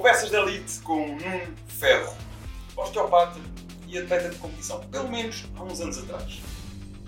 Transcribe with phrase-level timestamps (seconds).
[0.00, 2.16] Conversas da Elite com Nuno Ferro,
[2.74, 3.38] osteopata
[3.86, 6.38] e atleta de competição, pelo menos há uns anos atrás.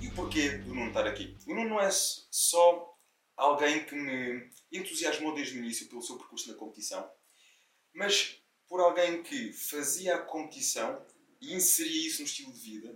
[0.02, 1.34] E o porquê do Nuno estar aqui?
[1.46, 2.94] O Nuno não é só
[3.34, 7.10] alguém que me entusiasmou desde o início pelo seu percurso na competição,
[7.94, 11.02] mas por alguém que fazia a competição
[11.40, 12.94] e inseria isso no estilo de vida,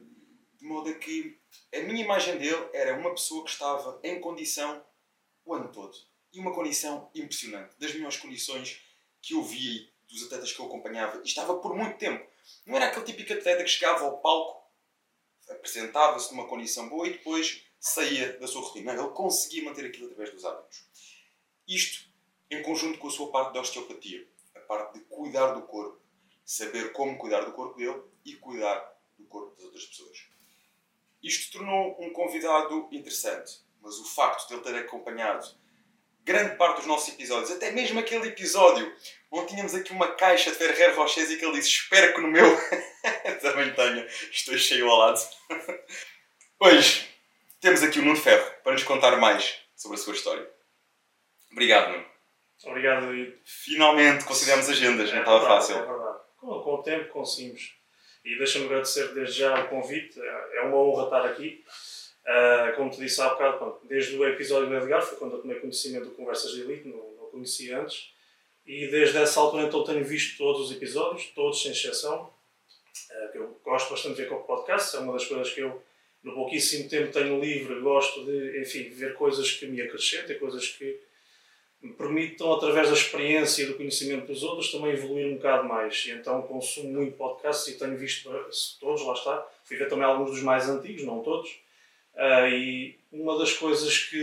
[0.58, 1.40] de modo a que
[1.74, 4.84] a minha imagem dele era uma pessoa que estava em condição
[5.42, 5.96] o ano todo.
[6.34, 8.84] E uma condição impressionante, das melhores condições
[9.26, 11.18] que eu vi dos atletas que eu acompanhava.
[11.18, 12.24] E estava por muito tempo.
[12.64, 14.64] Não era aquele típico atleta que chegava ao palco,
[15.50, 18.92] apresentava-se numa condição boa e depois saía da sua rotina.
[18.92, 20.86] Ele conseguia manter aquilo através dos hábitos.
[21.66, 22.08] Isto
[22.48, 26.00] em conjunto com a sua parte da osteopatia, a parte de cuidar do corpo,
[26.44, 30.18] saber como cuidar do corpo dele e cuidar do corpo das outras pessoas.
[31.20, 35.56] Isto tornou um convidado interessante, mas o facto de ele ter acompanhado
[36.26, 38.92] grande parte dos nossos episódios, até mesmo aquele episódio
[39.30, 42.28] onde tínhamos aqui uma caixa de Ferrer Rochers e que ele disse: Espero que no
[42.28, 42.56] meu
[43.40, 45.20] também tenha, estou cheio ao lado.
[46.60, 47.08] Hoje
[47.60, 50.48] temos aqui o Nuno Ferro para nos contar mais sobre a sua história.
[51.52, 52.06] Obrigado, Nuno.
[52.64, 53.38] Obrigado, David.
[53.44, 55.76] Finalmente consideramos agendas, é não estava verdade, fácil.
[55.76, 56.18] É verdade.
[56.38, 57.76] Com, com o tempo conseguimos.
[58.24, 61.64] E deixa-me agradecer desde já o convite, é uma honra estar aqui.
[62.26, 65.60] Uh, como te disse há bocado, desde o episódio do Edgar, foi quando eu tomei
[65.60, 68.10] conhecimento do Conversas de Elite, não, não conhecia antes.
[68.66, 72.28] E desde essa altura então tenho visto todos os episódios, todos sem exceção.
[73.10, 75.60] Uh, que eu gosto bastante de ver com o podcast, é uma das coisas que
[75.60, 75.82] eu,
[76.24, 80.98] no pouquíssimo tempo tenho livre, gosto de, enfim, ver coisas que me acrescentem, coisas que
[81.80, 86.04] me permitam, através da experiência e do conhecimento dos outros, também evoluir um bocado mais.
[86.06, 88.30] E então consumo muito podcasts e tenho visto
[88.80, 89.46] todos, lá está.
[89.64, 91.50] Fui ver também alguns dos mais antigos, não todos.
[92.14, 94.18] Uh, e uma das coisas que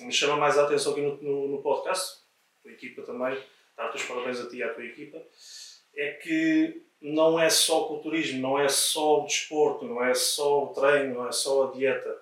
[0.00, 2.18] me chama mais a atenção aqui no, no, no podcast,
[2.68, 3.38] tua equipa também,
[3.76, 5.22] dá-te os parabéns a ti e à tua equipa,
[5.94, 10.64] é que não é só o culturismo, não é só o desporto, não é só
[10.64, 12.16] o treino, não é só a dieta.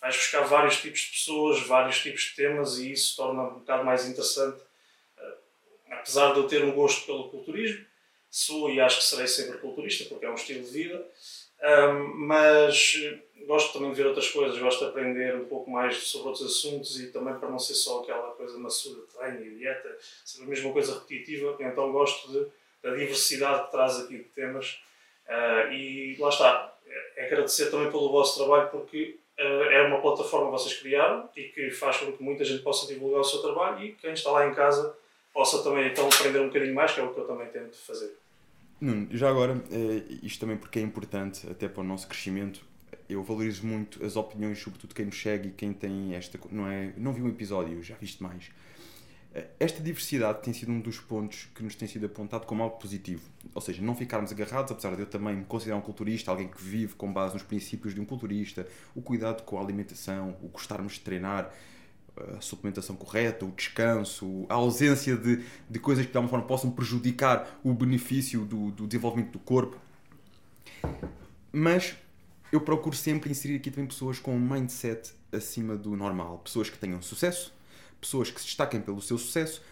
[0.00, 3.84] Vais buscar vários tipos de pessoas, vários tipos de temas e isso torna um bocado
[3.84, 4.60] mais interessante.
[5.18, 5.34] Uh,
[5.90, 7.84] apesar de eu ter um gosto pelo culturismo,
[8.30, 11.06] sou e acho que serei sempre culturista porque é um estilo de vida,
[12.14, 12.96] mas
[13.50, 17.00] gosto também de ver outras coisas, gosto de aprender um pouco mais sobre outros assuntos
[17.00, 20.72] e também para não ser só aquela coisa maçuda treino e dieta, ser a mesma
[20.72, 22.46] coisa repetitiva, então gosto de,
[22.80, 24.80] da diversidade que traz aqui de temas
[25.26, 26.72] uh, e lá está,
[27.16, 31.44] é agradecer também pelo vosso trabalho porque uh, é uma plataforma que vocês criaram e
[31.44, 34.46] que faz com que muita gente possa divulgar o seu trabalho e quem está lá
[34.46, 34.96] em casa
[35.32, 38.16] possa também então aprender um bocadinho mais, que é o que eu também tento fazer.
[38.80, 42.64] Nuno, já agora, eh, isto também porque é importante até para o nosso crescimento,
[43.08, 46.38] eu valorizo muito as opiniões, sobretudo quem nos segue e quem tem esta.
[46.50, 48.50] Não, é, não vi um episódio, já viste mais.
[49.34, 52.78] Eh, esta diversidade tem sido um dos pontos que nos tem sido apontado como algo
[52.78, 53.28] positivo.
[53.54, 56.62] Ou seja, não ficarmos agarrados, apesar de eu também me considerar um culturista, alguém que
[56.62, 60.94] vive com base nos princípios de um culturista, o cuidado com a alimentação, o gostarmos
[60.94, 61.52] de treinar,
[62.36, 66.70] a suplementação correta, o descanso, a ausência de, de coisas que de alguma forma possam
[66.70, 69.76] prejudicar o benefício do, do desenvolvimento do corpo.
[71.52, 71.96] Mas
[72.52, 76.38] eu procuro sempre inserir aqui também pessoas com um mindset acima do normal.
[76.38, 77.52] Pessoas que tenham sucesso,
[78.00, 79.62] pessoas que se destaquem pelo seu sucesso,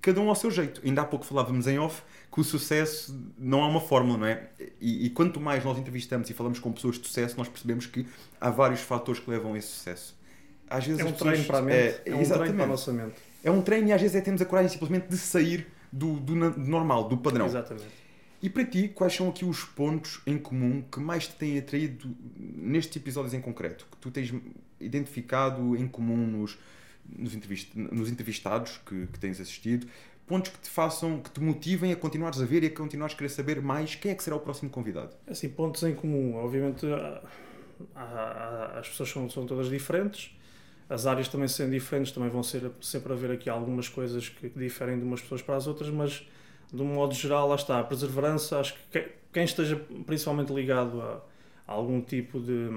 [0.00, 0.80] cada um ao seu jeito.
[0.84, 2.02] Ainda há pouco falávamos em off
[2.32, 4.50] que o sucesso não há uma fórmula, não é?
[4.80, 8.06] E, e quanto mais nós entrevistamos e falamos com pessoas de sucesso, nós percebemos que
[8.40, 10.14] há vários fatores que levam a esse sucesso
[10.68, 12.92] às vezes é um treino para a mente, é, é um treino para a nossa
[12.92, 13.14] mente.
[13.42, 16.50] É um treino e às vezes é temos a coragem simplesmente de sair do, do,
[16.50, 17.46] do normal, do padrão.
[17.46, 18.04] Exatamente.
[18.42, 22.14] E para ti, quais são aqui os pontos em comum que mais te têm atraído
[22.36, 23.86] nestes episódios em concreto?
[23.90, 24.34] Que tu tens
[24.78, 26.58] identificado em comum nos,
[27.08, 29.86] nos, entrevist, nos entrevistados que, que tens assistido?
[30.26, 33.18] Pontos que te façam, que te motivem a continuares a ver e a continuares a
[33.18, 35.14] querer saber mais quem é que será o próximo convidado?
[35.26, 36.34] Assim, pontos em comum.
[36.36, 37.22] Obviamente, há,
[37.94, 40.34] há, as pessoas são, são todas diferentes
[40.88, 44.98] as áreas também sendo diferentes, também vão ser sempre haver aqui algumas coisas que diferem
[44.98, 46.26] de umas pessoas para as outras, mas
[46.72, 51.20] de um modo geral, lá está, a perseverança, acho que quem esteja principalmente ligado a,
[51.66, 52.68] a algum tipo de,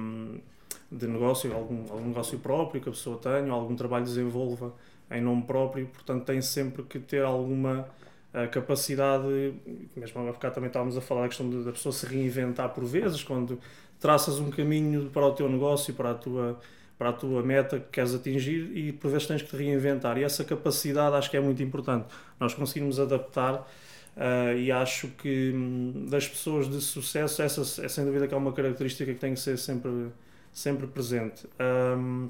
[0.91, 4.73] de negócio, algum, algum negócio próprio que a pessoa tenha, algum trabalho desenvolva
[5.09, 7.87] em nome próprio, portanto tem sempre que ter alguma
[8.33, 9.53] uh, capacidade,
[9.95, 13.23] mesmo a ficar também estávamos a falar da questão da pessoa se reinventar por vezes,
[13.23, 13.59] quando
[13.99, 16.59] traças um caminho para o teu negócio, para a tua
[16.97, 20.17] para a tua meta que queres atingir e por vezes tens que te reinventar.
[20.17, 22.07] E essa capacidade acho que é muito importante.
[22.39, 28.03] Nós conseguimos adaptar uh, e acho que um, das pessoas de sucesso, essa é sem
[28.03, 30.07] dúvida que é uma característica que tem que ser sempre,
[30.51, 31.47] sempre presente.
[31.59, 32.29] Um,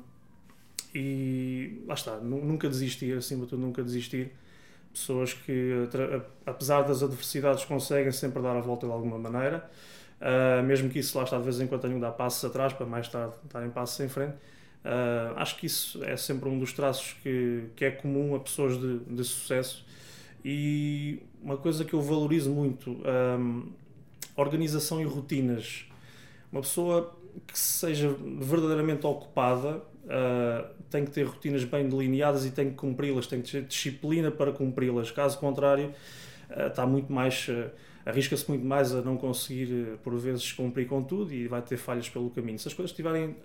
[0.93, 4.31] e lá está, nunca desistir, acima de tudo, nunca desistir.
[4.91, 5.87] pessoas que,
[6.45, 9.69] apesar das adversidades, conseguem sempre dar a volta de alguma maneira,
[10.19, 12.73] uh, mesmo que isso lá está de vez em quando tenham de dar passos atrás
[12.73, 14.35] para mais tarde darem passos em frente.
[14.85, 18.79] Uh, acho que isso é sempre um dos traços que, que é comum a pessoas
[18.79, 19.85] de, de sucesso
[20.43, 23.69] e uma coisa que eu valorizo muito, um,
[24.35, 25.85] organização e rotinas.
[26.51, 27.13] Uma pessoa
[27.45, 33.27] que seja verdadeiramente ocupada uh, tem que ter rotinas bem delineadas e tem que cumpri-las,
[33.27, 35.11] tem que ter disciplina para cumpri-las.
[35.11, 35.93] Caso contrário,
[36.49, 37.47] uh, está muito mais.
[37.49, 37.69] Uh,
[38.05, 42.07] arrisca-se muito mais a não conseguir, por vezes, cumprir com tudo e vai ter falhas
[42.07, 42.57] pelo caminho.
[42.57, 43.35] Se as coisas estiverem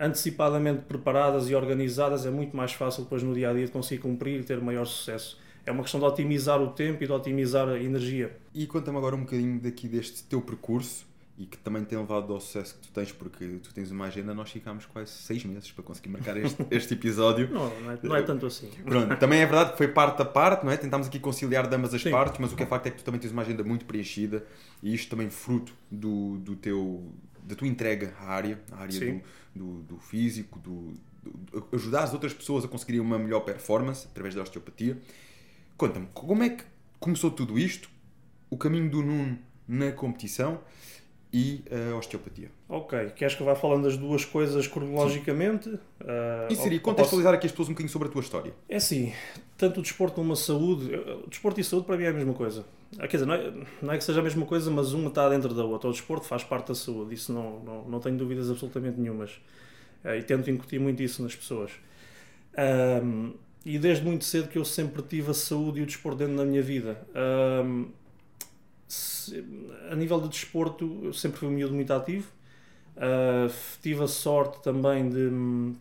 [0.00, 4.00] antecipadamente preparadas e organizadas, é muito mais fácil depois no dia a dia de conseguir
[4.00, 5.38] cumprir e ter maior sucesso.
[5.66, 8.34] É uma questão de otimizar o tempo e de otimizar a energia.
[8.54, 11.06] E conta-me agora um bocadinho daqui deste teu percurso
[11.40, 14.34] e que também tem levado ao sucesso que tu tens, porque tu tens uma agenda,
[14.34, 17.48] nós ficámos quase seis meses para conseguir marcar este, este episódio.
[17.50, 18.68] Não, não é, não é, tanto assim.
[18.84, 20.76] Pronto, também é verdade que foi parte a parte, não é?
[20.76, 22.10] Tentámos aqui conciliar de ambas as Sim.
[22.10, 24.44] partes, mas o que é facto é que tu também tens uma agenda muito preenchida
[24.82, 27.10] e isto também fruto do, do teu,
[27.44, 29.22] da tua entrega à área, à área do,
[29.54, 34.34] do, do, físico, do, do, ajudar as outras pessoas a conseguirem uma melhor performance através
[34.34, 35.00] da osteopatia.
[35.76, 36.64] Conta-me, como é que
[36.98, 37.90] começou tudo isto?
[38.48, 40.60] O caminho do Nuno na competição
[41.32, 42.50] e a osteopatia.
[42.68, 45.68] Ok, queres que eu vá falando das duas coisas cronologicamente?
[45.68, 45.80] Uh,
[46.50, 47.38] e seria contextualizar posso...
[47.38, 48.52] aqui as pessoas um bocadinho sobre a tua história.
[48.68, 49.12] É assim,
[49.56, 50.92] tanto o desporto como a saúde,
[51.24, 52.64] o desporto e a saúde para mim é a mesma coisa.
[52.98, 55.28] Ah, quer dizer, não é, não é que seja a mesma coisa, mas uma está
[55.28, 55.88] dentro da outra.
[55.88, 59.30] O desporto faz parte da saúde, isso não, não, não tenho dúvidas absolutamente nenhumas.
[60.04, 61.70] Uh, e tento incutir muito isso nas pessoas.
[63.04, 63.34] Um,
[63.64, 66.44] e desde muito cedo que eu sempre tive a saúde e o desporto dentro da
[66.44, 67.06] minha vida.
[67.14, 67.88] Um,
[69.90, 72.30] a nível de desporto, eu sempre fui um miúdo muito ativo.
[72.96, 75.76] Uh, tive a sorte também de um,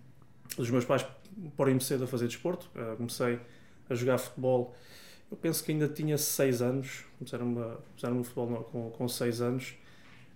[0.55, 1.05] dos meus pais
[1.55, 2.69] porem-me cedo a fazer desporto.
[2.75, 3.39] Uh, comecei
[3.89, 4.75] a jogar futebol,
[5.31, 7.55] eu penso que ainda tinha 6 anos, começaram-me
[7.89, 9.75] começaram futebol com, com 6 anos.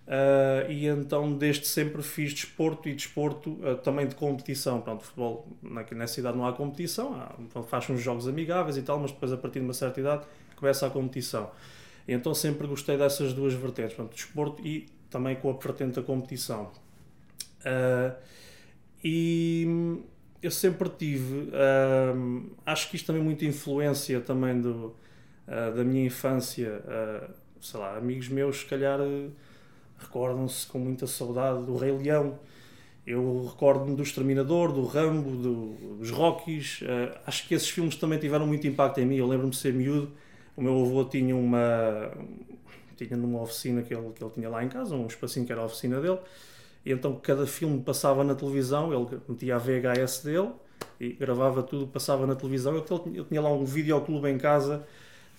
[0.06, 4.80] Uh, e então desde sempre fiz desporto e desporto uh, também de competição.
[4.80, 5.48] Pronto, futebol
[5.92, 7.16] nessa idade não há competição,
[7.66, 10.86] faz uns jogos amigáveis e tal, mas depois a partir de uma certa idade começa
[10.86, 11.50] a competição.
[12.06, 16.70] Então sempre gostei dessas duas vertentes, portanto, desporto e também com a vertente da competição.
[17.60, 18.14] Uh,
[19.02, 20.02] e
[20.42, 24.94] eu sempre tive, uh, acho que isto também muita influência também do,
[25.46, 26.82] uh, da minha infância,
[27.60, 28.98] sei lá, amigos meus se calhar
[29.98, 32.38] recordam-se com muita saudade do Rei Leão,
[33.06, 36.80] eu recordo-me do Exterminador, do Rambo, do, dos Rockies.
[37.26, 39.16] Acho que esses filmes também tiveram muito impacto em mim.
[39.16, 40.10] Eu lembro-me de ser miúdo
[40.56, 42.12] o meu avô tinha uma
[42.96, 45.60] tinha numa oficina que ele, que ele tinha lá em casa, um espacinho que era
[45.60, 46.18] a oficina dele,
[46.84, 50.50] e então cada filme passava na televisão, ele metia a VHS dele
[51.00, 52.74] e gravava tudo, passava na televisão.
[52.74, 52.84] Eu,
[53.14, 54.86] eu tinha lá um videoclube em casa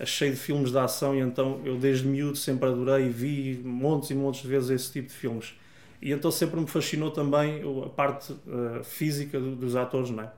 [0.04, 4.16] cheio de filmes de ação e então eu desde miúdo sempre adorei vi montes e
[4.16, 5.54] montes de vezes esse tipo de filmes.
[6.02, 10.32] E então sempre me fascinou também a parte uh, física do, dos atores, não é?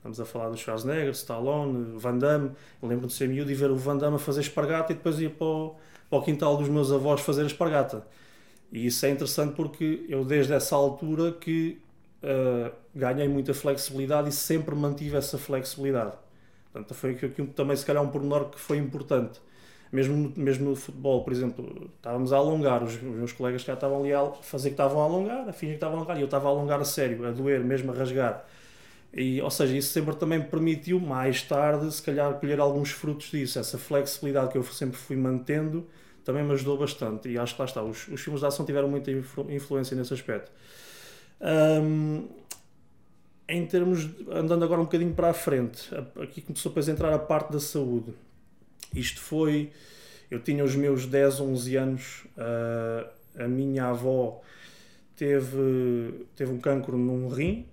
[0.00, 2.52] Estamos a falar do Schwarzenegger, Stallone, Van Damme.
[2.82, 5.20] Eu lembro de ser miúdo e ver o Van Damme a fazer espargata e depois
[5.20, 5.74] ia para o,
[6.08, 8.06] para o quintal dos meus avós fazer espargata.
[8.72, 11.78] E isso é interessante porque eu desde essa altura que
[12.22, 16.12] uh, ganhei muita flexibilidade e sempre mantive essa flexibilidade.
[16.72, 19.38] Portanto, foi aqui também se calhar um pormenor que foi importante.
[19.92, 24.00] Mesmo, mesmo no futebol, por exemplo, estávamos a alongar, os, os meus colegas já estavam
[24.00, 26.24] ali a fazer que estavam a alongar, a fingir que estavam a alongar, e eu
[26.24, 28.46] estava a alongar a sério, a doer, mesmo a rasgar.
[29.12, 33.58] E, ou seja, isso sempre também permitiu, mais tarde, se calhar, colher alguns frutos disso.
[33.58, 35.86] Essa flexibilidade que eu sempre fui mantendo
[36.24, 37.28] também me ajudou bastante.
[37.28, 40.14] E acho que lá está, os, os filmes de ação tiveram muita influ, influência nesse
[40.14, 40.50] aspecto.
[41.40, 42.28] Um,
[43.48, 45.90] em termos, andando agora um bocadinho para a frente,
[46.22, 48.14] aqui começou depois a entrar a parte da saúde.
[48.94, 49.72] Isto foi,
[50.30, 54.40] eu tinha os meus 10, 11 anos, uh, a minha avó
[55.16, 57.66] teve, teve um cancro num rim,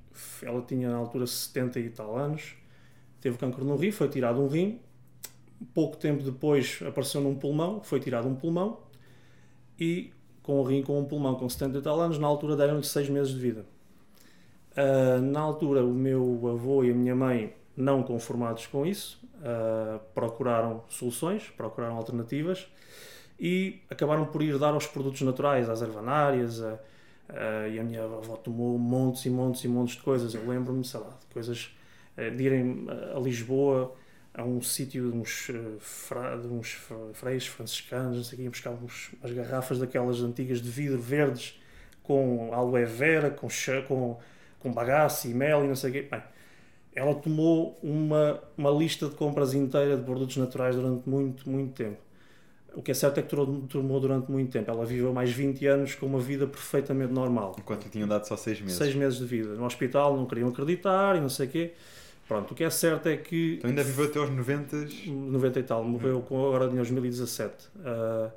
[0.43, 2.55] ela tinha na altura 70 e tal anos,
[3.21, 4.79] teve câncer no rim, foi tirado um rim,
[5.73, 8.79] pouco tempo depois apareceu num pulmão, foi tirado um pulmão,
[9.79, 10.11] e
[10.43, 13.09] com o rim com um pulmão com 70 e tal anos, na altura deram-lhe 6
[13.09, 13.65] meses de vida.
[14.71, 19.99] Uh, na altura, o meu avô e a minha mãe, não conformados com isso, uh,
[20.13, 22.67] procuraram soluções, procuraram alternativas
[23.39, 26.79] e acabaram por ir dar aos produtos naturais, às ervanárias, a,
[27.29, 30.33] Uh, e a minha avó tomou montes e montes e montes de coisas.
[30.33, 31.75] Eu lembro-me, sei lá, de coisas
[32.17, 33.93] uh, de irem a Lisboa
[34.33, 36.77] a um sítio de uns, uh, fra, de uns
[37.13, 41.59] freios franciscanos, não sei o quê, buscar uns, umas garrafas daquelas antigas de vidro verdes
[42.03, 43.47] com aloe vera, com,
[43.87, 44.17] com,
[44.59, 46.07] com bagaço e mel e não sei o quê.
[46.09, 46.23] Bem,
[46.95, 52.06] ela tomou uma, uma lista de compras inteira de produtos naturais durante muito, muito tempo.
[52.77, 53.35] O que é certo é que
[53.69, 54.69] tomou durante muito tempo.
[54.69, 57.55] Ela viveu mais 20 anos com uma vida perfeitamente normal.
[57.57, 58.77] Enquanto lhe tinham dado só 6 meses.
[58.77, 59.55] 6 meses de vida.
[59.55, 61.73] No hospital não queriam acreditar e não sei o quê.
[62.27, 63.55] Pronto, o que é certo é que.
[63.57, 64.77] Então ainda viveu até aos 90.
[65.07, 67.67] 90 e tal, morreu com, agora em 2017.
[67.77, 68.31] Uh,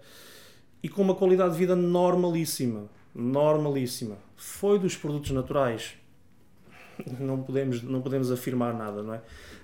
[0.83, 2.85] e com uma qualidade de vida normalíssima.
[3.15, 4.17] Normalíssima.
[4.37, 5.99] Foi dos produtos naturais.
[7.19, 9.21] Não podemos, não podemos afirmar nada, não é?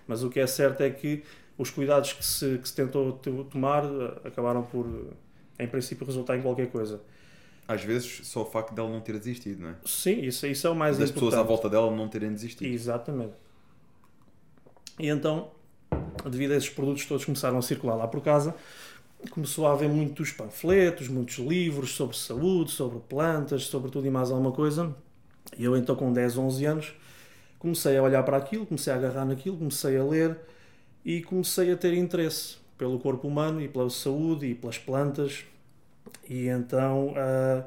[0.06, 1.22] Mas o que é certo é que
[1.58, 3.12] os cuidados que se, que se tentou
[3.50, 4.86] tomar ah, acabaram por,
[5.58, 7.00] em princípio, resultar em qualquer coisa.
[7.68, 9.74] Às vezes, só o facto dela não ter desistido, não é?
[9.84, 11.24] Sim, isso, isso é o mais das importante.
[11.24, 12.68] Das pessoas à volta dela não terem desistido.
[12.68, 13.34] Exatamente.
[14.98, 15.50] E então,
[16.30, 18.54] devido a esses produtos todos começaram a circular lá por casa,
[19.30, 24.30] começou a haver muitos panfletos, muitos livros sobre saúde, sobre plantas, sobre tudo e mais
[24.30, 24.94] alguma coisa.
[25.58, 26.94] E eu então com 10, 11 anos
[27.58, 30.38] comecei a olhar para aquilo, comecei a agarrar naquilo, comecei a ler
[31.06, 35.44] e comecei a ter interesse pelo corpo humano e pela saúde e pelas plantas.
[36.28, 37.64] E então uh,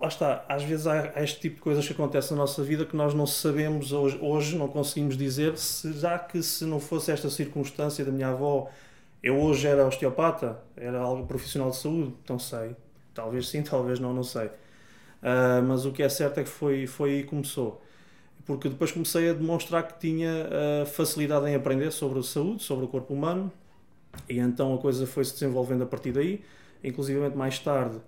[0.00, 2.96] lá está, às vezes há, este tipo de coisas que acontecem na nossa vida que
[2.96, 7.30] nós não sabemos hoje, hoje não conseguimos dizer se já que se não fosse esta
[7.30, 8.68] circunstância da minha avó,
[9.22, 12.74] eu hoje era osteopata, era algo profissional de saúde, não sei.
[13.14, 14.46] Talvez sim, talvez não, não sei.
[14.46, 17.80] Uh, mas o que é certo é que foi, foi aí que começou.
[18.46, 22.84] Porque depois comecei a demonstrar que tinha uh, facilidade em aprender sobre a saúde, sobre
[22.84, 23.52] o corpo humano,
[24.28, 26.42] e então a coisa foi se desenvolvendo a partir daí.
[26.82, 27.98] Inclusive mais tarde,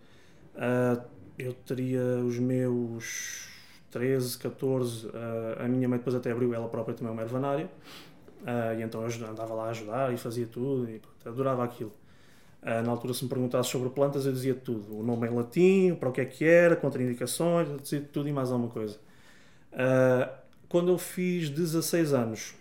[0.57, 1.03] uh,
[1.39, 3.49] eu teria os meus
[3.91, 5.11] 13, 14, uh,
[5.59, 7.71] a minha mãe depois até abriu ela própria também uma ervanária,
[8.43, 11.93] uh, e então eu andava lá a ajudar e fazia tudo, e pronto, adorava aquilo.
[12.65, 14.97] Na altura, se me perguntasse sobre plantas, eu dizia tudo.
[14.97, 17.67] O nome em latim, para o que é que era, contraindicações,
[18.13, 19.01] tudo e mais alguma coisa.
[19.73, 20.31] Uh,
[20.69, 22.55] quando eu fiz 16 anos,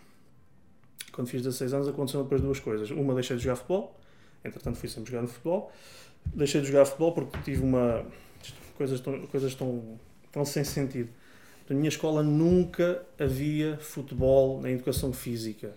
[1.12, 2.90] quando fiz 16 anos, aconteceram depois duas coisas.
[2.92, 3.98] Uma, deixei de jogar futebol,
[4.44, 5.72] entretanto, fui sempre jogar no futebol.
[6.26, 8.06] Deixei de jogar futebol porque tive uma
[8.78, 10.00] coisas tão, coisas tão,
[10.32, 11.10] tão sem sentido.
[11.70, 15.74] Na minha escola nunca havia futebol na educação física.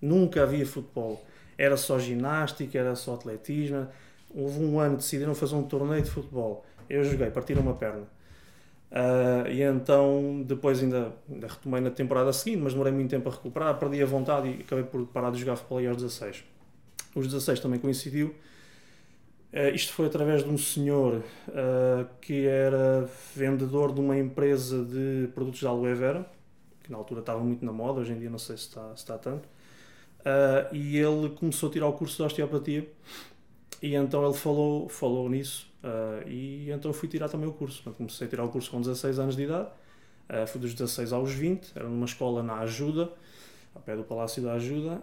[0.00, 1.24] Nunca havia futebol.
[1.56, 3.88] Era só ginástica, era só atletismo.
[4.34, 6.64] Houve um ano que decidiram fazer um torneio de futebol.
[6.88, 8.06] Eu joguei, partiram uma perna.
[8.90, 13.32] Uh, e então, depois ainda, ainda, retomei na temporada seguinte, mas demorei muito tempo a
[13.32, 16.44] recuperar, perdi a vontade e acabei por parar de jogar futebol aos 16.
[17.14, 18.34] Os 16 também coincidiu
[19.54, 25.28] Uh, isto foi através de um senhor uh, que era vendedor de uma empresa de
[25.32, 26.28] produtos de aloe vera,
[26.82, 29.02] que na altura estava muito na moda, hoje em dia não sei se está, se
[29.02, 29.48] está tanto.
[30.72, 32.88] E ele começou a tirar o curso de osteopatia
[33.86, 35.72] e então ele falou, falou nisso
[36.26, 37.82] e então fui tirar também o curso.
[37.92, 39.68] comecei a tirar o curso com 16 anos de idade,
[40.48, 43.12] fui dos 16 aos 20, era numa escola na Ajuda,
[43.74, 45.02] ao pé do Palácio da Ajuda.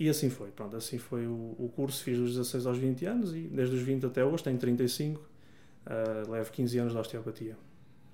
[0.00, 3.34] E assim foi, pronto, assim foi o, o curso, fiz dos 16 aos 20 anos
[3.34, 7.54] e desde os 20 até hoje tenho 35, uh, levo 15 anos de osteopatia.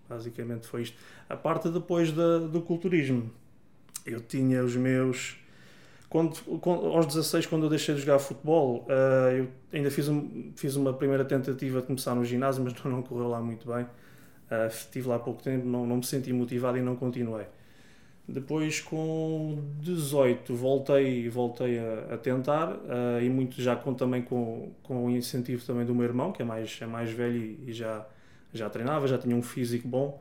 [0.09, 0.97] Basicamente foi isto.
[1.29, 3.31] A parte depois do culturismo,
[4.05, 5.37] eu tinha os meus.
[6.09, 10.53] Quando, quando, aos 16, quando eu deixei de jogar futebol, uh, eu ainda fiz, um,
[10.55, 13.85] fiz uma primeira tentativa de começar no ginásio, mas não, não correu lá muito bem.
[13.85, 17.47] Uh, estive lá pouco tempo, não, não me senti motivado e não continuei.
[18.29, 24.73] Depois, com 18, voltei, voltei a, a tentar, uh, e muito já com, também com,
[24.83, 27.73] com o incentivo também do meu irmão, que é mais, é mais velho e, e
[27.73, 28.07] já,
[28.53, 30.21] já treinava, já tinha um físico bom,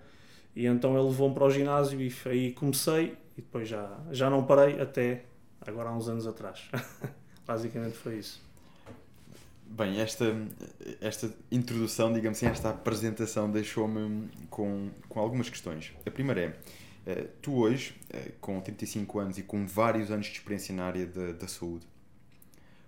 [0.56, 4.44] e então ele levou-me para o ginásio e aí comecei, e depois já, já não
[4.44, 5.24] parei até
[5.68, 6.70] agora há uns anos atrás.
[7.46, 8.44] Basicamente foi isso.
[9.68, 10.26] Bem, esta,
[11.02, 15.92] esta introdução, digamos assim, esta apresentação deixou-me com, com algumas questões.
[16.06, 16.60] A primeira é
[17.06, 21.06] eh, tu hoje, uh, com 35 anos e com vários anos de experiência na área
[21.06, 21.86] da, da saúde,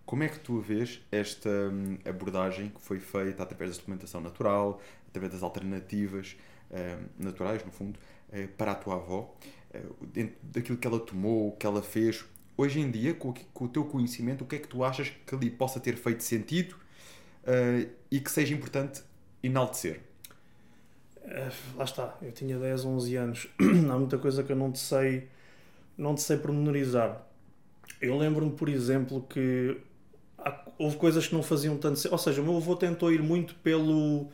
[0.06, 4.82] como é que tu vês esta um, abordagem que foi feita através da suplementação natural,
[5.10, 6.36] através das alternativas
[6.72, 9.36] um, naturais, no fundo, uh, para a tua avó,
[10.02, 12.26] dentro daquilo que ela tomou, que ela fez?
[12.58, 15.50] Hoje em dia, com, o teu conhecimento, o que é que tu achas que ali
[15.50, 16.76] possa ter feito sentido
[18.10, 19.04] e que seja importante
[19.44, 20.02] enaltecer?
[21.28, 24.80] Eh, lá está, eu tinha 10, 11 anos, há muita coisa que eu não te
[24.80, 25.28] sei,
[25.98, 27.22] não te sei pormenorizar.
[28.02, 29.78] Eu lembro-me, por exemplo, que
[30.78, 34.28] houve coisas que não faziam tanto ou seja, o meu avô tentou ir muito pelo,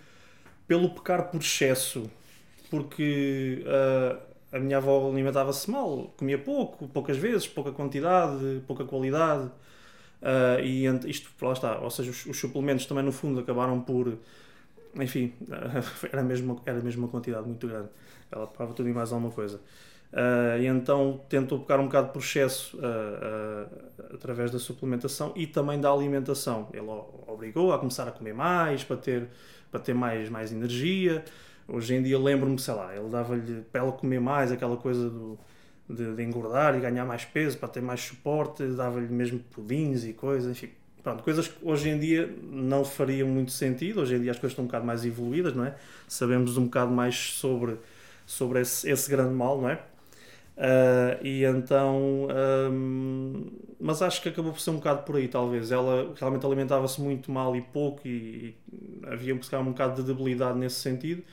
[0.67, 2.09] pelo pecar por excesso,
[2.69, 9.47] porque uh, a minha avó alimentava-se mal, comia pouco, poucas vezes, pouca quantidade, pouca qualidade,
[10.21, 14.17] uh, e isto, lá está, ou seja, os, os suplementos também no fundo acabaram por
[14.95, 15.33] enfim,
[16.11, 17.89] era mesmo, era mesmo uma quantidade muito grande.
[18.31, 19.59] Ela pagava tudo e mais alguma coisa.
[20.11, 25.81] Uh, e então tentou pegar um bocado processo uh, uh, através da suplementação e também
[25.81, 26.67] da alimentação.
[26.71, 26.85] Ele
[27.27, 29.27] obrigou a começar a comer mais para ter,
[29.71, 31.23] para ter mais, mais energia.
[31.67, 35.37] Hoje em dia lembro-me, sei lá, ele dava-lhe para ela comer mais aquela coisa do,
[35.89, 40.13] de, de, engordar e ganhar mais peso para ter mais suporte, dava-lhe mesmo pudins e
[40.13, 40.69] coisas, enfim.
[41.01, 44.53] Pronto, coisas que hoje em dia não fariam muito sentido, hoje em dia as coisas
[44.53, 45.75] estão um bocado mais evoluídas, não é?
[46.07, 47.77] Sabemos um bocado mais sobre,
[48.25, 49.79] sobre esse, esse grande mal, não é?
[50.55, 52.27] Uh, e então,
[52.71, 55.71] um, mas acho que acabou por ser um bocado por aí, talvez.
[55.71, 60.79] Ela realmente alimentava-se muito mal e pouco, e, e havia um bocado de debilidade nesse
[60.79, 61.23] sentido,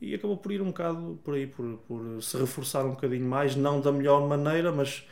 [0.00, 3.56] e acabou por ir um bocado por aí, por, por se reforçar um bocadinho mais,
[3.56, 5.06] não da melhor maneira, mas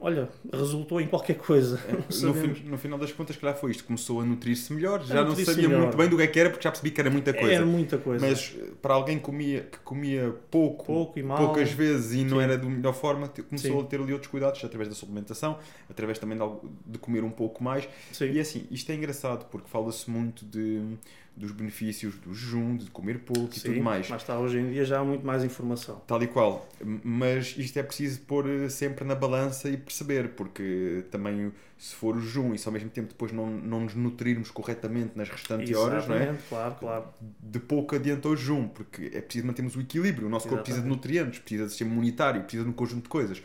[0.00, 1.80] olha, resultou em qualquer coisa.
[1.88, 1.92] É,
[2.24, 3.84] no, no, final das contas, claro, foi isto.
[3.84, 5.82] Começou a nutrir-se melhor, já não sabia melhor.
[5.82, 7.54] muito bem do que, é que era, porque já percebi que era muita coisa.
[7.54, 8.26] Era muita coisa.
[8.26, 12.14] Mas eh, para alguém que comia, que comia pouco, pouco e mal, poucas vezes e
[12.16, 12.24] Sim.
[12.24, 13.80] não era da melhor forma, começou Sim.
[13.80, 15.58] a ter ali outros cuidados, através da suplementação,
[15.90, 17.88] através também de, de comer um pouco mais.
[18.12, 18.32] Sim.
[18.32, 20.96] E assim, isto é engraçado, porque fala-se muito de
[21.36, 24.08] dos benefícios do jejum, de comer pouco Sim, e tudo mais.
[24.08, 26.00] Mas está, hoje em dia já há muito mais informação.
[26.06, 26.66] Tal e qual.
[27.04, 32.16] Mas isto é preciso pôr eh, sempre na balança e perceber, porque também se for
[32.16, 35.68] o jejum e se ao mesmo tempo depois não, não nos nutrirmos corretamente nas restantes
[35.68, 36.38] Exatamente, horas, não é?
[36.48, 37.04] claro, claro.
[37.38, 40.26] De pouco adianta o jejum, porque é preciso mantermos o equilíbrio.
[40.26, 40.48] O nosso Exatamente.
[40.48, 43.42] corpo precisa de nutrientes, precisa de sistema imunitário, precisa de um conjunto de coisas.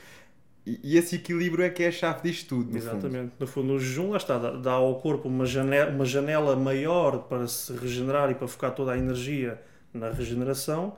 [0.66, 2.78] E, esse equilíbrio é que é a chave disto tudo.
[2.78, 3.32] Exatamente.
[3.32, 3.34] Fundo.
[3.40, 7.20] No fundo, o jejum lá está, dá, dá ao corpo uma janela, uma janela maior
[7.24, 9.60] para se regenerar e para focar toda a energia
[9.94, 10.96] na regeneração,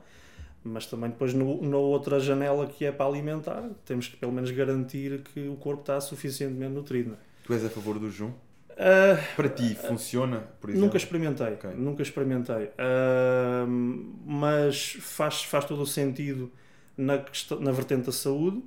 [0.62, 4.50] mas também depois no, na outra janela que é para alimentar, temos que pelo menos
[4.50, 7.12] garantir que o corpo está suficientemente nutrido.
[7.12, 7.16] É?
[7.44, 8.32] Tu és a favor do jejum?
[8.74, 10.86] Uh, para ti funciona, por exemplo?
[10.86, 11.70] Nunca experimentei, okay.
[11.74, 13.66] nunca experimentei, uh,
[14.26, 16.50] mas faz, faz todo o sentido
[16.96, 17.24] na,
[17.60, 18.62] na vertente da saúde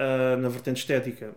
[0.00, 1.34] Uh, na vertente estética,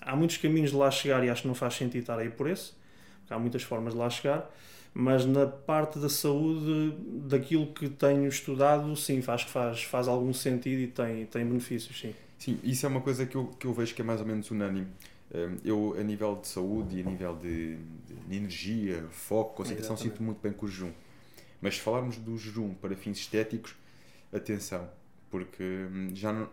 [0.00, 2.50] há muitos caminhos de lá chegar e acho que não faz sentido estar aí por
[2.50, 2.72] esse,
[3.20, 4.50] porque há muitas formas de lá chegar,
[4.92, 6.96] mas na parte da saúde,
[7.28, 12.00] daquilo que tenho estudado, sim, faz que faz, faz algum sentido e tem, tem benefícios,
[12.00, 12.12] sim.
[12.38, 14.50] Sim, isso é uma coisa que eu, que eu vejo que é mais ou menos
[14.50, 14.88] unânime.
[15.32, 17.76] Ah, eu, a nível de saúde e a nível de,
[18.26, 20.92] de energia, foco, concentração, sinto muito bem com o jejum.
[21.60, 23.74] Mas se falarmos do jejum para fins estéticos,
[24.32, 24.88] atenção,
[25.30, 26.48] porque hum, já não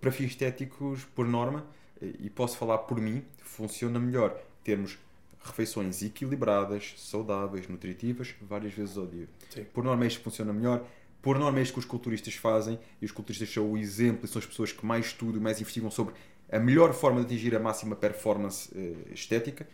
[0.00, 1.66] para fins estéticos, por norma,
[2.00, 4.98] e posso falar por mim, funciona melhor termos
[5.42, 9.28] refeições equilibradas, saudáveis, nutritivas, várias vezes ao dia.
[9.50, 9.64] Sim.
[9.72, 10.84] Por norma, isto funciona melhor.
[11.22, 14.28] Por norma, é isto que os culturistas fazem, e os culturistas são o exemplo e
[14.28, 16.14] são as pessoas que mais estudam e mais investigam sobre
[16.50, 19.66] a melhor forma de atingir a máxima performance uh, estética.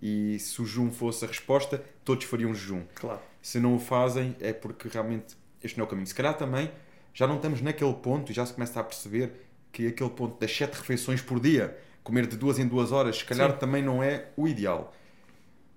[0.00, 2.84] E se o jejum fosse a resposta, todos fariam jejum.
[2.94, 3.20] Claro.
[3.42, 6.06] Se não o fazem, é porque realmente este não é o caminho.
[6.06, 6.70] Se calhar também
[7.12, 9.32] já não estamos naquele ponto e já se começa a perceber
[9.72, 13.24] que aquele ponto das 7 refeições por dia, comer de duas em duas horas, se
[13.24, 13.58] calhar Sim.
[13.58, 14.94] também não é o ideal.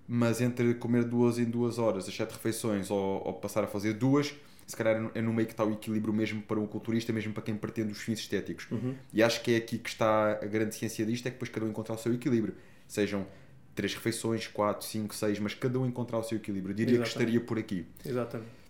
[0.06, 3.94] Mas entre comer duas em duas horas, as 7 refeições, ou, ou, passar a fazer
[3.94, 4.34] duas,
[4.66, 7.42] se calhar é no meio que está o equilíbrio mesmo para um culturista, mesmo para
[7.42, 8.66] quem pretende os fins estéticos.
[8.70, 8.94] Uhum.
[9.12, 11.64] E acho que é aqui que está a grande ciência disto, é que depois cada
[11.64, 12.54] um encontrar o seu equilíbrio.
[12.86, 13.26] Sejam
[13.74, 16.72] três refeições, quatro, cinco, seis, mas cada um encontrar o seu equilíbrio.
[16.72, 17.12] Eu diria Exatamente.
[17.12, 17.86] que estaria por aqui.
[18.04, 18.63] Exatamente.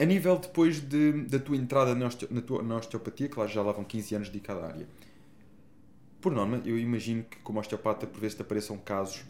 [0.00, 4.14] A nível depois de, da tua entrada na, tua, na osteopatia, claro, já vão 15
[4.14, 4.88] anos dedicado à área.
[6.20, 9.24] Por norma, eu imagino que como osteopata por vezes te apareçam casos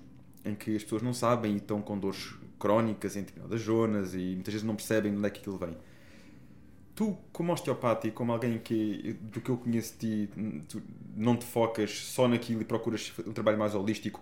[0.44, 4.34] em que as pessoas não sabem e estão com dores crónicas em determinadas zonas e
[4.34, 5.76] muitas vezes não percebem de onde é que aquilo vem.
[6.94, 10.30] Tu, como osteopata e como alguém que, do que eu conheço de ti,
[11.16, 14.20] não te focas só naquilo e procuras um trabalho mais holístico,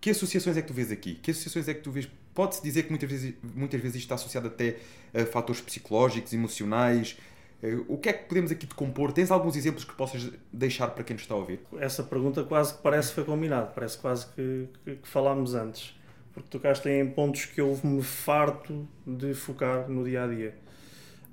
[0.00, 1.14] que associações é que tu vês aqui?
[1.14, 4.14] Que associações é que tu vês Pode-se dizer que muitas vezes, muitas vezes isto está
[4.14, 4.78] associado até
[5.12, 7.16] a fatores psicológicos, emocionais.
[7.62, 9.12] Eh, o que é que podemos aqui decompor?
[9.12, 11.60] Tens alguns exemplos que possas deixar para quem nos está a ouvir?
[11.78, 15.98] Essa pergunta quase que parece que foi combinado, parece quase que, que, que falámos antes.
[16.32, 20.54] Porque tocaste em pontos que eu me farto de focar no dia a dia.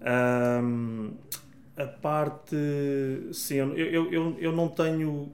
[0.01, 1.13] Um,
[1.75, 2.55] a parte.
[3.31, 5.31] Sim, eu, eu, eu, eu não tenho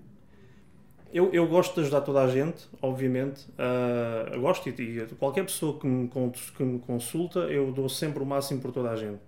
[1.14, 3.46] eu, eu gosto de ajudar toda a gente, obviamente.
[3.52, 6.10] Uh, gosto e, qualquer pessoa que me,
[6.58, 9.20] que me consulta, eu dou sempre o máximo por toda a gente.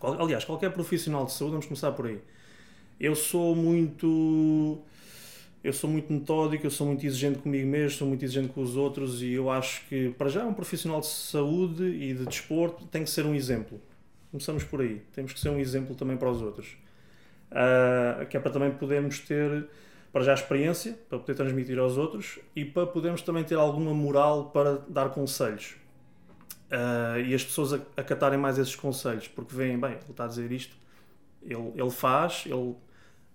[0.00, 2.20] Aliás, qualquer profissional de saúde, vamos começar por aí.
[2.98, 4.78] Eu sou muito.
[5.62, 8.76] Eu sou muito metódico, eu sou muito exigente comigo mesmo, sou muito exigente com os
[8.76, 13.02] outros e eu acho que, para já, um profissional de saúde e de desporto tem
[13.04, 13.80] que ser um exemplo.
[14.30, 15.02] Começamos por aí.
[15.12, 16.76] Temos que ser um exemplo também para os outros.
[17.50, 19.66] Uh, que é para também podermos ter
[20.12, 23.92] para já a experiência, para poder transmitir aos outros e para podermos também ter alguma
[23.92, 25.76] moral para dar conselhos.
[26.70, 30.50] Uh, e as pessoas acatarem mais esses conselhos, porque veem, bem, ele está a dizer
[30.50, 30.76] isto,
[31.42, 32.74] ele, ele faz, ele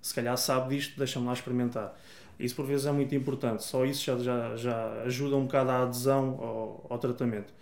[0.01, 1.97] se calhar sabe disto, deixa-me lá experimentar.
[2.39, 5.83] Isso por vezes é muito importante, só isso já, já, já ajuda um bocado à
[5.83, 7.53] adesão ao, ao tratamento.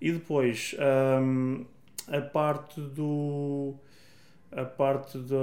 [0.00, 0.74] E depois,
[1.20, 1.64] um,
[2.08, 3.74] a parte do.
[4.50, 5.36] a parte da,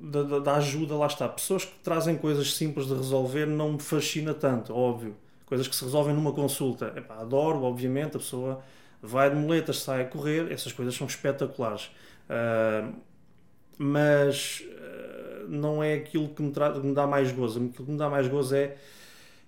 [0.00, 1.28] da, da, ajuda, lá está.
[1.28, 5.16] Pessoas que trazem coisas simples de resolver não me fascina tanto, óbvio.
[5.46, 6.92] Coisas que se resolvem numa consulta.
[6.96, 8.62] Epá, adoro, obviamente, a pessoa
[9.00, 11.90] vai de moletas, sai a correr, essas coisas são espetaculares.
[12.28, 12.94] Uh,
[13.78, 17.58] mas uh, não é aquilo que me, que me, dá mais gozo.
[17.58, 18.76] Aquilo que me dá mais gozo é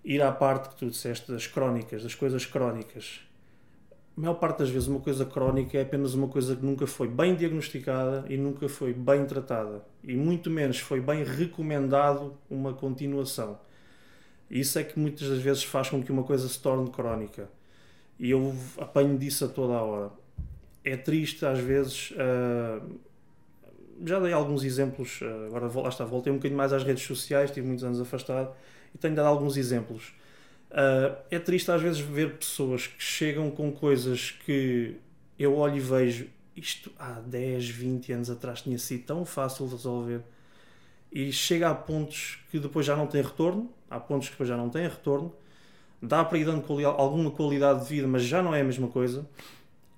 [0.05, 3.21] ir à parte que tu disseste das crónicas, das coisas crónicas.
[4.19, 7.07] A maior parte das vezes, uma coisa crónica é apenas uma coisa que nunca foi
[7.07, 9.81] bem diagnosticada e nunca foi bem tratada.
[10.03, 13.61] E muito menos foi bem recomendado uma continuação.
[14.51, 17.49] Isso é que muitas das vezes faz com que uma coisa se torne crónica.
[18.19, 20.11] E eu apanho disso a toda a hora.
[20.85, 22.11] É triste, às vezes.
[22.11, 22.99] Uh,
[24.05, 27.53] já dei alguns exemplos, uh, agora lá está, voltei um bocadinho mais às redes sociais,
[27.53, 28.53] tive muitos anos afastado
[28.93, 30.13] e tenho dado alguns exemplos.
[30.71, 34.97] Uh, é triste às vezes ver pessoas que chegam com coisas que
[35.39, 39.73] eu olho e vejo isto há 10, 20 anos atrás tinha sido tão fácil de
[39.73, 40.21] resolver
[41.11, 44.57] e chega a pontos que depois já não tem retorno, há pontos que depois já
[44.57, 45.33] não têm retorno,
[46.03, 48.89] dá para ir dando quali alguma qualidade de vida, mas já não é a mesma
[48.89, 49.27] coisa.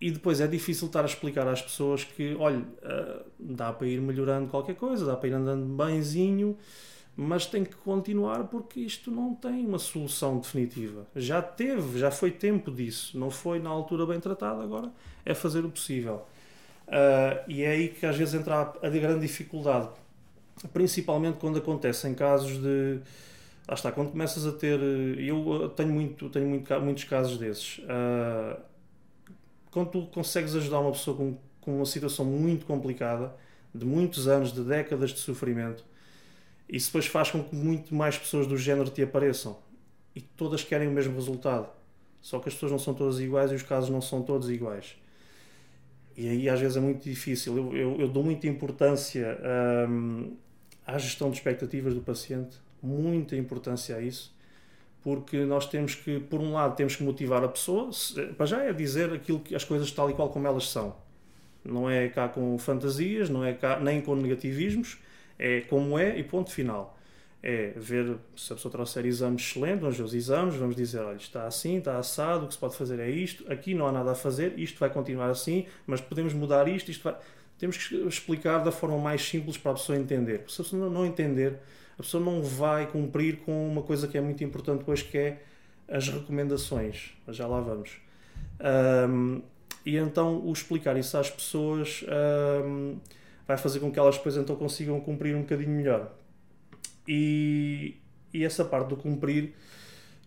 [0.00, 4.00] E depois é difícil estar a explicar às pessoas que, olha, uh, dá para ir
[4.00, 6.56] melhorando qualquer coisa, dá para ir andando bemzinho,
[7.22, 11.06] mas tem que continuar porque isto não tem uma solução definitiva.
[11.14, 14.90] Já teve, já foi tempo disso, não foi na altura bem tratado, agora
[15.22, 16.24] é fazer o possível.
[16.88, 19.90] Uh, e é aí que às vezes entra a, a grande dificuldade,
[20.72, 23.00] principalmente quando acontecem casos de.
[23.68, 24.80] Lá está, quando começas a ter.
[24.80, 27.80] Eu tenho, muito, tenho muito, muitos casos desses.
[27.80, 28.58] Uh,
[29.70, 33.36] quando tu consegues ajudar uma pessoa com, com uma situação muito complicada,
[33.74, 35.84] de muitos anos, de décadas de sofrimento,
[36.70, 39.58] isso depois faz com que muito mais pessoas do género te apareçam
[40.14, 41.68] e todas querem o mesmo resultado.
[42.20, 44.96] Só que as pessoas não são todas iguais e os casos não são todos iguais.
[46.16, 47.56] E aí às vezes é muito difícil.
[47.56, 49.38] Eu, eu, eu dou muita importância
[49.88, 50.36] hum,
[50.86, 54.34] à gestão de expectativas do paciente, muita importância a isso,
[55.02, 57.90] porque nós temos que, por um lado, temos que motivar a pessoa,
[58.36, 60.94] para já é dizer aquilo que as coisas tal e qual como elas são.
[61.64, 64.98] Não é cá com fantasias, não é cá nem com negativismos,
[65.40, 66.98] é como é e ponto final.
[67.42, 71.16] É ver se a pessoa trouxer exames excelentes, vamos ver os exames, vamos dizer, olha,
[71.16, 74.10] está assim, está assado, o que se pode fazer é isto, aqui não há nada
[74.10, 77.16] a fazer, isto vai continuar assim, mas podemos mudar isto, isto vai...
[77.58, 80.44] Temos que explicar da forma mais simples para a pessoa entender.
[80.48, 81.58] Se a pessoa não entender,
[81.98, 85.42] a pessoa não vai cumprir com uma coisa que é muito importante hoje, que é
[85.88, 87.12] as recomendações.
[87.28, 87.90] Já lá vamos.
[89.08, 89.42] Um,
[89.84, 92.04] e então o explicar isso às pessoas
[92.64, 92.96] um,
[93.50, 96.12] vai fazer com que elas depois então consigam cumprir um bocadinho melhor.
[97.06, 97.96] E,
[98.32, 99.54] e essa parte do cumprir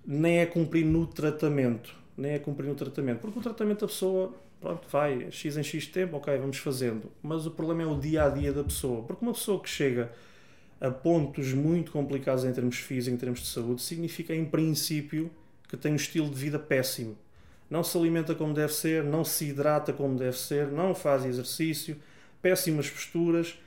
[0.05, 4.33] nem é cumprir no tratamento, nem é cumprir no tratamento, porque o tratamento a pessoa
[4.59, 7.09] pronto, vai, X em X tempo, ok, vamos fazendo.
[7.21, 10.11] Mas o problema é o dia a dia da pessoa, porque uma pessoa que chega
[10.81, 15.31] a pontos muito complicados em termos físicos, em termos de saúde, significa em princípio
[15.69, 17.17] que tem um estilo de vida péssimo.
[17.69, 21.95] Não se alimenta como deve ser, não se hidrata como deve ser, não faz exercício,
[22.43, 23.57] péssimas posturas,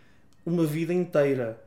[0.45, 1.59] uma vida inteira.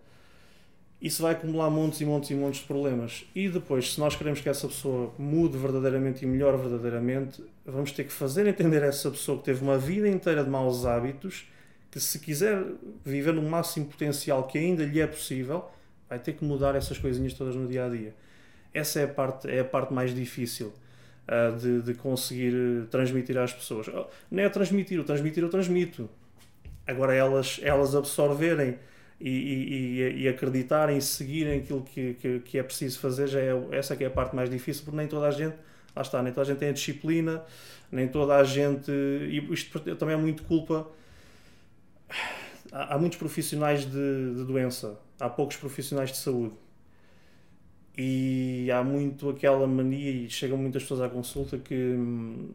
[1.02, 3.26] Isso vai acumular montes e montes e montes de problemas.
[3.34, 8.04] E depois, se nós queremos que essa pessoa mude verdadeiramente e melhore verdadeiramente, vamos ter
[8.04, 11.48] que fazer entender essa pessoa que teve uma vida inteira de maus hábitos,
[11.89, 12.63] que se quiser
[13.04, 15.65] viver no máximo potencial que ainda lhe é possível,
[16.08, 18.13] vai ter que mudar essas coisinhas todas no dia a dia.
[18.74, 20.74] Essa é a parte, é a parte mais difícil
[21.28, 23.88] uh, de, de conseguir transmitir às pessoas.
[24.30, 26.08] Não é transmitir, o transmitir eu transmito
[26.89, 28.80] Agora elas, elas absorverem
[29.21, 33.95] e, e, e acreditarem seguirem aquilo que, que, que, é preciso fazer, já é, essa
[33.95, 35.56] que é a parte mais difícil, porque nem toda a gente,
[35.95, 37.43] lá está, nem toda a gente tem a disciplina,
[37.91, 40.88] nem toda a gente, e isto também é muito culpa,
[42.71, 46.56] há, há muitos profissionais de, de doença, há poucos profissionais de saúde,
[47.95, 52.49] e há muito aquela mania, e chegam muitas pessoas à consulta que hum,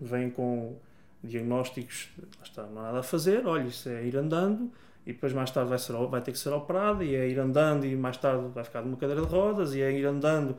[0.00, 0.76] vêm com
[1.24, 2.08] diagnósticos,
[2.42, 4.70] está, não há nada a fazer, olha, isso é ir andando
[5.06, 7.84] e depois mais tarde vai, ser, vai ter que ser operado e é ir andando
[7.84, 10.56] e mais tarde vai ficar numa cadeira de rodas e é ir andando.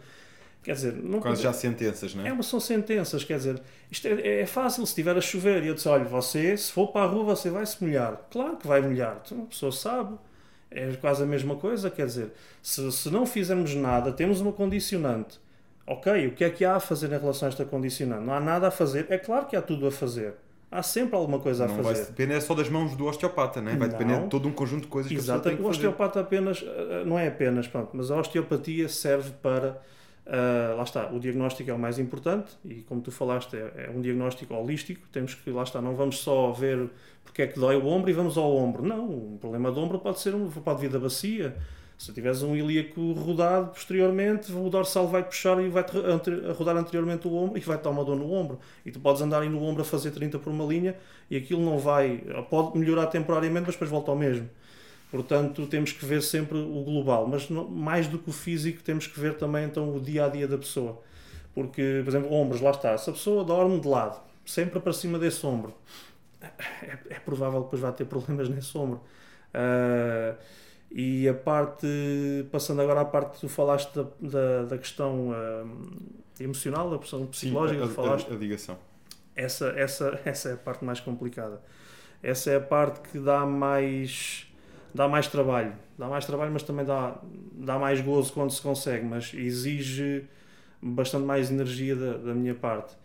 [0.64, 2.30] Quer dizer, não Quase já sentenças, não é?
[2.30, 5.76] É, são sentenças, quer dizer, isto é, é fácil se estiver a chover e eu
[5.76, 8.20] disse, olha, você, se for para a rua, você vai se molhar.
[8.32, 10.18] Claro que vai molhar, então, a pessoa sabe,
[10.72, 12.32] é quase a mesma coisa, quer dizer,
[12.64, 15.40] se, se não fizermos nada, temos uma condicionante,
[15.88, 18.26] Ok, o que é que há a fazer em relação a esta condicionante?
[18.26, 19.06] Não há nada a fazer.
[19.10, 20.34] É claro que há tudo a fazer.
[20.78, 21.94] Há sempre alguma coisa a Não fazer.
[22.02, 23.76] vai depender só das mãos do osteopata, né?
[23.78, 24.24] vai depender Não.
[24.24, 25.88] de todo um conjunto de coisas que a Exato, pessoa tem que o fazer.
[25.88, 29.82] osteopata apenas, eh, não é apenas, pronto, mas a osteopatia serve para,
[30.28, 33.92] ah, lá está, o diagnóstico é o mais importante e como tu falaste é, é
[33.96, 36.90] um diagnóstico holístico, temos que, lá está, não vamos só ver
[37.24, 40.00] porque é que dói o ombro e vamos ao ombro, não, um problema de ombro
[40.00, 41.56] pode ser um, pode vir da bacia,
[41.98, 45.84] se tiveres um ilíaco rodado posteriormente, o dorsal vai puxar e vai
[46.58, 48.60] rodar anteriormente o ombro e vai dar uma dor no ombro.
[48.86, 50.96] E tu podes andar aí no ombro a fazer 30 por uma linha
[51.30, 54.50] e aquilo não vai, pode melhorar temporariamente, mas depois volta ao mesmo.
[55.10, 59.18] Portanto, temos que ver sempre o global, mas mais do que o físico, temos que
[59.18, 61.02] ver também então o dia a dia da pessoa.
[61.54, 62.98] Porque, por exemplo, ombros, lá está.
[62.98, 65.74] Se a pessoa dorme de lado, sempre para cima desse ombro,
[66.42, 69.00] é, é provável que depois vai ter problemas nesse ombro.
[69.54, 70.36] Ah,
[70.96, 71.88] e a parte,
[72.52, 75.66] passando agora à parte que tu falaste da, da, da questão ah,
[76.40, 78.80] emocional, da questão Sim, psicológica a, que falaste, a, a ligação.
[79.36, 81.62] essa, essa, essa é a parte mais complicada.
[82.24, 84.48] Essa é a parte que dá mais,
[84.94, 85.74] dá mais trabalho.
[85.98, 87.20] Dá mais trabalho, mas também dá,
[87.54, 90.26] dá mais gozo quando se consegue, mas exige
[90.82, 92.96] bastante mais energia da, da minha parte.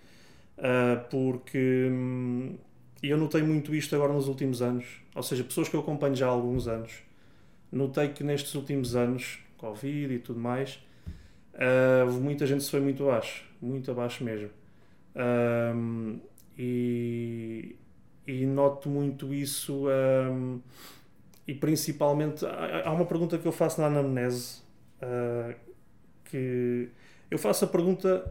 [0.58, 2.58] Ah, porque hum,
[3.02, 4.86] eu notei muito isto agora nos últimos anos.
[5.14, 6.92] Ou seja, pessoas que eu acompanho já há alguns anos,
[7.72, 10.80] notei que nestes últimos anos, Covid e tudo mais,
[12.06, 13.44] houve muita gente se foi muito abaixo.
[13.60, 14.50] Muito abaixo mesmo.
[15.14, 16.20] Um,
[16.56, 17.76] e,
[18.26, 20.60] e noto muito isso um,
[21.46, 24.60] e principalmente há uma pergunta que eu faço na anamnese
[25.02, 25.54] uh,
[26.26, 26.88] que
[27.30, 28.30] eu faço a pergunta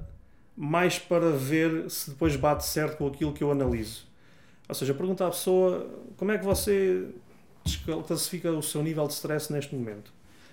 [0.56, 4.08] mais para ver se depois bate certo com aquilo que eu analiso
[4.70, 7.08] ou seja, pergunta à pessoa como é que você
[8.08, 10.12] classifica o seu nível de stress neste momento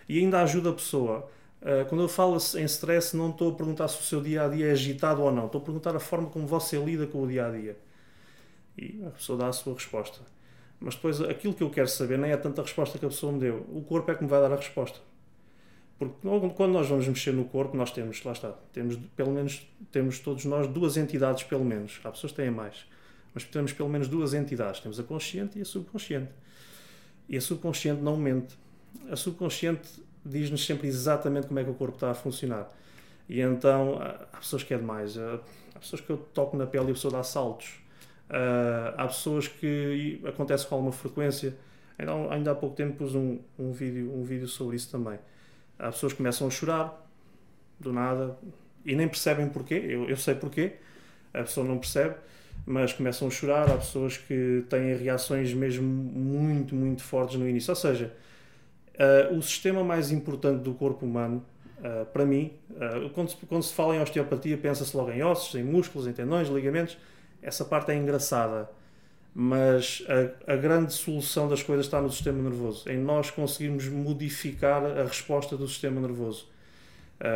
[0.08, 1.28] e ainda ajuda a pessoa
[1.66, 4.48] Uh, quando eu falo em stress, não estou a perguntar se o seu dia a
[4.48, 7.26] dia é agitado ou não, estou a perguntar a forma como você lida com o
[7.26, 7.76] dia a dia.
[8.76, 10.20] E a pessoa dá a sua resposta.
[10.78, 13.40] Mas depois aquilo que eu quero saber nem é tanta resposta que a pessoa me
[13.40, 15.00] deu, o corpo é que me vai dar a resposta.
[15.98, 16.14] Porque
[16.54, 20.44] quando nós vamos mexer no corpo, nós temos, lá está, temos pelo menos, temos todos
[20.44, 21.98] nós duas entidades, pelo menos.
[22.04, 22.86] Há pessoas que têm mais,
[23.32, 26.30] mas temos pelo menos duas entidades: temos a consciente e a subconsciente.
[27.28, 28.56] E a subconsciente não mente.
[29.10, 29.88] A subconsciente
[30.24, 32.72] diz-nos sempre exatamente como é que o corpo está a funcionar.
[33.28, 35.16] E então há pessoas que é demais.
[35.18, 35.40] Há
[35.78, 37.74] pessoas que eu toco na pele e a pessoa dá saltos.
[38.96, 41.56] Há pessoas que acontece com alguma frequência.
[41.98, 45.18] Ainda, ainda há pouco tempo pus um, um, vídeo, um vídeo sobre isso também.
[45.78, 47.06] Há pessoas que começam a chorar
[47.78, 48.36] do nada
[48.84, 49.74] e nem percebem porquê.
[49.74, 50.76] Eu, eu sei porquê.
[51.34, 52.14] A pessoa não percebe,
[52.64, 53.70] mas começam a chorar.
[53.70, 57.70] Há pessoas que têm reações mesmo muito, muito fortes no início.
[57.70, 58.12] Ou seja,
[58.96, 61.44] Uh, o sistema mais importante do corpo humano,
[61.80, 65.54] uh, para mim, uh, quando, se, quando se fala em osteopatia, pensa-se logo em ossos,
[65.54, 66.96] em músculos, em tendões, ligamentos.
[67.42, 68.70] Essa parte é engraçada,
[69.34, 70.02] mas
[70.48, 75.04] a, a, grande solução das coisas está no sistema nervoso, em nós conseguirmos modificar a
[75.04, 76.48] resposta do sistema nervoso.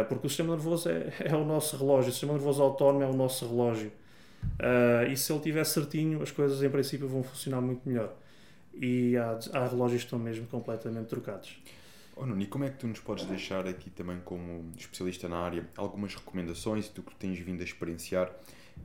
[0.09, 3.13] porque o sistema nervoso é, é, o nosso relógio, o sistema nervoso autónomo é o
[3.13, 3.93] nosso relógio.
[5.11, 8.15] E se ele estiver certinho, as coisas em princípio vão funcionar muito melhor
[8.75, 11.61] e há, há, relógios que estão mesmo completamente trocados.
[12.17, 15.39] Oh, Nuno, e como é que tu nos podes deixar aqui também como especialista na
[15.39, 18.31] área algumas recomendações do que tens vindo a experienciar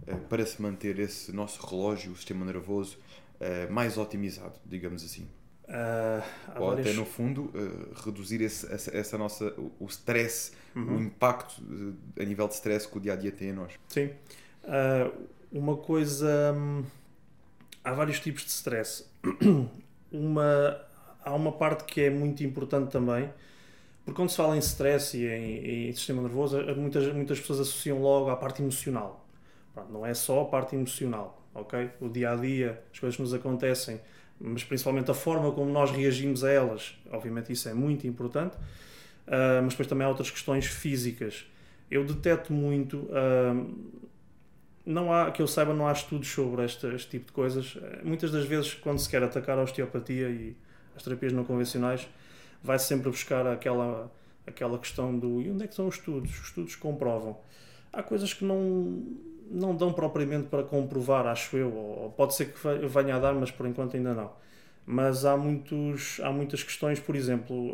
[0.08, 2.98] uh, para se manter esse nosso relógio, o sistema nervoso,
[3.40, 5.28] uh, mais otimizado, digamos assim?
[5.66, 6.24] Uh,
[6.60, 6.88] Ou várias...
[6.88, 7.52] até no fundo
[8.06, 10.98] reduzir esse, essa, essa, nossa, o, o stress, uhum.
[10.98, 11.62] o impacto
[12.20, 13.74] a nível de stress que o dia a dia tem a nós.
[13.88, 14.12] Sim.
[15.58, 16.54] Uma coisa.
[16.54, 16.84] Hum,
[17.84, 19.06] há vários tipos de stress.
[20.12, 20.80] Uma,
[21.26, 23.30] há uma parte que é muito importante também,
[24.06, 28.00] porque quando se fala em stress e em, em sistema nervoso, muitas, muitas pessoas associam
[28.02, 29.28] logo à parte emocional.
[29.74, 31.90] Pronto, não é só a parte emocional, ok?
[32.00, 34.00] O dia a dia, as coisas que nos acontecem,
[34.40, 39.62] mas principalmente a forma como nós reagimos a elas, obviamente isso é muito importante, uh,
[39.64, 41.46] mas depois também há outras questões físicas.
[41.92, 43.00] Eu deteto muito.
[43.00, 44.06] Uh,
[44.86, 47.78] não há, que eu saiba, não há estudos sobre este, este, tipo de coisas.
[48.04, 50.56] Muitas das vezes, quando se quer atacar a osteopatia e
[50.96, 52.08] as terapias não convencionais,
[52.64, 54.12] vai -se sempre buscar aquela,
[54.46, 56.32] aquela questão do e onde é que são os estudos?
[56.32, 57.38] Os estudos comprovam.
[57.92, 59.04] Há coisas que não,
[59.50, 63.52] não dão propriamente para comprovar, acho eu, ou pode ser que venha a dar, mas
[63.52, 64.32] por enquanto ainda não.
[64.86, 67.74] Mas há, muitos, há muitas questões, por exemplo,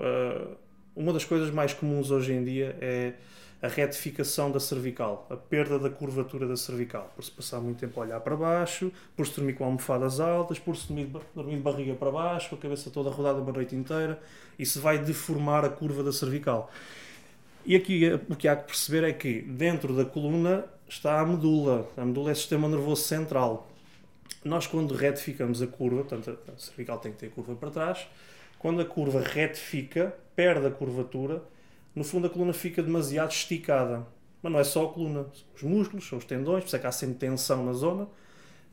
[0.95, 3.13] uma das coisas mais comuns hoje em dia é
[3.62, 8.00] a retificação da cervical, a perda da curvatura da cervical, por se passar muito tempo
[8.00, 11.62] a olhar para baixo, por se dormir com almofadas altas, por se dormir, dormir de
[11.62, 14.19] barriga para baixo, a cabeça toda rodada uma noite inteira,
[14.58, 16.71] isso vai deformar a curva da cervical.
[17.63, 21.26] E aqui eh, o que há que perceber é que dentro da coluna está a
[21.26, 21.88] medula.
[21.95, 23.69] A medula é o sistema nervoso central.
[24.43, 28.08] Nós, quando retificamos a curva, portanto, a cervical tem que ter curva para trás,
[28.58, 31.43] quando a curva retifica, perde a curvatura,
[31.95, 34.06] no fundo a coluna fica demasiado esticada.
[34.41, 35.25] Mas não é só a coluna,
[35.56, 38.08] são os músculos, são os tendões, por isso é que há sempre tensão na zona.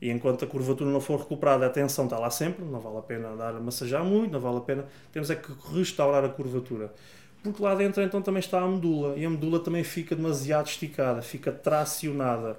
[0.01, 3.01] E enquanto a curvatura não for recuperada, a tensão está lá sempre, não vale a
[3.01, 4.85] pena dar a massajar muito, não vale a pena.
[5.11, 6.93] Temos é que restaurar a curvatura.
[7.43, 11.21] Porque lá dentro então também está a medula, e a medula também fica demasiado esticada,
[11.21, 12.57] fica tracionada.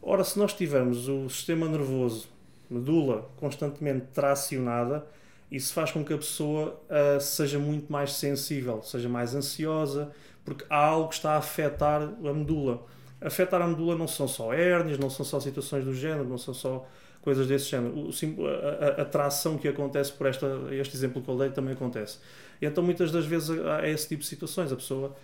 [0.00, 2.28] Ora, se nós tivermos o sistema nervoso,
[2.70, 5.06] medula, constantemente tracionada,
[5.50, 10.12] isso faz com que a pessoa uh, seja muito mais sensível, seja mais ansiosa,
[10.44, 12.84] porque há algo que está a afetar a medula.
[13.20, 16.52] Afetar a medula não são só hérnias, não são só situações do género, não são
[16.54, 16.86] só
[17.22, 17.94] coisas desse género.
[17.94, 18.10] O,
[18.46, 22.18] a, a, a tração que acontece por esta, este exemplo que eu dei também acontece.
[22.60, 24.70] E então muitas das vezes há esse tipo de situações.
[24.70, 25.16] A pessoa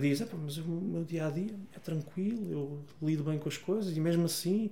[0.00, 3.96] diz, mas o meu dia a dia é tranquilo, eu lido bem com as coisas
[3.96, 4.70] e mesmo assim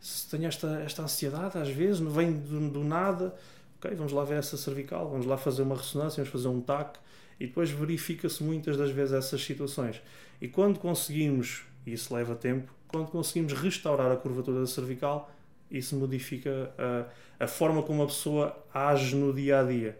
[0.00, 3.34] se tenho esta, esta ansiedade às vezes, não vem do, do nada,
[3.78, 6.98] ok, vamos lá ver essa cervical, vamos lá fazer uma ressonância, vamos fazer um TAC
[7.38, 10.00] e depois verifica-se muitas das vezes essas situações.
[10.40, 15.30] E quando conseguimos, e isso leva tempo, quando conseguimos restaurar a curvatura da cervical,
[15.70, 19.98] isso modifica a, a forma como a pessoa age no dia a dia.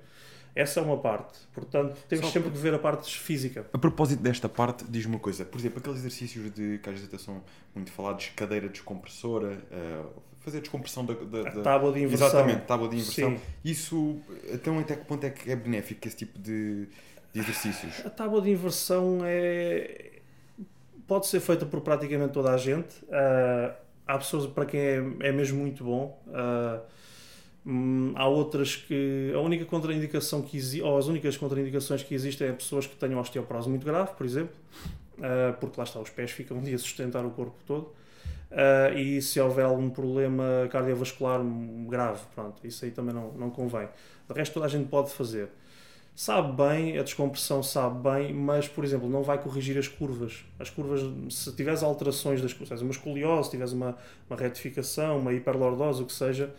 [0.54, 1.38] Essa é uma parte.
[1.52, 3.66] Portanto, temos Só sempre que ver a parte física.
[3.74, 5.44] A propósito desta parte, diz-me uma coisa.
[5.44, 7.42] Por exemplo, aqueles exercícios de que às vezes são
[7.74, 12.28] muito falados, cadeira descompressora, uh, fazer descompressão da, da, da, tábua de inversão.
[12.28, 13.36] Exatamente, tábua de inversão.
[13.36, 13.40] Sim.
[13.64, 14.16] Isso,
[14.50, 16.86] então até que ponto é que é benéfico esse tipo de,
[17.32, 18.06] de exercícios?
[18.06, 20.12] A tábua de inversão é
[21.06, 23.04] pode ser feita por praticamente toda a gente.
[23.04, 23.74] Uh,
[24.06, 26.20] há pessoas para quem é, é mesmo muito bom.
[26.26, 26.80] Uh,
[27.66, 32.46] Hum, há outras que a única contraindicação que existe, ou as únicas contraindicações que existem
[32.46, 34.54] é pessoas que tenham osteoporose muito grave, por exemplo,
[35.18, 37.92] uh, porque lá está, os pés ficam ali a sustentar o corpo todo.
[38.50, 41.40] Uh, e se houver algum problema cardiovascular
[41.88, 43.88] grave, pronto, isso aí também não, não convém.
[44.28, 45.48] De resto, toda a gente pode fazer.
[46.14, 50.44] Sabe bem, a descompressão sabe bem, mas, por exemplo, não vai corrigir as curvas.
[50.58, 53.98] As curvas, se tiveres alterações das curvas, uma escoliose, se tiveres uma,
[54.30, 56.54] uma retificação, uma hiperlordose, o que seja,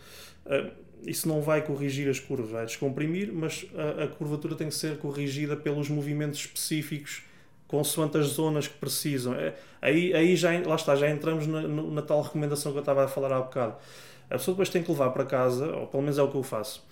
[0.46, 0.70] uh,
[1.04, 4.98] isso não vai corrigir as curvas, vai descomprimir, mas a, a, curvatura tem que ser
[4.98, 7.22] corrigida pelos movimentos específicos
[7.68, 9.34] consoante as zonas que precisam.
[9.34, 13.04] É, aí, aí já, lá está, já entramos na, na, tal recomendação que eu estava
[13.04, 13.76] a falar há bocado.
[14.28, 16.42] A pessoa depois tem que levar para casa, ou pelo menos é o que eu
[16.42, 16.84] faço.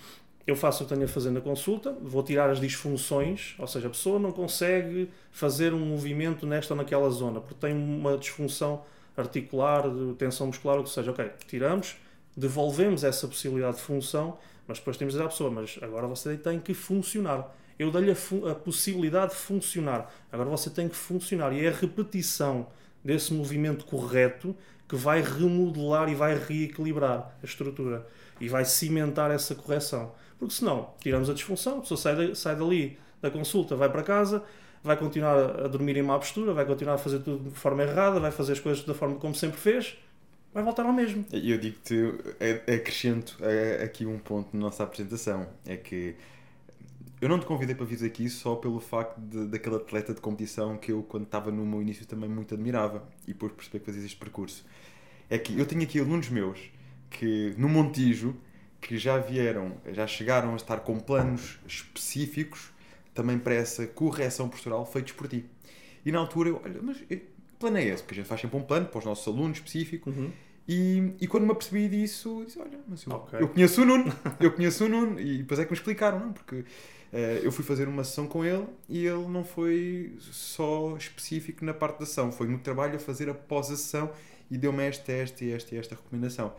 [0.47, 3.89] Eu faço o que tenho a fazer na consulta, vou tirar as disfunções, ou seja,
[3.89, 8.83] a pessoa não consegue fazer um movimento nesta ou naquela zona, porque tem uma disfunção
[9.17, 9.85] articular,
[10.17, 11.11] tensão muscular, o que seja.
[11.11, 11.97] Ok, tiramos,
[12.37, 16.37] devolvemos essa possibilidade de função, mas depois temos de dizer à pessoa, mas agora você
[16.37, 17.51] tem que funcionar.
[17.79, 21.53] Eu dei-lhe a, a, possibilidade de funcionar, agora você tem que funcionar.
[21.53, 22.67] E é a repetição
[23.05, 24.57] desse movimento correto
[24.89, 28.07] que vai remodelar e vai reequilibrar a estrutura
[28.41, 30.13] e vai cimentar essa correção.
[30.39, 34.43] Porque senão, tiramos a disfunção, a pessoa sai, sai dali da consulta, vai para casa,
[34.83, 38.21] vai continuar a dormir em má postura, vai continuar a fazer tudo de forma errada,
[38.21, 39.97] vai fazer as coisas da forma como sempre fez,
[40.55, 41.25] vai voltar ao mesmo.
[41.33, 42.15] Eu digo-te,
[42.73, 43.37] acrescento
[43.83, 46.15] aqui um ponto na nossa apresentação: é que
[47.21, 50.77] eu não te convidei para vir aqui só pelo facto de, daquele atleta de competição
[50.77, 54.05] que eu, quando estava no meu início, também muito admirava e depois percebi que fazias
[54.05, 54.65] este percurso.
[55.31, 56.71] É que eu tenho aqui alunos meus
[57.09, 58.37] que no Montijo
[58.81, 62.71] que já vieram, já chegaram a estar com planos específicos
[63.15, 65.45] também para essa correção postural feitos por ti.
[66.05, 67.23] E na altura eu, olha, mas que
[67.59, 68.03] plano é esse?
[68.03, 70.11] Porque a gente faz sempre um plano para os nossos alunos específico.
[70.11, 70.31] Uhum.
[70.69, 73.41] E, e quando me apercebi disso, disse: Olha, mas eu, okay.
[73.41, 76.33] eu conheço o Nuno, eu conheço o Nuno, e depois é que me explicaram, não?
[76.33, 76.65] Porque
[77.43, 81.99] eu fui fazer uma sessão com ele e ele não foi só específico na parte
[81.99, 84.11] da ação, foi no trabalho a fazer a pós-ação
[84.51, 86.53] e deu-me esta, esta e esta e esta recomendação.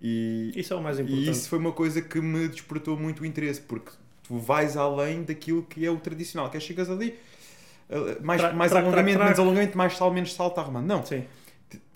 [0.00, 1.26] E, isso é o mais importante.
[1.26, 5.22] E isso foi uma coisa que me despertou muito o interesse, porque tu vais além
[5.22, 7.18] daquilo que é o tradicional, que é chegas ali,
[7.88, 10.86] eh, mais, tra mais alongamento, menos alongamento, mais sal, menos sal, está arrumando.
[10.86, 11.04] Não.
[11.04, 11.24] Sim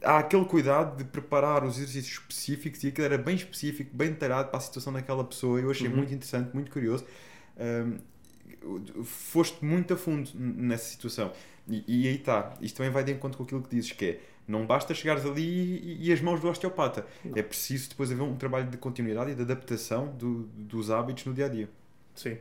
[0.02, 4.48] há aquele cuidado de preparar os exercícios específicos e aquilo era bem específico, bem detalhado
[4.48, 5.60] para a situação daquela pessoa.
[5.60, 5.96] Eu achei uhum.
[5.96, 7.04] muito interessante, muito curioso.
[7.58, 11.32] Um, foste muito a fundo nessa situação.
[11.68, 12.54] E, e aí está.
[12.60, 15.42] Isto também vai de encontro com aquilo que dizes, que é não basta chegares ali
[15.42, 17.06] e, e as mãos do osteopata.
[17.22, 17.36] Não.
[17.36, 21.34] É preciso depois haver um trabalho de continuidade e de adaptação do, dos hábitos no
[21.34, 21.68] dia a dia.
[22.14, 22.32] Sim.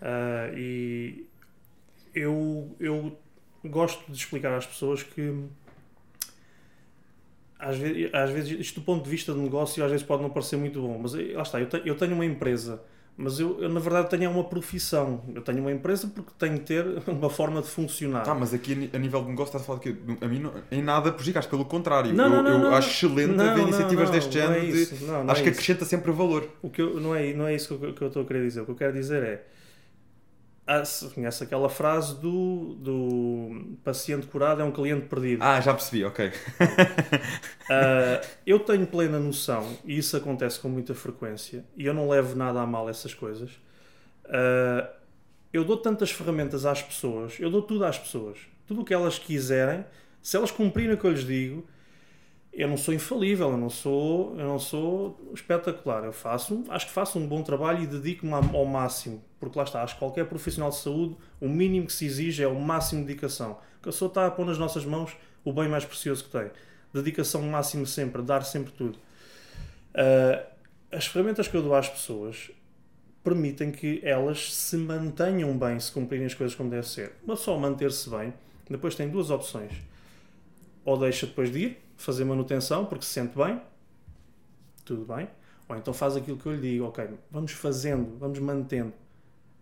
[0.00, 1.26] Uh, e
[2.14, 3.16] eu, eu
[3.64, 5.44] gosto de explicar às pessoas que
[7.58, 10.30] às vezes, às vezes, isto do ponto de vista de negócio, às vezes pode não
[10.30, 12.82] parecer muito bom, mas eh, lá está, eu, te, eu tenho uma empresa
[13.16, 15.22] Mas eu, eu, na verdade, tenho uma profissão.
[15.34, 18.26] Eu tenho uma empresa porque tenho que ter uma forma de funcionar.
[18.28, 20.82] Ah, mas aqui a nível de negócio estás a falar que a mim não, em
[20.82, 22.12] nada prejudicaste, pelo contrário.
[22.14, 24.64] Não, eu, não, eu não, acho excelente não, iniciativas deste é género.
[24.64, 26.48] isso, de- acho é que acrescenta sempre valor.
[26.62, 28.42] O que eu, não, é, não é isso que eu, que eu estou a querer
[28.42, 28.62] dizer.
[28.62, 29.46] O que eu quero dizer é.
[30.66, 30.82] Ah,
[31.12, 35.42] conhece aquela frase do, do paciente curado é um cliente perdido.
[35.42, 36.32] Ah, já percebi, ok.
[37.68, 42.36] Ah, eu tenho plena noção, e isso acontece com muita frequência, e eu não levo
[42.36, 43.50] nada a mal essas coisas.
[44.26, 44.90] Ah,
[45.52, 48.38] eu dou tantas ferramentas às pessoas, eu dou tudo às pessoas.
[48.66, 49.84] Tudo o que elas quiserem,
[50.22, 51.66] se elas cumprirem o que eu lhes digo,
[52.52, 56.04] eu não sou infalível, eu não sou, eu não sou espetacular.
[56.04, 59.22] Eu faço, acho que faço um bom trabalho e dedico-me ao máximo.
[59.42, 62.46] Porque lá está, acho que qualquer profissional de saúde, o mínimo que se exige é
[62.46, 63.54] o máximo de dedicação.
[63.72, 66.48] Porque a pessoa está a pôr nas nossas mãos o bem mais precioso que tem.
[66.94, 68.96] Dedicação máxima sempre, dar sempre tudo.
[69.96, 70.46] Ah,
[70.92, 72.52] as ferramentas que eu dou às pessoas
[73.24, 77.16] permitem que elas se mantenham bem se cumprirem as coisas como deve ser.
[77.26, 78.32] Mas só manter-se bem,
[78.70, 79.72] depois tem duas opções.
[80.84, 83.60] Ou deixa depois de ir, fazer manutenção porque se sente bem,
[84.84, 85.28] tudo bem.
[85.68, 89.01] Ou então faz aquilo que eu lhe digo, ok, vamos fazendo, vamos mantendo.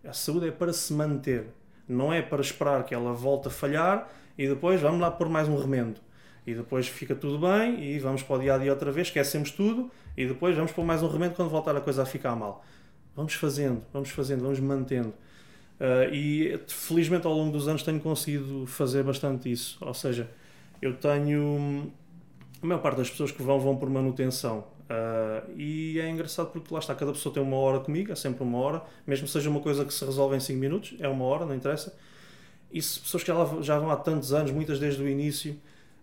[0.05, 1.47] A saúde é para se manter,
[1.87, 5.47] não é para esperar que ela volte a falhar e depois vamos lá pôr mais
[5.47, 5.99] um remendo.
[6.45, 9.51] E depois fica tudo bem e vamos para o dia a dia outra vez, esquecemos
[9.51, 12.65] tudo e depois vamos pôr mais um remendo quando voltar a coisa a ficar mal.
[13.15, 15.13] Vamos fazendo, vamos fazendo, vamos mantendo.
[15.81, 19.79] Ah, e felizmente ao longo dos anos tenho conseguido fazer bastante isso.
[19.81, 20.29] Ou seja,
[20.79, 21.91] eu tenho.
[22.61, 24.63] A maior parte das pessoas que vão, vão por manutenção.
[24.91, 28.43] Ah, e é engraçado porque lá está, cada pessoa tem uma hora comigo, é sempre
[28.43, 31.23] uma hora, mesmo que seja uma coisa que se resolve em 5 minutos, é uma
[31.23, 31.95] hora, não interessa.
[32.73, 33.31] E se pessoas que
[33.63, 35.55] já, vão há tantos anos, muitas desde o início,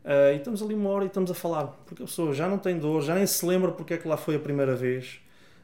[0.05, 2.59] ah, e estamos ali uma hora e estamos a falar, porque a pessoa já não
[2.59, 5.21] tem dor, já nem se lembra porque é que lá foi a primeira vez.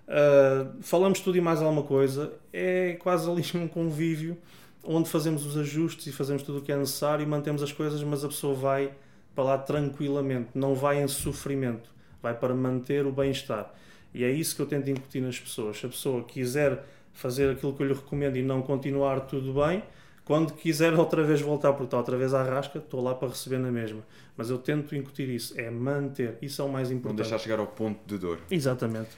[0.06, 2.34] Uh, falamos tudo e mais alguma coisa.
[2.52, 4.36] É quase ali um convívio
[4.84, 8.02] onde fazemos os ajustes e fazemos tudo o que é necessário e mantemos as coisas,
[8.02, 8.92] mas a pessoa vai
[9.34, 11.93] para lá tranquilamente, não vai em sofrimento,
[12.24, 13.70] vai para manter o bem-estar.
[14.14, 15.78] E é isso que eu tento incutir nas pessoas.
[15.78, 19.82] Se a pessoa quiser fazer aquilo que eu lhe recomendo e não continuar tudo bem,
[20.24, 23.58] quando quiser outra vez voltar porque está outra vez à rasca, estou lá para receber
[23.58, 24.00] na mesma.
[24.36, 26.38] Mas eu tento incutir isso, é manter.
[26.40, 27.18] Isso é o mais Não importante.
[27.20, 28.40] deixar chegar ao ponto de dor.
[28.50, 29.10] Exatamente.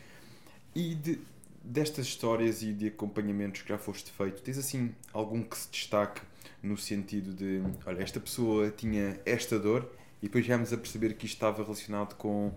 [0.74, 1.20] E de-
[1.62, 6.20] destas histórias e de acompanhamentos que já foste feito, tens assim algum que se destaque
[6.62, 9.88] no sentido de, olha, esta pessoa tinha esta dor
[10.22, 12.52] e depois viemos a perceber que isto estava relacionado com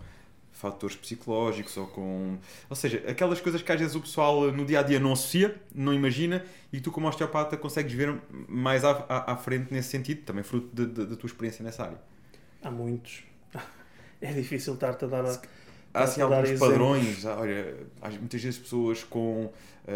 [0.52, 2.38] fatores psicológicos ou com...
[2.70, 5.56] Ou seja, aquelas coisas que às vezes o pessoal no dia a dia não associa,
[5.74, 8.14] não imagina e tu como osteopata consegues ver
[8.48, 11.84] mais à, à, à frente nesse sentido, também fruto de- de- da tua experiência nessa
[11.84, 12.02] área.
[12.62, 13.24] Há muitos.
[14.22, 15.42] É difícil estar-te a dar a...
[15.94, 16.60] Há assim alguns exemplos.
[16.60, 17.76] padrões, olha,
[18.20, 19.50] muitas vezes pessoas com
[19.88, 19.92] ah,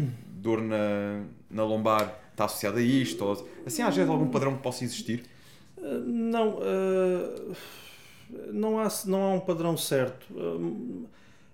[0.26, 4.56] dor na, na lombar está associada a isto, ou, assim há às vezes algum padrão
[4.56, 5.22] que possa existir.
[5.76, 7.54] Uh, Não, uh,
[8.52, 10.26] não, há, não há um padrão certo.
[10.34, 11.06] Um,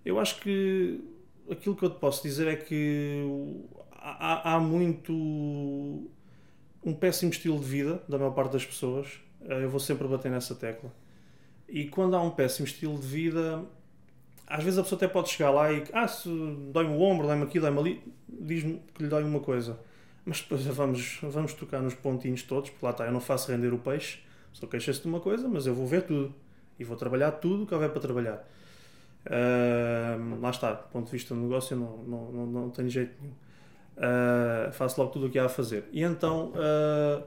[0.04, 1.00] Eu acho que
[1.50, 3.24] aquilo que eu te posso dizer é que
[3.92, 9.08] há, há muito um péssimo estilo de vida da maior parte das pessoas.
[9.40, 10.92] Uh, Eu vou sempre bater nessa tecla.
[11.68, 13.62] E quando há um péssimo estilo de vida,
[14.46, 16.28] às vezes a pessoa até pode chegar lá e ah, se
[16.72, 19.78] dói-me o ombro, dói-me aqui, dói-me ali, diz-me que lhe dói uma coisa.
[20.24, 23.72] Mas depois vamos, vamos tocar nos pontinhos todos, porque lá está, eu não faço render
[23.72, 24.20] o peixe,
[24.52, 26.34] só queixa-se de uma coisa, mas eu vou ver tudo.
[26.78, 28.44] E vou trabalhar tudo o que houver para trabalhar.
[29.30, 33.14] Ahm, lá está, do ponto de vista do negócio, não, não, não, não tenho jeito
[33.20, 33.34] nenhum.
[34.00, 35.84] Ah, faço logo tudo o que há a fazer.
[35.92, 37.22] E então ah,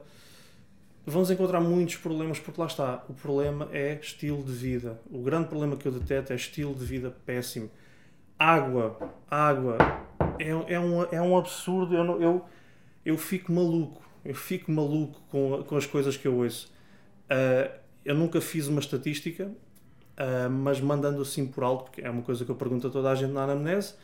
[1.06, 5.00] vamos encontrar muitos problemas, porque lá está, o problema é estilo de vida.
[5.10, 7.70] O grande problema que eu deteto é estilo de vida péssimo.
[8.38, 8.98] Água,
[9.30, 9.76] água,
[10.38, 11.94] é, é, um, é um absurdo.
[11.94, 12.44] Eu, eu,
[13.04, 16.72] eu fico maluco, eu fico maluco com, com as coisas que eu ouço.
[17.30, 19.50] Ah, eu nunca fiz uma estatística,
[20.16, 23.10] ah, mas mandando assim por alto, porque é uma coisa que eu pergunto a toda
[23.10, 23.94] a gente na anamnese,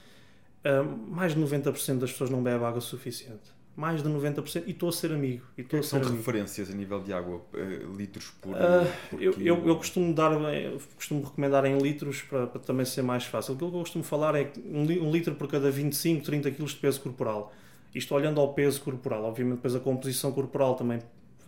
[0.64, 3.56] ah, mais de 90% das pessoas não bebem água suficiente.
[3.76, 5.44] Mais de 90%, e estou a ser amigo.
[5.56, 6.16] E estou a ser são amigo.
[6.16, 7.40] referências a nível de água?
[7.54, 12.22] eh, litros por, Ah, por Eu, eu, eu costumo dar, eu costumo recomendar em litros
[12.22, 13.54] para, para também ser mais fácil.
[13.54, 16.74] Aquilo que eu costumo falar é um, um litro por cada 25, 30 kg de
[16.74, 17.52] peso corporal.
[17.94, 19.22] Isto olhando ao peso corporal.
[19.22, 20.98] Obviamente depois a composição corporal também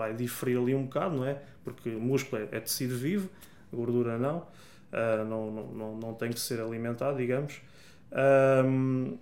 [0.00, 1.42] vai diferir ali um bocado, não é?
[1.62, 3.28] Porque músculo é, é tecido vivo,
[3.70, 4.46] gordura não.
[4.90, 7.60] Ah, não, não, não, não tem que ser alimentado, digamos.
[8.12, 9.18] Ahm,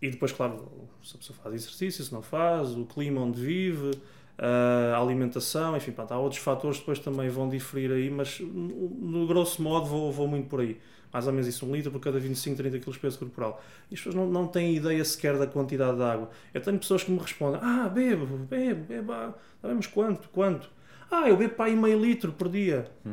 [0.00, 0.64] e depois, claro,
[1.02, 5.76] se a pessoa faz exercício, se não faz, o clima onde vive, uh, a alimentação,
[5.76, 9.86] enfim, pronto, há outros fatores que depois também vão diferir aí, mas no, grosso modo
[9.86, 10.78] vou, vou muito por aí.
[11.12, 13.60] Mais ou menos isso, um litro por cada 25, 30 kg de peso corporal.
[13.90, 16.30] E as pessoas não, não têm ideia sequer da quantidade de água.
[16.52, 20.70] Eu tenho pessoas que me respondem: Ah, bebo, bebo, bebo, ah, sabemos quanto, quanto?
[21.10, 22.90] Ah, eu bebo para aí meio litro por dia.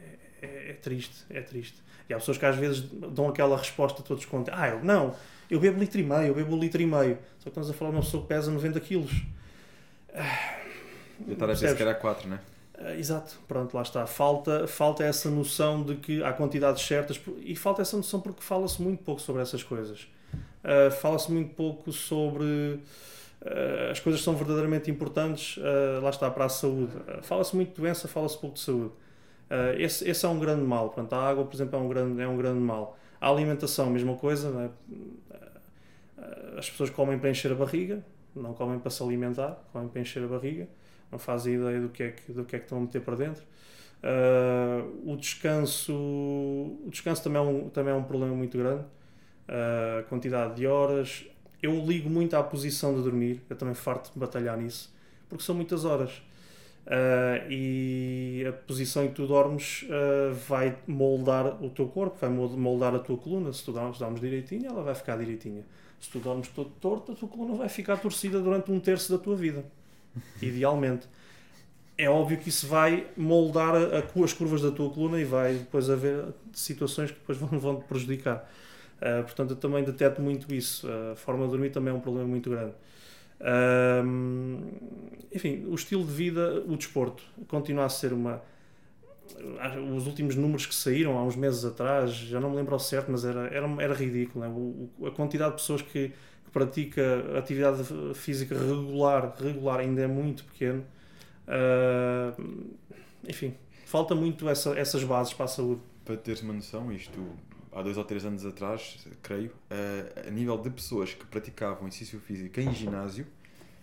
[0.00, 1.82] é, é, é triste, é triste.
[2.08, 4.54] E há pessoas que às vezes dão aquela resposta todos contra.
[4.58, 5.14] Ah, eu não,
[5.50, 7.18] eu bebo litro e meio, eu bebo litro e meio.
[7.38, 9.12] Só que estamos a falar de uma pessoa que pesa 90 quilos.
[11.26, 12.52] Eu estava a dizer que era 4, não é?
[12.98, 14.06] Exato, pronto, lá está.
[14.06, 18.82] Falta, falta essa noção de que há quantidades certas e falta essa noção porque fala-se
[18.82, 20.08] muito pouco sobre essas coisas.
[20.64, 22.80] Uh, fala-se muito pouco sobre
[23.90, 25.58] as coisas são verdadeiramente importantes,
[26.00, 26.92] lá está, para a saúde.
[27.22, 28.92] fala-se muito de doença, fala-se pouco de saúde.
[29.78, 30.94] esse, esse é um grande mal.
[31.10, 32.96] A água, por exemplo, é um grande, é um grande mal.
[33.20, 34.70] A alimentação, mesma coisa.
[35.30, 36.58] É?
[36.58, 40.22] As pessoas comem para encher a barriga, não comem para se alimentar, comem para encher
[40.22, 40.68] a barriga
[41.12, 43.14] não fazem ideia do que é que, do que, é que estão a meter para
[43.14, 43.44] dentro.
[45.04, 48.84] O descanso o descanso também é um, também é um problema muito grande.
[49.46, 51.26] A quantidade de horas.
[51.62, 54.92] Eu ligo muito à posição de dormir, eu também farto de batalhar nisso,
[55.28, 56.20] porque são muitas horas.
[56.84, 62.28] Uh, e a posição em que tu dormes uh, vai moldar o teu corpo, vai
[62.28, 63.52] moldar a tua coluna.
[63.52, 65.64] Se tu dormes, dormes direitinho, ela vai ficar direitinha.
[66.00, 69.22] Se tu dormes todo torto, a tua coluna vai ficar torcida durante um terço da
[69.22, 69.64] tua vida
[70.42, 71.06] idealmente.
[71.96, 75.54] É óbvio que isso vai moldar a, a, as curvas da tua coluna e vai
[75.54, 78.50] depois haver situações que depois vão, vão te prejudicar.
[79.02, 80.86] Uh, portanto, eu também deteto muito isso.
[81.12, 82.72] a forma de dormir também é um problema muito grande.
[83.40, 84.62] Uh,
[85.32, 88.40] enfim, o estilo de vida, o desporto, continua a ser uma.
[89.96, 93.10] Os últimos números que saíram há uns meses atrás, já não me lembro ao certo,
[93.10, 94.44] mas era, era, era ridículo.
[94.44, 95.08] Né?
[95.08, 96.12] A quantidade de pessoas que
[96.52, 97.82] pratica atividade
[98.14, 100.84] física regular, regular ainda é muito pequeno.
[101.48, 102.76] Uh,
[103.26, 103.54] enfim,
[103.86, 105.80] falta muito essa, essas bases para a saúde.
[106.04, 107.18] Para teres uma noção, isto
[107.72, 112.20] há dois ou três anos atrás, creio, uh, a nível de pessoas que praticavam exercício
[112.20, 113.26] físico em ginásio,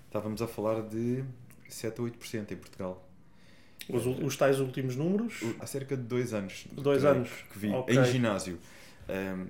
[0.05, 1.23] estávamos a falar de
[1.67, 3.05] 7 ou 8% em Portugal.
[3.89, 5.41] Os, os tais últimos números?
[5.59, 6.67] Há cerca de dois anos.
[6.71, 7.29] Dois anos.
[7.51, 7.97] Que vi, okay.
[7.97, 8.59] em ginásio.
[9.09, 9.47] Um,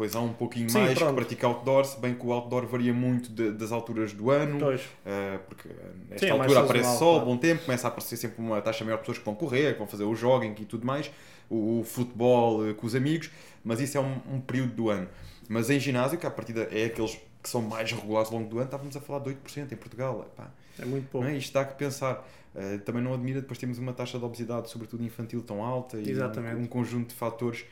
[0.00, 1.10] Pois há um pouquinho Sim, mais pronto.
[1.10, 4.56] que pratica outdoor, se bem que o outdoor varia muito de, das alturas do ano,
[4.56, 5.68] uh, porque
[6.08, 7.26] nesta Sim, é altura aparece sol, claro.
[7.26, 9.78] bom tempo, começa a aparecer sempre uma taxa maior de pessoas que vão correr, que
[9.78, 11.10] vão fazer o jogging e tudo mais,
[11.50, 13.30] o, o futebol uh, com os amigos,
[13.64, 15.08] mas isso é um, um, período do ano.
[15.48, 18.56] Mas em ginásio, que a partida é aqueles que são mais regulares ao longo do
[18.58, 20.26] ano, estávamos a falar de 8% em Portugal.
[20.26, 20.50] Epá.
[20.78, 21.26] É muito pouco.
[21.26, 21.36] Não é?
[21.36, 22.26] Isto dá que pensar.
[22.54, 26.12] Uh, também não admira, depois temos uma taxa de obesidade, sobretudo infantil, tão alta e
[26.12, 27.64] um, um conjunto de fatores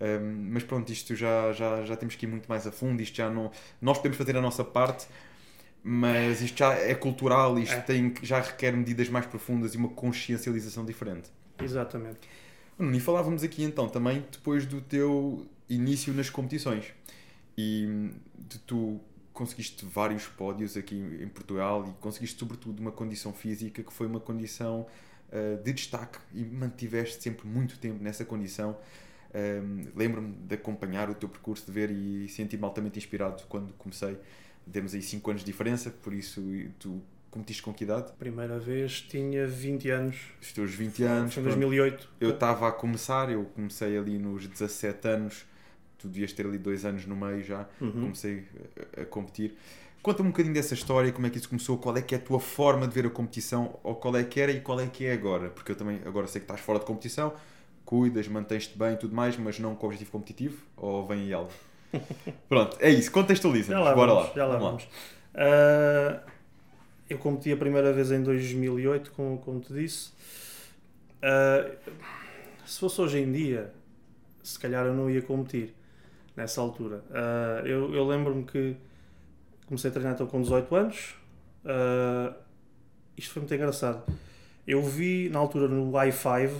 [0.00, 3.02] um, mas pronto, isto já, já, já temos que ir muito mais a fundo.
[3.02, 3.50] Isto já não.
[3.80, 5.06] Nós podemos fazer a nossa parte,
[5.82, 7.80] mas isto já é cultural, isto é.
[7.80, 11.30] Tem, já requer medidas mais profundas e uma consciencialização diferente.
[11.60, 12.20] Exatamente.
[12.80, 16.84] E falávamos aqui então também depois do teu início nas competições
[17.56, 19.00] e de tu
[19.32, 24.20] conseguiste vários pódios aqui em Portugal e conseguiste sobretudo uma condição física que foi uma
[24.20, 24.86] condição
[25.32, 28.76] uh, de destaque e mantiveste sempre muito tempo nessa condição.
[29.34, 34.16] Um, Lembro-me de acompanhar o teu percurso, de ver e sentir-me altamente inspirado quando comecei.
[34.70, 36.40] Temos aí 5 anos de diferença, por isso
[36.78, 38.12] tu competiste com que idade?
[38.18, 40.16] Primeira vez tinha 20 anos.
[40.40, 41.34] Os teus 20 anos.
[41.34, 42.08] Foi em 2008.
[42.20, 45.46] Eu estava a começar, eu comecei ali nos 17 anos,
[45.98, 47.92] tu devias ter ali dois anos no meio já, uhum.
[47.92, 48.44] comecei
[48.96, 49.56] a, a competir.
[50.02, 52.20] Conta-me um bocadinho dessa história, como é que isso começou, qual é que é a
[52.20, 55.04] tua forma de ver a competição, ou qual é que era e qual é que
[55.04, 57.34] é agora, porque eu também agora sei que estás fora de competição,
[57.84, 60.62] cuidas, mantens-te bem e tudo mais, mas não com objetivo competitivo?
[60.76, 61.50] Ou vem aí algo?
[62.48, 63.72] Pronto, é isso, contextualiza.
[63.72, 64.34] Já lá Bora vamos, lá.
[64.34, 64.84] Já lá vamos.
[64.84, 66.37] Uh,
[67.08, 70.10] eu competi a primeira vez em 2008, como, como te disse.
[71.18, 71.76] Uh,
[72.66, 73.72] se fosse hoje em dia,
[74.42, 75.74] se calhar eu não ia competir
[76.36, 77.02] nessa altura.
[77.10, 78.76] Uh, eu, eu lembro-me que
[79.66, 81.14] comecei a treinar então com 18 anos.
[83.16, 84.02] isto foi muito engraçado.
[84.66, 86.50] Eu vi na altura no i5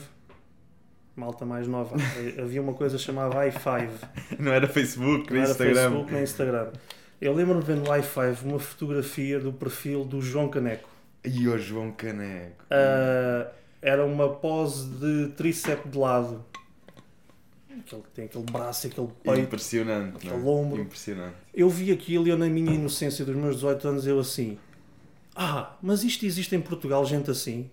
[1.19, 1.97] malta mais nova,
[2.41, 3.91] havia uma coisa chamada i5.
[4.39, 5.75] Não era Facebook, nem Instagram.
[5.75, 6.73] Facebook, nem Instagram.
[7.21, 10.89] Eu lembro-me vendo no i5 uma fotografia do perfil do João Caneco.
[11.25, 12.65] E o João Caneco.
[12.65, 13.51] Uh,
[13.83, 16.45] era uma pose de tríceps de lado.
[17.81, 19.41] Aquele, tem aquele braço, aquele peito.
[19.41, 20.17] Impressionante.
[20.17, 20.47] Aquele não?
[20.47, 20.81] ombro.
[20.81, 21.35] Impressionante.
[21.53, 24.57] Eu vi aquilo e eu, na minha inocência dos meus 18 anos, eu assim.
[25.35, 27.71] Ah, mas isto existe em Portugal, gente assim?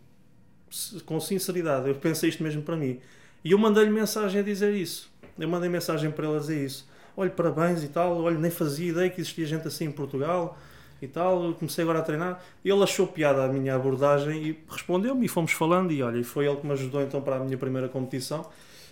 [1.05, 2.99] Com sinceridade, eu pensei isto mesmo para mim.
[3.43, 5.09] E eu mandei-lhe mensagem a dizer isso.
[5.37, 6.87] Eu mandei mensagem para ele a dizer isso.
[7.17, 8.21] Olha, parabéns e tal.
[8.21, 10.57] Olha, nem fazia ideia que existia gente assim em Portugal
[11.01, 12.41] e tal, comecei agora a treinar.
[12.63, 16.57] Ele achou piada a minha abordagem e respondeu-me e fomos falando e olha, foi ele
[16.57, 18.43] que me ajudou então para a minha primeira competição,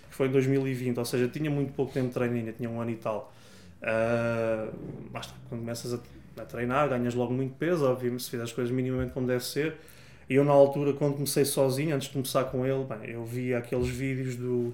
[0.08, 2.80] que foi em 2020, ou seja, tinha muito pouco tempo de treino ainda, tinha um
[2.80, 3.32] ano e tal.
[3.82, 4.72] Uh,
[5.10, 5.98] basta, quando começas a,
[6.40, 9.76] a, treinar, ganhas logo muito peso, obviamente, se fizer as coisas minimamente como deve ser.
[10.28, 13.58] E eu, na altura, quando comecei sozinho, antes de começar com ele, bem, eu via
[13.58, 14.72] aqueles vídeos do,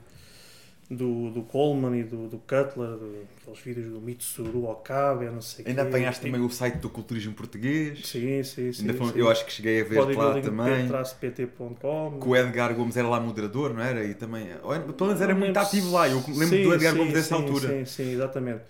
[0.91, 5.65] do, do Coleman e do, do Cutler, do, aqueles vídeos do Mitsuru Okabe, não sei
[5.69, 5.89] Ainda quê.
[5.89, 8.05] apanhaste também o site do culturismo português.
[8.05, 8.93] Sim, sim, sim.
[8.95, 9.13] Foi, sim.
[9.15, 10.89] Eu acho que cheguei a ver lá também.
[11.21, 12.19] pt.com.
[12.21, 14.05] Que o Edgar Gomes era lá moderador, não era?
[14.05, 14.49] E também.
[14.97, 16.09] Pelo menos era muito ativo lá.
[16.09, 17.69] Eu lembro sim, do Edgar sim, Gomes dessa altura.
[17.69, 18.63] Sim, sim, exatamente.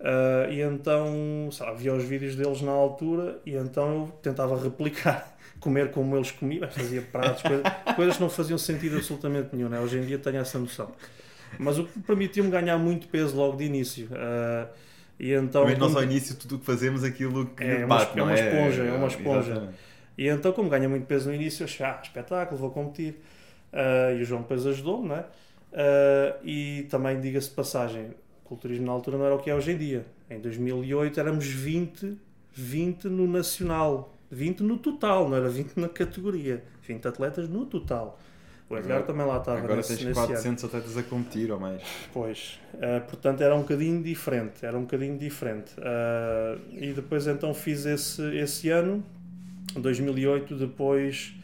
[0.00, 5.36] Uh, e então, sabe, via os vídeos deles na altura e então eu tentava replicar
[5.58, 7.64] comer como eles comiam, fazia pratos, coisas,
[7.96, 9.68] coisas que não faziam sentido absolutamente nenhum.
[9.68, 9.80] Né?
[9.80, 10.92] Hoje em dia tenho essa noção.
[11.58, 14.06] Mas o que permitiu-me ganhar muito peso logo de início.
[14.06, 14.68] Uh,
[15.18, 18.20] e então, Mas nós ao início tudo o que fazemos aquilo que é, bate, uma,
[18.20, 18.48] é uma é?
[18.48, 19.50] esponja, é, é uma esponja.
[19.50, 19.78] Exatamente.
[20.16, 23.20] E então, como ganha muito peso no início, eu achei, ah, espetáculo, vou competir.
[23.72, 25.24] Uh, e o João depois ajudou-me, né?
[25.72, 28.10] Uh, e também, diga-se passagem,
[28.44, 30.06] o culturismo na altura não era o que é hoje em dia.
[30.30, 32.16] Em 2008 éramos 20,
[32.52, 34.14] 20 no nacional.
[34.30, 36.64] 20 no total, não era 20 na categoria.
[36.82, 38.18] 20 atletas no total.
[38.70, 39.58] O Edgar também lá estava.
[39.58, 40.68] Agora nesse, tens 400 ano.
[40.68, 41.82] atletas a competir ou mais.
[42.12, 44.64] Pois, uh, portanto era um bocadinho diferente.
[44.64, 45.72] Era um bocadinho diferente.
[45.78, 49.02] Uh, e depois então fiz esse, esse ano,
[49.74, 51.34] 2008, depois.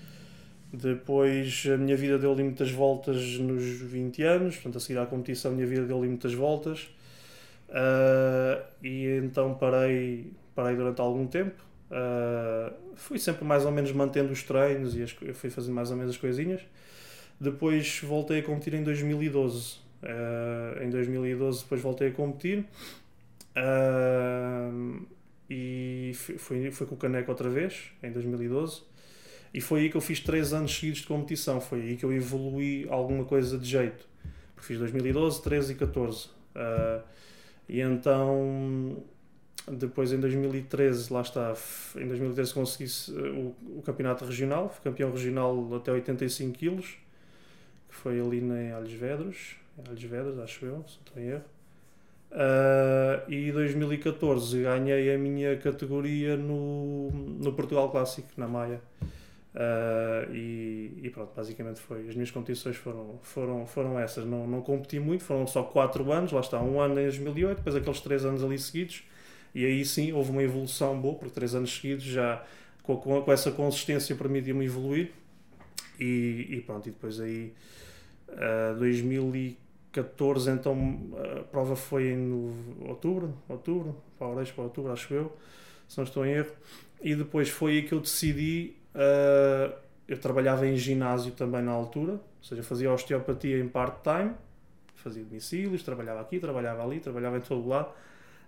[0.70, 5.53] Depois a minha vida deu-lhe muitas voltas nos 20 anos, portanto a seguir à competição
[5.53, 6.89] a minha vida deu-lhe muitas voltas.
[7.68, 11.62] Uh, e então parei, parei durante algum tempo,
[12.97, 16.12] fui sempre mais ou menos mantendo os treinos e as, fui fazendo mais ou menos
[16.12, 16.61] as coisinhas.
[17.41, 19.76] Depois voltei a competir em 2012.
[20.03, 22.64] Uh, em 2012 depois voltei a competir.
[23.57, 25.07] Uh,
[25.49, 28.82] e fui, fui com o Caneco outra vez, em 2012.
[29.53, 31.61] E foi aí que eu fiz 3 anos seguidos de competição.
[31.61, 34.07] Foi aí que eu evolui alguma coisa de jeito.
[34.55, 36.26] Porque fiz 2012, 13 e 14.
[36.26, 37.03] Uh,
[37.68, 39.03] e então
[39.66, 41.55] depois em 2013, lá está,
[41.97, 46.85] em 2013 consegui o, o campeonato regional, fui campeão regional até 85 kg,
[47.95, 51.45] que foi ali em Alhos Vedros, Alhos Vedros, acho eu, se não em erro.
[52.32, 58.80] Uh, e 2014 ganhei a minha categoria no, no Portugal Clássico, na Maia.
[59.55, 62.09] Uh, e, e, pronto, basicamente foi.
[62.09, 64.24] As minhas competições foram, foram, foram essas.
[64.26, 67.76] Não, não competi muito, foram só 4 anos, lá está, um ano em 2008, depois
[67.76, 69.05] aqueles 3 anos ali seguidos
[69.55, 72.45] e aí sim houve uma evolução boa, porque três anos seguidos já
[72.82, 75.12] com, com, com essa consistência permitiu-me evoluir.
[75.99, 77.53] E, e, pronto, e depois aí
[78.28, 80.99] uh, 2014 então
[81.38, 82.32] a prova foi em
[82.80, 85.36] outubro, outubro, para Oreios para outubro, acho eu,
[85.88, 86.53] se não estou em erro.
[87.03, 88.74] E depois foi aí que eu decidi.
[88.95, 89.72] Uh,
[90.07, 94.32] eu trabalhava em ginásio também na altura, ou seja, fazia osteopatia em part-time,
[94.97, 97.90] fazia domicílios, trabalhava aqui, trabalhava ali, trabalhava em todo lado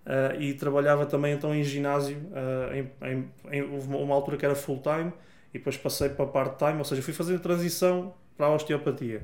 [0.07, 4.47] Uh, e trabalhava também então em ginásio, uh, em, em, em, houve uma altura que
[4.47, 5.12] era full time
[5.57, 9.22] e depois passei para part time, ou seja, fui fazendo transição para a osteopatia.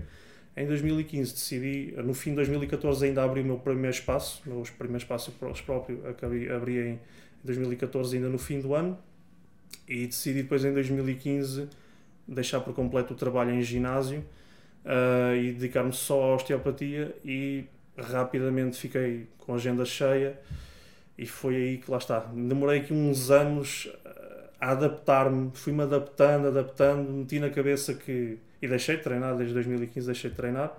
[0.57, 4.63] Em 2015 decidi, no fim de 2014 ainda abri o meu primeiro espaço, o meu
[4.79, 5.33] primeiro espaço
[5.65, 7.01] próprio acabei, abri em
[7.45, 8.99] 2014 ainda no fim do ano
[9.87, 11.69] e decidi depois em 2015
[12.27, 14.25] deixar por completo o trabalho em ginásio
[14.85, 17.65] uh, e dedicar-me só à osteopatia e
[17.97, 20.39] rapidamente fiquei com a agenda cheia
[21.17, 22.21] e foi aí que lá está.
[22.21, 23.91] Demorei aqui uns anos
[24.63, 28.39] a adaptar-me, fui-me adaptando, adaptando, meti na cabeça que.
[28.63, 30.73] E deixei de treinar, desde 2015 deixei de treinar.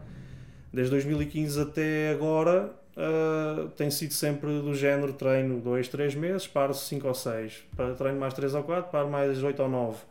[0.72, 6.74] Desde 2015 até agora uh, tem sido sempre do género treino 2, 3 meses, paro
[6.74, 7.66] 5 ou 6.
[7.98, 9.98] Treino mais 3 ou 4, paro mais 8 ou 9.
[9.98, 10.02] Uh,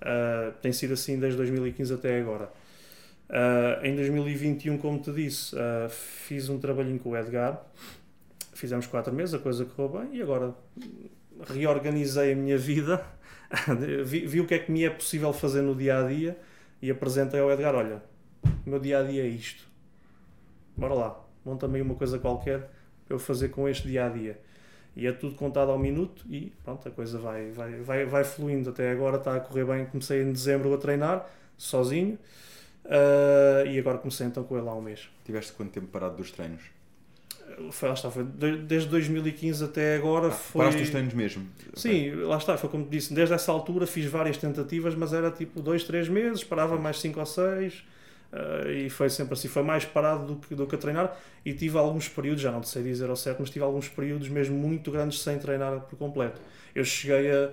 [0.00, 2.50] eh, tem sido assim desde 2015 até agora.
[3.28, 5.54] Uh, em 2021, como te disse,
[5.90, 7.62] fiz um trabalhinho com o Edgar
[8.60, 10.54] fizemos quatro meses, a coisa correu bem e agora
[11.48, 13.04] reorganizei a minha vida,
[14.04, 16.38] vi, vi, o que é que me é possível fazer no dia a dia
[16.80, 18.02] e apresentei ao Edgar: olha,
[18.66, 19.66] o meu dia a dia é isto,
[20.76, 22.70] bora lá, monta-me uma coisa qualquer
[23.06, 24.38] para eu fazer com este dia a dia.
[24.94, 28.70] E é tudo contado ao minuto e pronto, a coisa vai, vai, vai, vai fluindo.
[28.70, 29.86] Até agora está a correr bem.
[29.86, 32.18] Comecei em dezembro a treinar, sozinho,
[32.84, 35.08] uh, e agora comecei então com ele há um mês.
[35.24, 36.79] Tiveste quanto tempo parado dos treinos?
[37.70, 40.60] Foi, lá está, foi desde 2015 até agora ah, foi...
[40.60, 41.46] Paraste os treinos mesmo?
[41.74, 42.24] Sim, okay.
[42.24, 45.84] lá está, foi como disse, desde essa altura fiz várias tentativas, mas era tipo 2,
[45.84, 47.84] 3 meses, parava mais 5 ou 6,
[48.32, 51.52] Uh, e foi sempre assim, foi mais parado do que, do que a treinar e
[51.52, 54.88] tive alguns períodos, já não sei dizer ao certo, mas tive alguns períodos mesmo muito
[54.92, 56.40] grandes sem treinar por completo.
[56.72, 57.50] Eu cheguei a,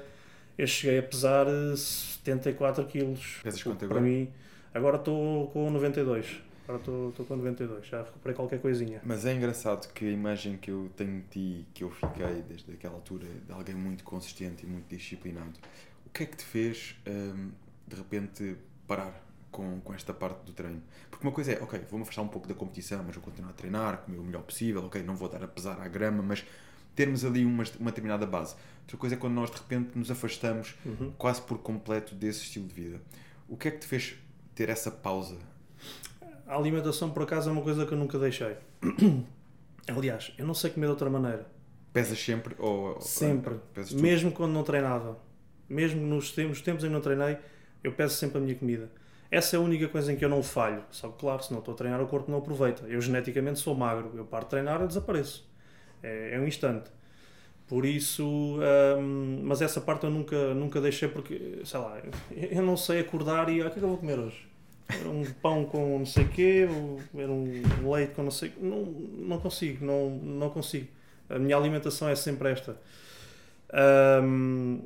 [0.55, 3.39] eu cheguei a pesar 74 quilos.
[3.41, 4.01] Pesas quanto para agora?
[4.01, 4.29] mim,
[4.71, 6.43] agora estou com 92.
[6.67, 8.99] Agora estou com 92, já recuperei qualquer coisinha.
[9.05, 12.71] Mas é engraçado que a imagem que eu tenho de ti, que eu fiquei desde
[12.73, 15.53] aquela altura, de alguém muito consistente e muito disciplinado,
[16.05, 17.51] o que é que te fez hum,
[17.87, 20.83] de repente parar com, com esta parte do treino?
[21.09, 23.53] Porque uma coisa é, ok, vou-me afastar um pouco da competição, mas vou continuar a
[23.53, 26.43] treinar, comer o melhor possível, ok, não vou estar a pesar à grama, mas
[26.93, 28.55] termos ali uma, uma determinada base.
[28.81, 31.13] Outra coisa é quando nós de repente nos afastamos Uhum.
[31.17, 33.01] quase por completo desse estilo de vida.
[33.47, 34.15] O que é que te fez
[34.53, 35.37] ter essa pausa?
[36.47, 38.55] A alimentação, por acaso, é uma coisa que eu nunca deixei.
[39.87, 41.45] Aliás, eu não sei comer de outra maneira.
[41.93, 43.55] Pesas sempre ou Sempre.
[43.93, 45.17] Mesmo quando não treinava.
[45.69, 47.37] Mesmo nos tempos, tempos em que não treinei,
[47.83, 48.89] eu peço sempre a minha comida.
[49.29, 50.83] Essa é a única coisa em que eu não falho.
[50.89, 52.85] Só que, claro, se não estou a treinar, o corpo não aproveita.
[52.87, 54.11] Eu geneticamente sou magro.
[54.15, 55.45] Eu paro de treinar, eu desapareço.
[56.01, 56.89] É, é um instante.
[57.67, 58.25] Por isso,
[58.97, 63.49] hum, mas essa parte eu nunca, nunca deixei porque, sei lá, eu não sei acordar
[63.49, 64.46] e ah, o que é que eu vou comer hoje?
[64.89, 66.67] Era um pão com não sei o quê,
[67.15, 70.87] era um leite com não sei não Não consigo, não, não consigo.
[71.29, 72.77] A minha alimentação é sempre esta.
[74.23, 74.81] Hum,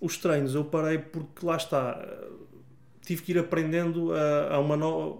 [0.00, 1.98] os treinos eu parei porque lá está,
[3.04, 5.18] tive que ir aprendendo a, a uma no,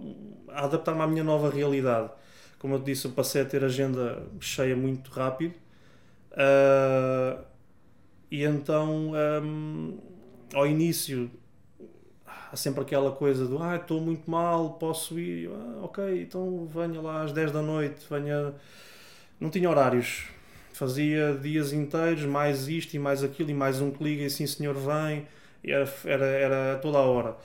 [0.49, 2.09] a adaptar-me à minha nova realidade.
[2.59, 5.53] Como eu te disse, eu passei a ter agenda cheia muito rápido.
[6.33, 7.39] Ah,
[8.31, 9.13] e então,
[9.43, 9.97] hum,
[10.53, 11.29] ao início,
[12.51, 17.01] há sempre aquela coisa do ah, estou muito mal, posso ir, ah, ok, então venha
[17.01, 18.53] lá às 10 da noite, venha.
[19.39, 20.27] Não tinha horários,
[20.73, 24.47] fazia dias inteiros, mais isto e mais aquilo, e mais um que liga e sim
[24.47, 25.27] senhor vem,
[25.63, 27.35] e era, era, era toda a hora.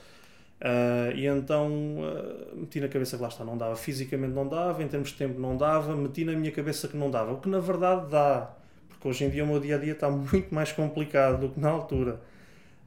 [0.63, 1.71] Ah, e então
[2.03, 5.15] ah, meti na cabeça que lá está, não dava, fisicamente não dava, em termos de
[5.15, 8.51] tempo não dava, meti na minha cabeça que não dava, o que na verdade dá,
[8.89, 11.59] porque hoje em dia o meu dia a dia está muito mais complicado do que
[11.59, 12.19] na altura.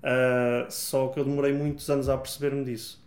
[0.04, 3.02] Uh, só que eu demorei muitos anos a perceber-me disso.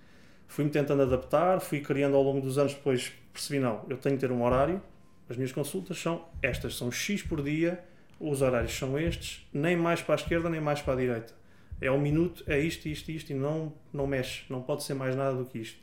[0.47, 4.21] Fui-me tentando adaptar, fui criando ao longo dos anos, depois percebi, não, eu tenho que
[4.21, 4.81] ter um horário,
[5.29, 7.83] as minhas consultas são estas, são X por dia,
[8.19, 11.33] os horários são estes, nem mais para a esquerda, nem mais para a direita.
[11.79, 15.15] É um minuto, é isto, isto, isto, e não, não mexe, não pode ser mais
[15.15, 15.77] nada do que isto.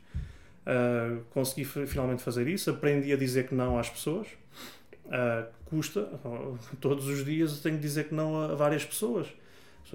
[0.65, 4.27] Uh, consegui finalmente fazer isso, aprendi a dizer que não às pessoas,
[5.05, 6.09] uh, custa,
[6.81, 9.27] todos os dias eu tenho que dizer que não a várias pessoas.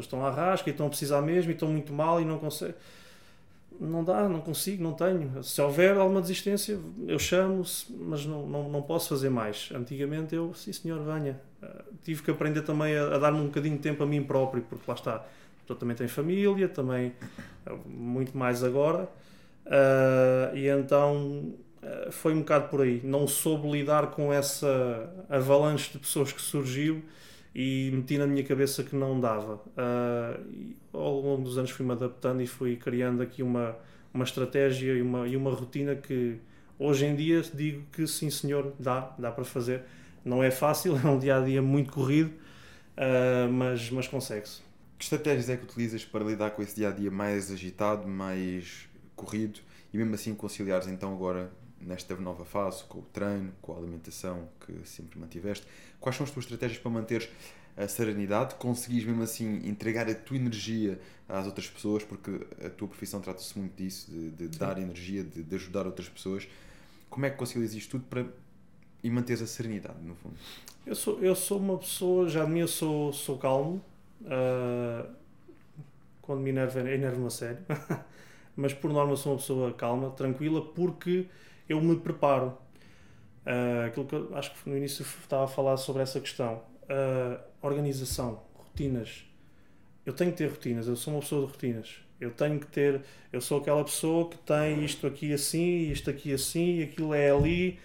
[0.01, 2.24] As pessoas estão à rasca e estão a precisar mesmo e estão muito mal e
[2.24, 2.74] não conseguem.
[3.78, 5.42] Não dá, não consigo, não tenho.
[5.42, 9.70] Se houver alguma desistência, eu chamo, mas não, não, não posso fazer mais.
[9.74, 11.40] Antigamente eu, sim senhor, venha.
[11.62, 14.62] Uh, tive que aprender também a, a dar-me um bocadinho de tempo a mim próprio,
[14.68, 15.24] porque lá está.
[15.66, 17.12] Eu também tenho família, também
[17.86, 19.09] muito mais agora.
[19.64, 21.55] Uh, e então
[22.11, 23.01] foi um bocado por aí.
[23.05, 27.03] Não soube lidar com essa avalanche de pessoas que surgiu
[27.55, 29.55] e meti na minha cabeça que não dava.
[29.55, 33.76] Uh, ao longo dos anos fui-me adaptando e fui criando aqui uma,
[34.14, 36.38] uma estratégia e uma, e uma rotina que
[36.78, 39.82] hoje em dia digo que sim senhor, dá, dá para fazer.
[40.24, 44.61] Não é fácil, é um dia a dia muito corrido, uh, mas, mas consegue-se.
[44.96, 48.88] Que estratégias é que utilizas para lidar com esse dia a dia mais agitado, mais
[49.16, 49.61] corrido
[49.92, 51.51] e mesmo assim conciliares então agora
[51.81, 55.66] nesta nova fase com o treino, com a alimentação que sempre mantiveste?
[56.01, 57.28] Quais são as tuas estratégias para manteres
[57.76, 58.55] a serenidade?
[58.57, 62.05] Conseguis mesmo assim entregar a tua energia às outras pessoas?
[62.05, 66.09] Porque a tua profissão trata-se muito disso, de, de dar energia, de, de, ajudar outras
[66.09, 66.49] pessoas.
[67.09, 68.26] Como é que concilias isto tudo para
[69.03, 70.35] e manteres a serenidade, no fundo?
[70.87, 73.83] Eu sou, eu sou uma pessoa, já de mim eu sou, sou calmo.
[74.22, 75.09] Uh,
[76.20, 77.59] quando me enervo, enervo-me a sério.
[78.55, 81.26] Mas por norma sou uma pessoa calma, tranquila, porque
[81.70, 82.58] eu me preparo.
[83.46, 86.62] Uh, aquilo que eu, acho que no início estava a falar sobre essa questão.
[86.84, 89.24] Uh, organização, rotinas.
[90.04, 91.96] Eu tenho que ter rotinas, eu sou uma pessoa de rotinas.
[92.20, 93.00] Eu tenho que ter,
[93.32, 97.78] eu sou aquela pessoa que tem isto aqui assim, isto aqui assim, aquilo é ali.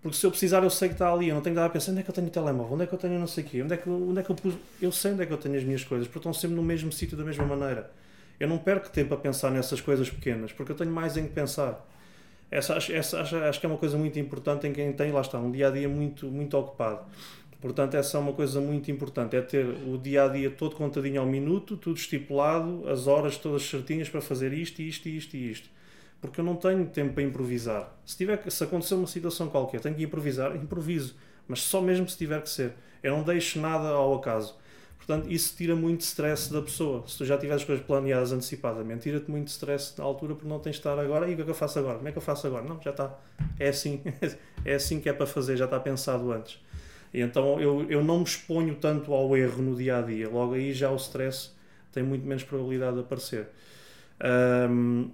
[0.00, 1.28] Porque se eu precisar, eu sei que está ali.
[1.28, 2.84] Eu não tenho que estar a pensar onde é que eu tenho o telemóvel, onde
[2.84, 4.36] é que eu tenho não sei o quê, onde é que, onde é que eu
[4.36, 4.54] pus.
[4.80, 6.92] Eu sei onde é que eu tenho as minhas coisas, porque estão sempre no mesmo
[6.92, 7.90] sítio da mesma maneira.
[8.38, 11.32] Eu não perco tempo a pensar nessas coisas pequenas, porque eu tenho mais em que
[11.32, 11.84] pensar.
[12.54, 15.50] Essa, essa, acho, que é uma coisa muito importante em quem tem, lá está, um
[15.50, 17.04] dia a dia muito, muito ocupado.
[17.60, 21.20] Portanto, essa é uma coisa muito importante: é ter o dia a dia todo contadinho
[21.20, 25.68] ao minuto, tudo estipulado, as horas todas certinhas para fazer isto, isto, isto e isto.
[26.20, 27.92] Porque eu não tenho tempo para improvisar.
[28.06, 31.16] Se, tiver, se acontecer uma situação qualquer, tenho que improvisar, improviso.
[31.48, 32.74] Mas só mesmo se tiver que ser.
[33.02, 34.54] Eu não deixo nada ao acaso.
[35.06, 37.04] Portanto, isso tira muito stress da pessoa.
[37.06, 40.58] Se tu já tiveres as coisas planeadas antecipadamente, tira-te muito stress na altura porque não
[40.58, 41.28] tens de estar agora.
[41.28, 41.96] E o que é que eu faço agora?
[41.96, 42.64] Como é que eu faço agora?
[42.64, 43.14] Não, já está.
[43.58, 44.00] É assim.
[44.66, 46.58] É assim que é para fazer, já está pensado antes.
[47.12, 50.26] E então eu, eu não me exponho tanto ao erro no dia a dia.
[50.26, 51.50] Logo aí já o stress
[51.92, 53.48] tem muito menos probabilidade de aparecer.
[54.70, 55.10] Um,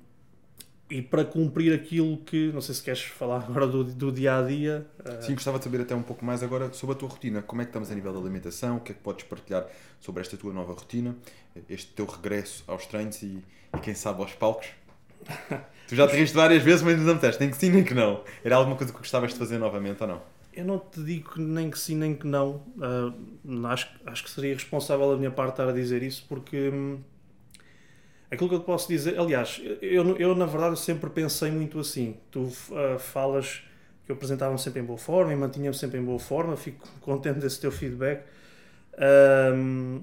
[0.90, 4.42] e para cumprir aquilo que, não sei se queres falar agora do, do dia a
[4.42, 4.86] dia.
[4.98, 5.22] Uh...
[5.22, 7.40] Sim, gostava de saber até um pouco mais agora sobre a tua rotina.
[7.42, 8.78] Como é que estamos a nível da alimentação?
[8.78, 9.66] O que é que podes partilhar
[10.00, 11.16] sobre esta tua nova rotina?
[11.68, 13.42] Este teu regresso aos treinos e,
[13.74, 14.68] e quem sabe aos palcos?
[15.86, 17.94] tu já te riste várias vezes, mas não me disseste nem que sim nem que
[17.94, 18.24] não.
[18.42, 20.22] Era alguma coisa que gostavas de fazer novamente ou não?
[20.52, 22.62] Eu não te digo nem que sim nem que não.
[22.76, 26.70] Uh, acho, acho que seria responsável da minha parte estar a dizer isso porque.
[26.70, 26.98] Hum,
[28.30, 32.16] Aquilo que eu posso dizer, aliás, eu, eu na verdade sempre pensei muito assim.
[32.30, 33.62] Tu uh, falas
[34.06, 37.40] que eu apresentava-me sempre em boa forma e mantinha-me sempre em boa forma, fico contente
[37.40, 38.24] desse teu feedback.
[39.54, 40.02] Um,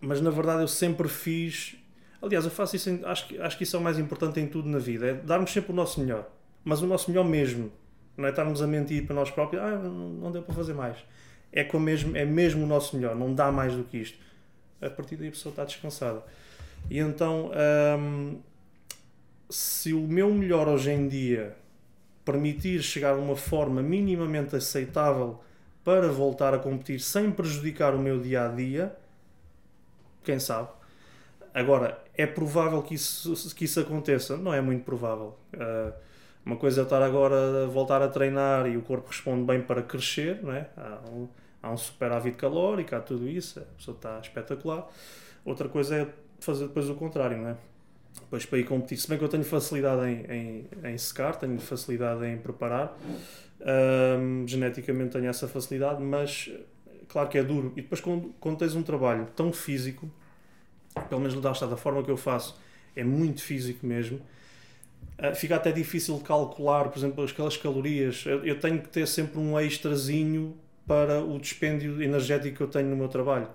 [0.00, 1.76] mas na verdade eu sempre fiz.
[2.20, 4.46] Aliás, eu faço isso, em, acho, que, acho que isso é o mais importante em
[4.48, 6.28] tudo na vida: é darmos sempre o nosso melhor,
[6.64, 7.70] mas o nosso melhor mesmo.
[8.16, 10.98] Não é estarmos a mentir para nós próprios, ah, não deu para fazer mais.
[11.50, 14.18] É, com mesmo, é mesmo o nosso melhor, não dá mais do que isto.
[14.80, 16.22] A partir daí a pessoa está descansada.
[16.90, 17.50] E então,
[17.98, 18.38] hum,
[19.48, 21.56] se o meu melhor hoje em dia
[22.24, 25.40] permitir chegar a uma forma minimamente aceitável
[25.84, 28.96] para voltar a competir sem prejudicar o meu dia a dia,
[30.22, 30.68] quem sabe?
[31.52, 34.36] Agora, é provável que isso, que isso aconteça?
[34.36, 35.36] Não é muito provável.
[35.52, 35.92] Uh,
[36.44, 39.82] uma coisa é estar agora a voltar a treinar e o corpo responde bem para
[39.82, 40.68] crescer, não é?
[40.76, 41.28] há, um,
[41.62, 44.88] há um superávit calórico, há tudo isso, a pessoa está espetacular.
[45.44, 46.08] Outra coisa é
[46.44, 47.56] fazer depois o contrário, não é?
[48.14, 50.24] Depois para ir competir, se bem que eu tenho facilidade em,
[50.84, 52.96] em, em secar, tenho facilidade em preparar,
[53.60, 56.50] um, geneticamente tenho essa facilidade, mas
[57.08, 57.72] claro que é duro.
[57.76, 60.10] E depois quando, quando tens um trabalho tão físico,
[61.08, 62.58] pelo menos da forma que eu faço,
[62.94, 64.20] é muito físico mesmo,
[65.18, 68.24] uh, fica até difícil de calcular, por exemplo, aquelas calorias.
[68.26, 70.54] Eu, eu tenho que ter sempre um extrazinho
[70.86, 73.48] para o dispêndio energético que eu tenho no meu trabalho.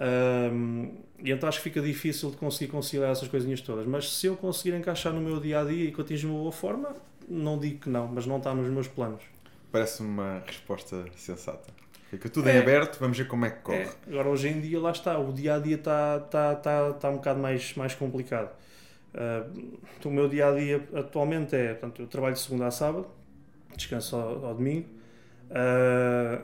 [0.00, 3.86] Um, e então acho que fica difícil de conseguir conciliar essas coisinhas todas.
[3.86, 6.52] Mas se eu conseguir encaixar no meu dia a dia e que atinja uma boa
[6.52, 6.94] forma,
[7.28, 9.22] não digo que não, mas não está nos meus planos.
[9.70, 11.70] Parece-me uma resposta sensata.
[12.08, 13.78] Fica tudo é, em aberto, vamos ver como é que corre.
[13.78, 13.90] É.
[14.08, 17.16] Agora, hoje em dia, lá está, o dia a dia está, está, está, está um
[17.16, 18.50] bocado mais, mais complicado.
[19.14, 23.06] Uh, o meu dia a dia atualmente é: portanto, eu trabalho de segunda a sábado,
[23.76, 24.88] descanso ao, ao domingo.
[25.50, 26.42] Uh,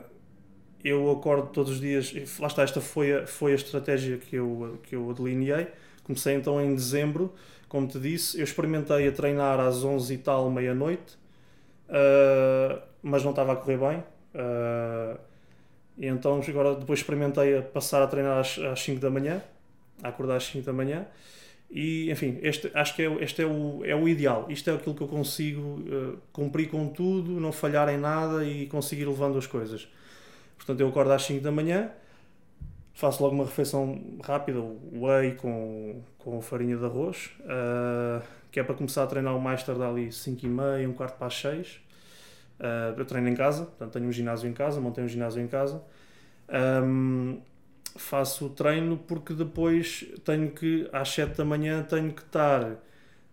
[0.87, 4.79] eu acordo todos os dias, lá está, esta foi a, foi a estratégia que eu,
[4.83, 5.67] que eu delineei.
[6.03, 7.33] Comecei então em dezembro,
[7.67, 11.17] como te disse, eu experimentei a treinar às 11 e tal, meia-noite,
[11.89, 14.03] uh, mas não estava a correr bem.
[14.33, 15.19] Uh,
[15.97, 19.41] e então agora depois experimentei a passar a treinar às, às 5 da manhã,
[20.01, 21.05] a acordar às 5 da manhã.
[21.69, 24.45] E enfim, este, acho que é, este é o, é o ideal.
[24.49, 28.67] Isto é aquilo que eu consigo uh, cumprir com tudo, não falhar em nada e
[28.67, 29.89] conseguir levando as coisas.
[30.57, 31.91] Portanto, eu acordo às 5 da manhã,
[32.93, 34.59] faço logo uma refeição rápida,
[34.91, 39.63] whey com, com farinha de arroz, uh, que é para começar a treinar o mais
[39.63, 41.67] tardar ali 5 e meia, um quarto para as 6.
[41.67, 41.79] Uh,
[42.59, 45.47] ah, eu treino em casa, portanto tenho um ginásio em casa, montei um ginásio em
[45.47, 45.83] casa.
[46.49, 47.39] Um,
[47.95, 52.77] faço o treino porque depois tenho que, às 7 da manhã, tenho que estar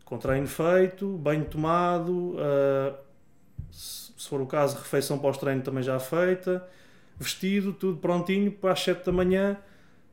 [0.04, 2.94] com treino feito, banho tomado, uh,
[3.70, 6.66] se for o caso, refeição pós-treino também já feita,
[7.18, 9.56] vestido, tudo prontinho, para às 7 da manhã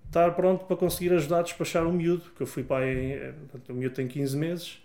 [0.08, 3.34] estar pronto para conseguir ajudar a despachar o miúdo, que eu fui pai, eh,
[3.70, 4.82] o miúdo tem 15 meses,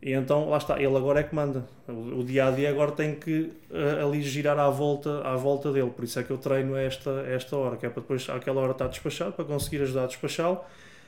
[0.00, 1.64] e então lá está, ele agora é que manda.
[1.88, 5.90] O, dia a dia agora tem que uh, ali girar à volta, à volta dele,
[5.90, 8.72] por isso é que eu treino esta, esta hora, que é para depois àquela hora
[8.72, 10.60] estar despachado, para conseguir ajudar a despachá-lo,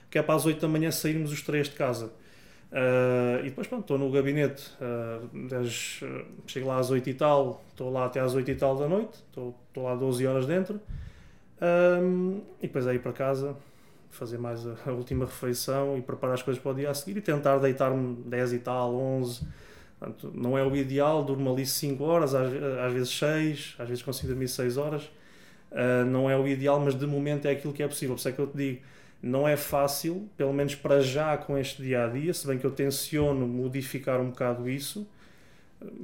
[0.09, 2.13] que é para às 8 da manhã sairmos os três de casa.
[2.75, 7.15] Uh, e depois, pronto, estou no gabinete, uh, das, uh, chego lá às 8 e
[7.15, 10.81] tal, estou lá até às 8 e tal da noite, estou, lá 12 horas dentro,
[12.03, 13.57] um, e depois é ir para casa,
[14.11, 17.17] fazer mais a, a, última refeição e preparar as coisas para o dia a seguir
[17.17, 19.47] e tentar deitar-me 10 e tal, 11.
[20.01, 24.03] Portanto, não é o ideal, durmo ali 5 horas, às, às vezes 6, às vezes
[24.03, 25.09] consigo dormir 6 horas.
[26.09, 28.17] não é o ideal, mas de momento é aquilo que é possível.
[28.17, 28.81] Por isso é que eu te digo,
[29.25, 32.65] não é fácil, pelo menos para já com este dia a dia, se bem que
[32.65, 35.07] eu tenciono modificar um bocado isso.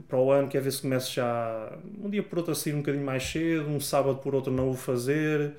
[0.09, 2.79] Para o ano, quer ver se começo já um dia por outro a sair um
[2.79, 5.55] bocadinho mais cedo, um sábado por outro não o fazer.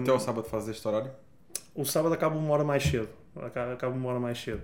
[0.00, 1.10] Até o sábado fazes este horário?
[1.74, 3.08] O sábado acaba uma hora mais cedo.
[3.36, 4.62] Acaba uma hora mais cedo.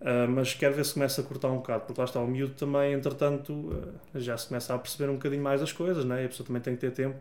[0.00, 2.54] Uh, mas quero ver se começa a cortar um bocado, porque lá está o miúdo
[2.54, 6.22] também, entretanto, uh, já se começa a perceber um bocadinho mais das coisas, né?
[6.22, 7.16] e a pessoa também tem que ter tempo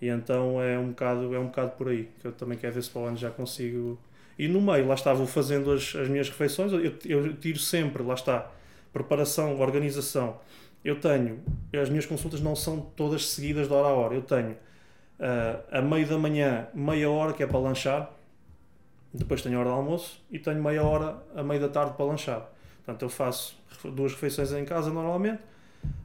[0.00, 2.82] E então é um bocado, é um bocado por aí, que eu também quero ver
[2.82, 3.98] se para o ano já consigo.
[4.38, 8.02] E no meio, lá está, vou fazendo as, as minhas refeições, eu, eu tiro sempre,
[8.02, 8.50] lá está,
[8.92, 10.38] preparação, organização.
[10.84, 11.40] Eu tenho,
[11.80, 15.82] as minhas consultas não são todas seguidas de hora a hora, eu tenho uh, a
[15.82, 18.12] meio da manhã, meia hora que é para lanchar,
[19.12, 22.04] depois tenho a hora de almoço e tenho meia hora a meio da tarde para
[22.04, 22.48] lanchar.
[22.84, 25.40] Portanto, eu faço duas refeições em casa normalmente,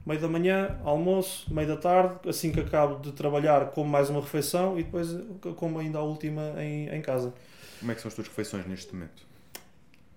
[0.05, 4.21] meio da manhã, almoço, meio da tarde, assim que acabo de trabalhar, como mais uma
[4.21, 5.15] refeição e depois
[5.55, 7.33] como ainda a última em, em casa.
[7.79, 9.23] Como é que são as tuas refeições neste momento?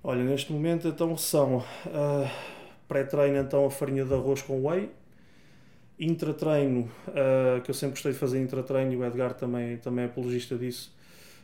[0.03, 2.31] Olha, neste momento então são uh,
[2.87, 4.91] pré-treino então a farinha de arroz com whey,
[5.99, 10.09] intratreino, uh, que eu sempre gostei de fazer intratreino e o Edgar também, também é
[10.09, 10.95] apologista disso.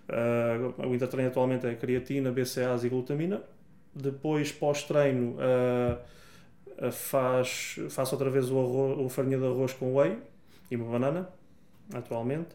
[0.09, 3.43] Uh, o intratreino atualmente é creatina, BCAAs e glutamina.
[3.95, 5.37] Depois, pós-treino,
[6.91, 10.18] faz, faço outra vez o, arroz, o farinha de arroz com whey
[10.70, 11.28] e uma banana,
[11.93, 12.49] atualmente.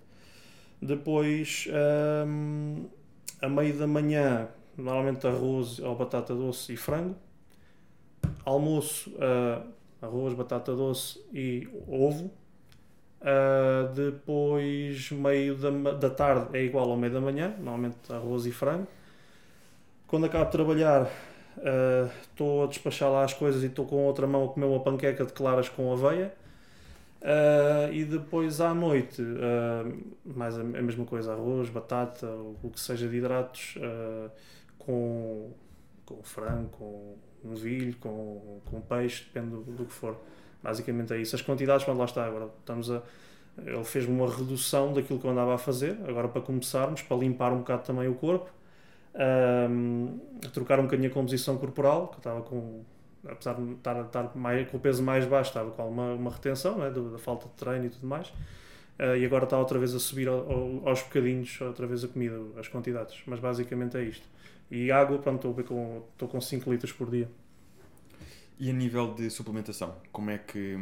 [0.82, 1.68] Depois,
[2.28, 2.86] um,
[3.42, 4.48] a meio da manhã,
[4.78, 7.16] normalmente arroz ou batata doce e frango.
[8.44, 9.66] Almoço, uh,
[10.02, 12.32] arroz, batata doce e ovo.
[13.22, 18.52] Uh, depois, meio da, da tarde é igual ao meio da manhã, normalmente arroz e
[18.52, 18.88] frango.
[20.08, 21.10] Quando acabo de trabalhar,
[21.58, 24.80] estou uh, a despachar lá as coisas e estou com outra mão a comer uma
[24.80, 26.34] panqueca de claras com aveia.
[27.22, 29.22] Uh, e depois à noite,
[30.24, 33.76] mais a, a, mesma coisa, arroz, batata, o, o que seja de hidratos,
[34.78, 35.52] com,
[36.06, 40.18] com frango, com novilho, com, com peixe, depende do, do que for.
[40.62, 41.36] Basicamente é isso.
[41.36, 43.02] As quantidades, quando lá está agora, estamos a.
[43.58, 47.54] Ele fez-me uma redução daquilo que eu andava a fazer, agora para começarmos, para limpar
[47.54, 48.52] um bocado também o corpo,
[49.16, 50.20] um,
[50.54, 52.84] trocar um bocadinho a composição corporal, que estava com.
[53.28, 56.78] Apesar de estar, estar mais, com o peso mais baixo, estava com alguma uma retenção
[56.78, 58.28] né, da, falta de treino e tudo mais.
[59.00, 62.08] Uh, e agora está outra vez a subir ao, ao, aos bocadinhos, outra vez a
[62.08, 63.20] comida, as quantidades.
[63.26, 64.28] Mas basicamente é isto.
[64.70, 67.28] E água, pronto, estou com, estou com 5 litros por dia.
[68.60, 70.78] E a nível de suplementação, como é que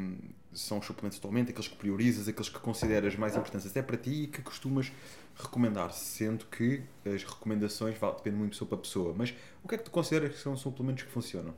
[0.53, 4.23] são os suplementos atualmente, aqueles que priorizas, aqueles que consideras mais importantes até para ti
[4.23, 4.91] e que costumas
[5.35, 9.33] recomendar, sendo que as recomendações dependem muito de pessoa para pessoa, mas
[9.63, 11.53] o que é que tu consideras que são suplementos que funcionam?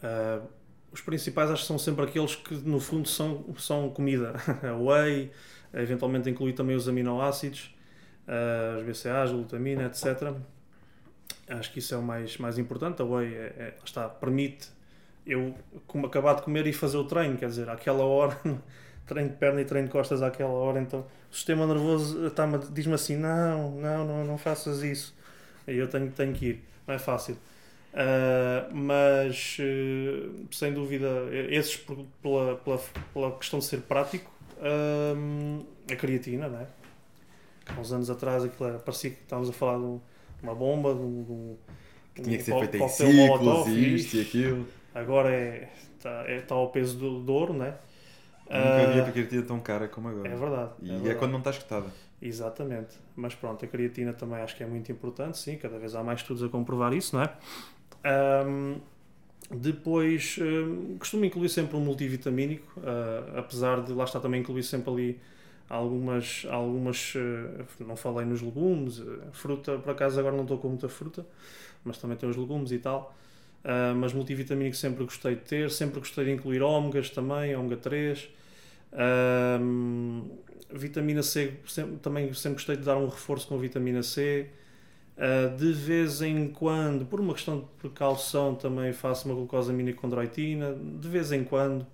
[0.00, 0.46] Uh,
[0.92, 5.32] os principais acho que são sempre aqueles que no fundo são, são comida, a whey,
[5.72, 7.74] eventualmente incluir também os aminoácidos,
[8.28, 10.34] uh, as BCAAs, glutamina, etc.
[11.48, 13.02] Acho que isso é o mais, mais importante.
[13.02, 14.68] A whey é, é, está, permite
[15.26, 15.54] eu
[15.86, 18.38] como acabar de comer e fazer o treino, quer dizer, àquela hora,
[19.06, 22.30] treino de perna e treino de costas àquela hora, então o sistema nervoso
[22.72, 25.14] diz-me assim: não, não, não, não faças isso.
[25.66, 27.36] E eu tenho, tenho que ir, não é fácil.
[27.94, 31.08] Uh, mas uh, sem dúvida,
[31.48, 32.80] esses pela, pela,
[33.12, 36.66] pela questão de ser prático, uh, a creatina, né?
[37.66, 40.00] Há uns anos atrás aquilo era, parecia que estávamos a falar de
[40.42, 41.56] uma bomba, de um,
[42.14, 45.68] que tinha que ser feita em ciclos e isto e aquilo agora é,
[45.98, 47.74] está, é, está ao peso do, do ouro, né?
[48.44, 50.28] Nunca havia uh, creatina tão cara como agora.
[50.28, 50.70] É verdade.
[50.82, 51.18] E é, é verdade.
[51.18, 51.86] quando não está escutada.
[52.20, 52.96] Exatamente.
[53.16, 56.20] Mas pronto, a creatina também acho que é muito importante, sim, cada vez há mais
[56.20, 58.46] estudos a comprovar isso, não é?
[58.46, 58.76] Um,
[59.50, 64.90] depois, um, costumo incluir sempre um multivitamínico, uh, apesar de lá está também incluir sempre
[64.90, 65.20] ali
[65.68, 70.88] algumas, algumas uh, não falei nos legumes, fruta, por acaso agora não estou com muita
[70.88, 71.26] fruta,
[71.84, 73.14] mas também tem os legumes e tal.
[73.64, 78.28] Uh, mas multivitamínico sempre gostei de ter, sempre gostei de incluir ômegas também, ômega 3.
[78.92, 80.30] Uh,
[80.70, 84.50] vitamina C, sempre, também sempre gostei de dar um reforço com vitamina C.
[85.16, 89.94] Uh, de vez em quando, por uma questão de precaução, também faço uma glucosamina
[90.74, 91.86] de vez em quando.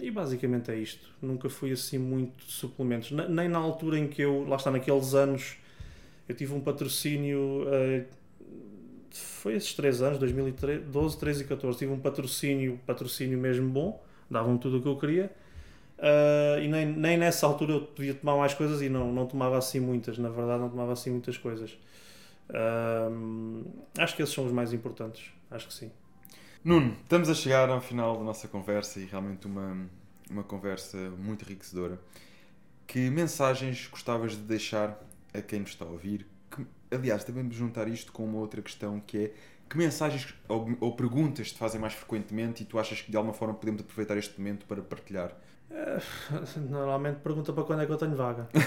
[0.00, 1.08] e basicamente é isto.
[1.22, 3.12] Nunca fui assim muito de suplementos.
[3.12, 5.58] Nem na altura em que eu, lá está, naqueles anos,
[6.28, 7.66] eu tive um patrocínio
[9.20, 14.58] foi esses três anos, 2012, 13 e 14, tive um patrocínio, patrocínio mesmo bom, davam
[14.58, 15.30] tudo o que eu queria.
[15.98, 19.56] Uh, e nem, nem nessa altura eu devia tomar mais coisas e não, não tomava
[19.56, 21.78] assim muitas, na verdade não tomava assim muitas coisas.
[22.50, 23.64] Uh,
[23.98, 25.90] acho que esses são os mais importantes, acho que sim.
[26.64, 29.86] Nuno, estamos a chegar ao final da nossa conversa e realmente uma,
[30.30, 32.00] uma conversa muito enriquecedora.
[32.86, 34.98] Que mensagens gostavas de deixar
[35.32, 36.26] a quem nos está a ouvir,
[36.94, 39.32] aliás, também de juntar isto com uma outra questão que é
[39.68, 43.34] que mensagens ou, ou, perguntas te fazem mais frequentemente e tu achas que de alguma
[43.34, 45.32] forma podemos aproveitar este momento para partilhar?
[45.70, 48.48] Uh, normalmente pergunta para quando é que eu tenho vaga.
[48.54, 48.60] uh,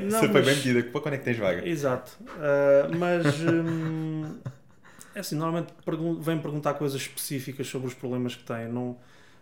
[0.10, 1.68] não, Você foi bem medida, para quando é que tens vaga?
[1.68, 2.16] Exato.
[2.22, 4.38] Uh, mas um,
[5.14, 8.68] é assim, normalmente pergun vem perguntar coisas específicas sobre os problemas que têm.
[8.68, 8.96] Não,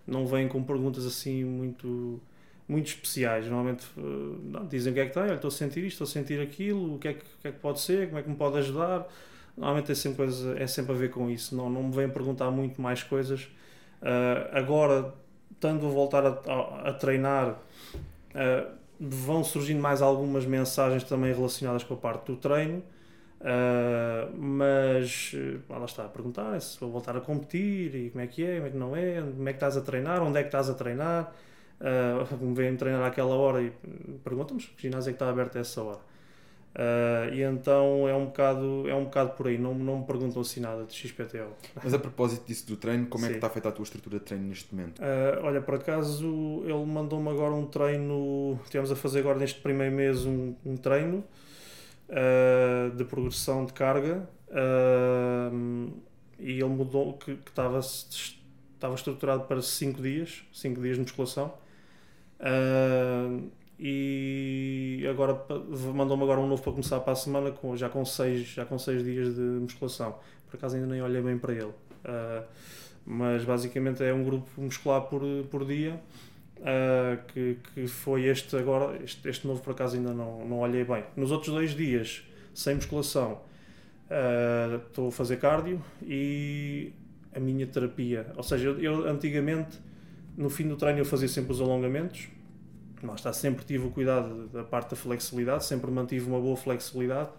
[0.07, 2.21] não vêm com perguntas assim muito
[2.71, 3.47] muito especiais.
[3.47, 6.09] Normalmente uh, não, dizem o que é que tem, estou a sentir isto, estou a
[6.09, 8.31] sentir aquilo, o que, é que, o que é que pode ser, como é que
[8.31, 9.07] me pode ajudar.
[9.57, 12.51] Normalmente é sempre, coisa, é sempre a ver com isso, não, não me vêm perguntar
[12.51, 13.43] muito mais coisas.
[14.01, 15.12] Uh, agora,
[15.53, 21.83] estando a voltar a, a, a treinar, uh, vão surgindo mais algumas mensagens também relacionadas
[21.83, 22.83] com a parte do treino.
[23.41, 25.35] Uh, mas
[25.66, 28.66] lá está a perguntar se vou voltar a competir e como é que é, como
[28.66, 30.75] é que não é, como é que estás a treinar, onde é que estás a
[30.75, 31.33] treinar,
[31.81, 33.70] uh, vêm treinar àquela hora e
[34.22, 36.11] perguntam-me que ginásio é que está aberto a essa hora.
[36.70, 40.41] Uh, e então é um bocado, é um bocado por aí, não, não me perguntam
[40.41, 41.51] assim nada de XPTO.
[41.83, 43.31] Mas a propósito disso do treino, como Sim.
[43.31, 45.01] é que está feita a tua estrutura de treino neste momento?
[45.01, 49.95] Uh, olha, por acaso ele mandou-me agora um treino, tivemos a fazer agora neste primeiro
[49.95, 51.24] mês um, um treino
[52.09, 54.28] uh, de progressão de carga
[56.39, 61.53] e ele mudou que, que estava, estava estruturado para 5 dias, 5 dias de musculação.
[62.41, 63.51] Uh,
[63.82, 65.43] e agora
[65.95, 68.78] mandou-me agora um novo para começar para a semana com, já com seis já com
[68.78, 70.18] seis dias de musculação.
[70.51, 71.72] Por acaso ainda nem olhei bem para ele.
[72.05, 72.45] Uh,
[73.07, 75.99] mas basicamente é um grupo muscular por, por dia
[76.59, 80.84] uh, que, que foi este agora este, este novo por acaso ainda não, não olhei
[80.84, 81.05] bem.
[81.16, 82.22] Nos outros dois dias
[82.55, 83.41] sem musculação
[84.88, 86.93] estou uh, a fazer cardio e
[87.34, 88.26] a minha terapia.
[88.36, 89.78] Ou seja eu, eu antigamente
[90.37, 92.28] no fim do treino eu fazia sempre os alongamentos
[93.07, 97.31] lá está, sempre tive o cuidado da parte da flexibilidade, sempre mantive uma boa flexibilidade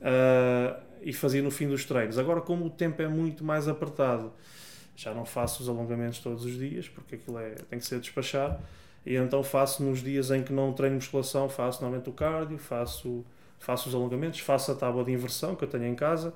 [0.00, 2.18] uh, e fazia no fim dos treinos.
[2.18, 4.32] Agora, como o tempo é muito mais apertado,
[4.96, 8.58] já não faço os alongamentos todos os dias, porque aquilo é, tem que ser despachado,
[9.04, 13.24] e então faço nos dias em que não treino musculação, faço normalmente o cardio, faço,
[13.58, 16.32] faço os alongamentos, faço a tábua de inversão que eu tenho em casa,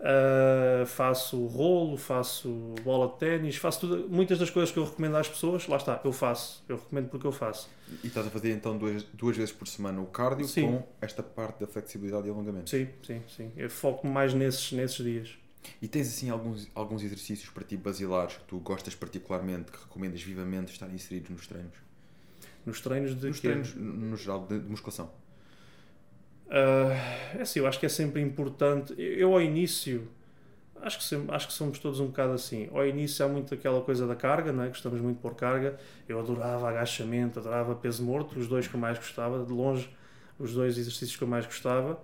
[0.00, 5.16] Uh, faço rolo, faço bola de ténis, faço tudo, muitas das coisas que eu recomendo
[5.16, 7.68] às pessoas, lá está, eu faço, eu recomendo porque eu faço.
[8.04, 10.66] E estás a fazer então duas, duas vezes por semana o cardio sim.
[10.68, 12.70] com esta parte da flexibilidade e alongamento?
[12.70, 13.52] Sim, sim, sim.
[13.56, 15.36] Eu foco mais nesses, nesses dias.
[15.82, 20.22] E tens assim alguns, alguns exercícios para ti basilares que tu gostas particularmente, que recomendas
[20.22, 21.74] vivamente estar inseridos nos treinos?
[22.64, 25.10] Nos treinos de Nos treinos, no geral, de, de musculação.
[26.48, 28.94] Uh, é assim, eu acho que é sempre importante.
[28.98, 30.08] Eu, ao início,
[30.80, 32.68] acho que, sempre, acho que somos todos um bocado assim.
[32.72, 34.68] Ao início há muito aquela coisa da carga, não é?
[34.68, 35.78] Gostamos muito por carga.
[36.08, 39.88] Eu adorava agachamento, adorava peso morto, os dois que eu mais gostava, de longe,
[40.38, 41.98] os dois exercícios que eu mais gostava.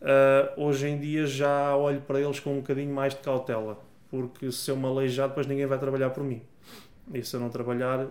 [0.00, 3.78] Uh, hoje em dia já olho para eles com um bocadinho mais de cautela,
[4.10, 6.42] porque se eu me aleijar, depois ninguém vai trabalhar por mim.
[7.12, 8.06] E se eu não trabalhar,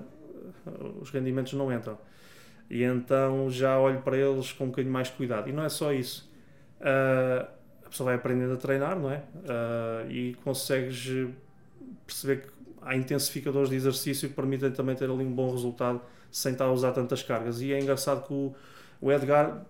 [1.02, 1.98] os rendimentos não entram.
[2.70, 5.49] E então já olho para eles com um bocadinho mais de cuidado.
[5.49, 6.32] E não é só isso.
[6.80, 7.47] Uh,
[7.86, 9.18] a pessoa vai aprendendo a treinar, não é?
[9.18, 11.30] Uh, e consegues
[12.05, 12.47] perceber que
[12.82, 16.01] há intensificadores de exercício que permitem também ter ali um bom resultado
[16.32, 17.61] sem estar a usar tantas cargas.
[17.61, 18.53] E é engraçado que o,
[18.99, 19.66] o Edgar,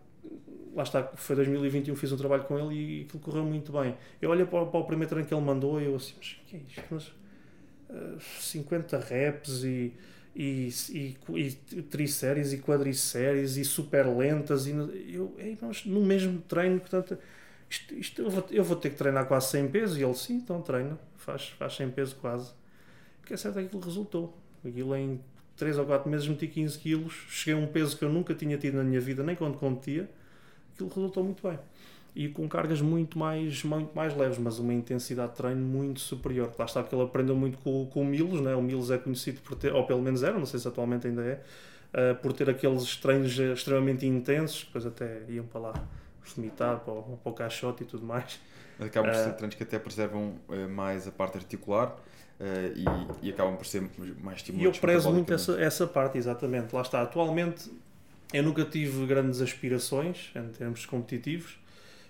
[0.73, 3.95] lá está, foi 2021, fiz um trabalho com ele e aquilo correu muito bem.
[4.21, 6.55] Eu olho para, para o primeiro treino que ele mandou e eu assim, mas que
[6.55, 6.83] é isto?
[6.89, 7.07] Mas,
[7.89, 9.93] uh, 50 reps e
[10.35, 11.17] e, e,
[11.71, 14.71] e triséries e quadriséries e super lentas e
[15.13, 17.17] eu, ei, nós, no mesmo treino portanto
[17.69, 20.35] isto, isto eu, vou, eu vou ter que treinar quase 100 pesos e ele sim,
[20.35, 22.51] então treina faz, faz 100 pesos quase.
[23.21, 24.37] O que é certo é que aquilo resultou.
[24.63, 25.19] Aquilo em
[25.55, 28.57] 3 ou 4 meses meti 15 quilos cheguei a um peso que eu nunca tinha
[28.57, 30.09] tido na minha vida nem quando competia
[30.73, 31.59] aquilo resultou muito bem
[32.15, 36.53] e com cargas muito mais, muito mais leves, mas uma intensidade de treino muito superior.
[36.57, 38.53] Lá está que ele aprendeu muito com, com o Milos, né?
[38.55, 41.23] o Milos é conhecido por ter, ou pelo menos era, não sei se atualmente ainda
[41.23, 45.73] é, uh, por ter aqueles treinos extremamente intensos, depois até iam para lá
[46.23, 48.39] vomitar, para o, para o caixote e tudo mais.
[48.79, 51.95] Acabam por ser uh, treinos que até preservam uh, mais a parte articular.
[52.75, 53.89] E, e, acabam por ser
[54.21, 54.75] mais estimulantes.
[54.75, 56.75] E eu prezo muito essa, essa parte, exatamente.
[56.75, 57.01] Lá está.
[57.01, 57.71] Atualmente
[58.33, 61.57] eu nunca tive grandes aspirações em termos competitivos,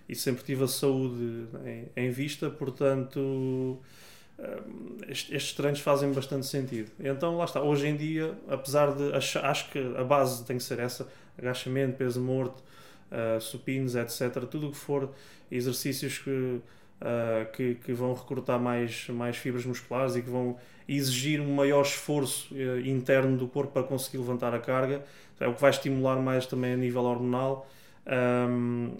[0.07, 6.91] e sempre tive a saúde em, em vista, portanto hum, estes treinos fazem bastante sentido.
[6.99, 10.63] Então lá está, hoje em dia, apesar de achar, acho que a base tem que
[10.63, 11.07] ser essa,
[11.37, 12.63] agachamento, peso morto,
[13.11, 14.45] uh, supinos, etc.
[14.49, 15.09] Tudo o que for
[15.51, 16.61] exercícios que, uh,
[17.53, 20.57] que, que, vão recrutar mais, mais fibras musculares e que vão
[20.87, 25.03] exigir um maior esforço uh, interno do corpo para conseguir levantar a carga,
[25.39, 27.67] é o que vai estimular mais também a nível hormonal.
[28.07, 28.91] Um,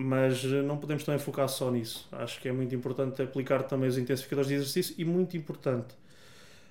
[0.00, 2.08] mas eh, não podemos também focar só nisso.
[2.12, 5.92] Acho que é muito importante aplicar também os intensificadores de exercício e muito importante.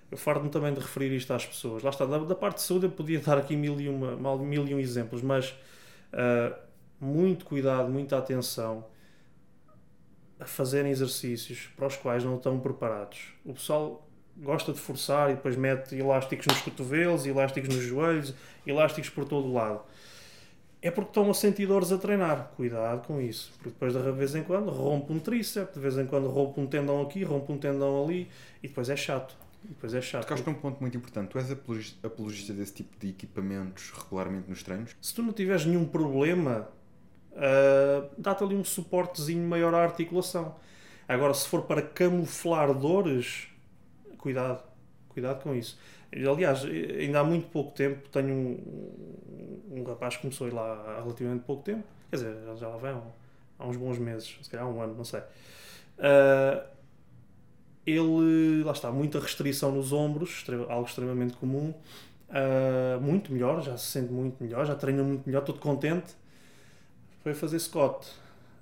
[0.10, 1.84] Eu farto-me também de referir isto às pessoas.
[1.84, 4.66] Lá está, da, da, parte de saúde eu podia dar aqui mil e, uma, mil
[4.66, 5.50] e um exemplos, mas
[6.14, 6.56] uh,
[7.02, 8.86] muito cuidado, muita atenção
[10.40, 13.34] a fazerem exercícios para os quais não estão preparados.
[13.44, 18.34] O pessoal gosta de forçar e depois mete elásticos nos cotovelos, elásticos nos joelhos,
[18.66, 19.82] elásticos por todo o lado.
[20.82, 22.52] É porque estão a sentir dores a treinar.
[22.56, 23.52] Cuidado com isso.
[23.54, 26.68] Porque depois de vez em quando rompe um tríceps, de vez em quando rompe um
[26.68, 28.30] tendão aqui, rompe um tendão ali
[28.62, 29.36] e depois é chato.
[29.66, 30.24] E depois é chato.
[30.24, 31.30] Tocaste num ponto muito importante.
[31.30, 34.96] Tu és apologista, apologista desse tipo de equipamentos regularmente nos treinos?
[35.02, 36.70] Se tu não tiveres nenhum problema,
[37.34, 40.56] uh, dá-te ali um suportezinho maior à articulação.
[41.08, 43.48] Agora, se for para camuflar dores,
[44.18, 44.67] cuidado.
[45.18, 45.76] Cuidado com isso.
[46.14, 50.74] Aliás, ainda há muito pouco tempo tenho um, um rapaz que começou a ir lá
[50.96, 53.02] há relativamente pouco tempo, quer dizer, já lá vem
[53.58, 55.22] há uns bons meses, se calhar há um ano, não sei.
[55.22, 56.64] Uh,
[57.84, 61.74] ele, lá está, muita restrição nos ombros, algo extremamente comum,
[62.30, 66.16] uh, muito melhor, já se sente muito melhor, já treina muito melhor, todo contente.
[67.24, 68.08] Foi fazer Scott,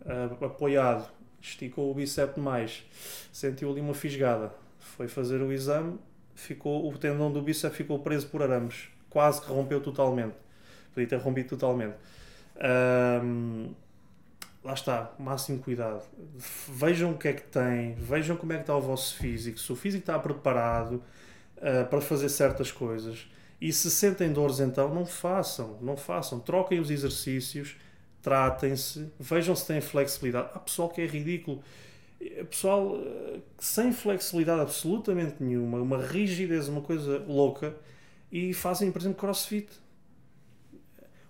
[0.06, 1.06] uh, apoiado,
[1.42, 2.86] esticou o bíceps mais,
[3.34, 6.00] sentiu ali uma fisgada, foi fazer o exame,
[6.36, 8.88] ficou, o tendão do bíceps ficou preso por arames.
[9.10, 10.36] Quase que rompeu totalmente.
[10.94, 11.96] Podia ter rompido totalmente.
[13.24, 13.74] Um,
[14.64, 16.04] lá está, máximo cuidado.
[16.70, 19.72] Vejam o que é que tem, vejam como é que está o vosso físico, se
[19.72, 21.04] o físico está preparado
[21.58, 23.28] uh, para fazer certas coisas.
[23.60, 26.40] E se sentem dores, então não façam, não façam.
[26.40, 27.78] Troquem os exercícios,
[28.22, 30.50] tratem-se, vejam se têm flexibilidade.
[30.54, 31.64] Há pessoal que é ridículo
[32.50, 37.76] pessoal eh, sem flexibilidade absolutamente nenhuma, uma rigidez, uma coisa louca,
[38.32, 39.70] e fazem, por exemplo, crossfit.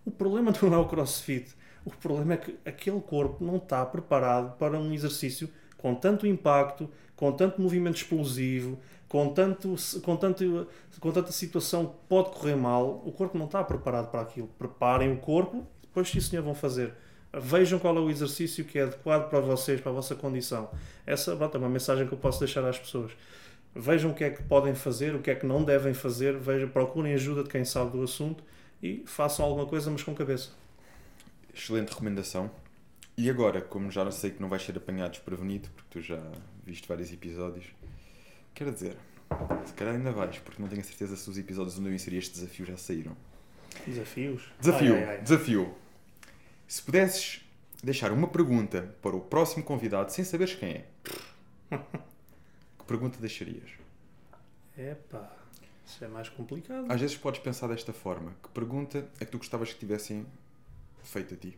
[0.05, 1.53] O problema não é o crossfit.
[1.83, 6.89] O problema é que aquele corpo não está preparado para um exercício com tanto impacto,
[7.15, 10.67] com tanto movimento explosivo, com, tanto, com, tanto,
[10.99, 13.03] com tanta situação que pode correr mal.
[13.05, 14.47] O corpo não está preparado para aquilo.
[14.57, 16.93] Preparem o corpo, depois, sim, senhor, vão fazer
[17.41, 20.69] Vejam qual é o exercício que é adequado para vocês, para a vossa condição.
[21.05, 23.11] Essa pronto, é uma mensagem que eu posso deixar às pessoas.
[23.75, 26.69] Vejam o que é que podem fazer, o que é que não devem fazer, vejam,
[26.69, 28.43] procurem ajuda de quem sabe do assunto
[28.81, 30.51] e façam alguma coisa, mas com cabeça.
[31.53, 32.49] Excelente recomendação.
[33.17, 36.21] E agora, como já sei que não vais ser apanhado desprevenido, porque tu já
[36.65, 37.65] viste vários episódios,
[38.53, 38.95] quero dizer,
[39.65, 42.17] se calhar ainda vais, porque não tenho a certeza se os episódios onde eu inseri
[42.17, 43.15] este desafio já saíram.
[43.85, 44.43] Desafios?
[44.59, 45.21] Desafio, ai, ai, ai.
[45.21, 45.75] desafio.
[46.67, 47.41] Se pudesses
[47.83, 50.85] deixar uma pergunta para o próximo convidado sem saberes quem é,
[52.77, 53.69] que pergunta deixarias?
[54.77, 55.31] Epá,
[55.85, 56.91] isso é mais complicado.
[56.91, 60.25] Às vezes podes pensar desta forma: que pergunta é que tu gostavas que tivessem
[61.03, 61.57] feito a ti?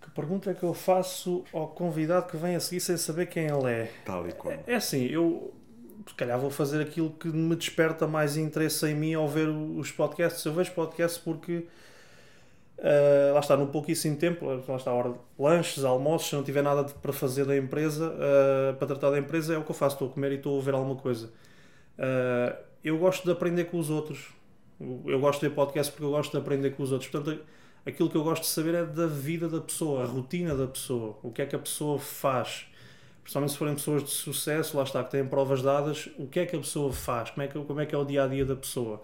[0.00, 3.46] Que pergunta é que eu faço ao convidado que vem a seguir sem saber quem
[3.46, 3.92] ele é?
[4.04, 4.54] Tal e qual.
[4.54, 5.52] É, é assim, eu
[6.06, 9.90] se calhar vou fazer aquilo que me desperta mais interesse em mim ao ver os
[9.90, 10.44] podcasts.
[10.44, 11.66] Eu vejo podcasts porque
[12.78, 16.42] Uh, lá está, no pouquíssimo tempo, lá está a hora de lanches, almoços, se não
[16.42, 19.70] tiver nada de, para fazer da empresa, uh, para tratar da empresa, é o que
[19.70, 21.32] eu faço, estou a comer e estou a ver alguma coisa.
[21.98, 22.54] Uh,
[22.84, 24.28] eu gosto de aprender com os outros.
[24.78, 27.10] Eu gosto de ver podcast porque eu gosto de aprender com os outros.
[27.10, 27.40] Portanto,
[27.86, 31.16] aquilo que eu gosto de saber é da vida da pessoa, a rotina da pessoa,
[31.22, 32.66] o que é que a pessoa faz.
[33.22, 36.46] Principalmente se forem pessoas de sucesso, lá está, que têm provas dadas, o que é
[36.46, 38.44] que a pessoa faz, como é que, como é, que é o dia a dia
[38.44, 39.02] da pessoa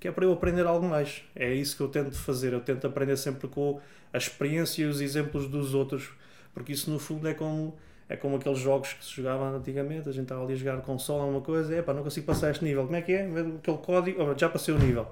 [0.00, 1.22] que é para eu aprender algo mais.
[1.36, 2.54] É isso que eu tento fazer.
[2.54, 3.78] Eu tento aprender sempre com
[4.12, 6.10] a experiência e os exemplos dos outros,
[6.54, 7.76] porque isso no fundo é como
[8.08, 11.30] é como aqueles jogos que se jogavam antigamente, a gente estava ali a jogar console
[11.30, 12.82] uma coisa, é pá, não consigo passar este nível.
[12.82, 13.24] Como é que é?
[13.24, 15.06] Aquele código, oh, já passei o nível.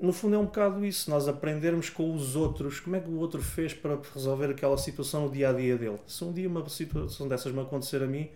[0.00, 3.18] No fundo é um bocado isso, nós aprendermos com os outros, como é que o
[3.18, 5.98] outro fez para resolver aquela situação no dia a dia dele.
[6.06, 8.28] Se um dia uma situação dessas me acontecer a mim,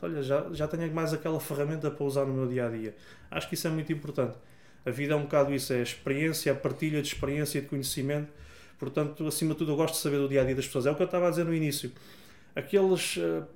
[0.00, 2.94] olha, já, já tenho mais aquela ferramenta para usar no meu dia a dia.
[3.32, 4.36] Acho que isso é muito importante.
[4.84, 7.68] A vida é um bocado isso, é a experiência, a partilha de experiência e de
[7.68, 8.30] conhecimento.
[8.78, 10.86] Portanto, acima de tudo, eu gosto de saber do dia a dia das pessoas.
[10.86, 11.90] É o que eu estava a dizer no início.
[12.54, 13.16] Aqueles.
[13.16, 13.46] Uh,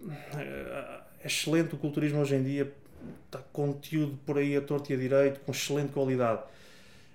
[1.22, 2.72] é excelente o culturismo hoje em dia,
[3.26, 6.42] está conteúdo por aí a torto e a direito, com excelente qualidade.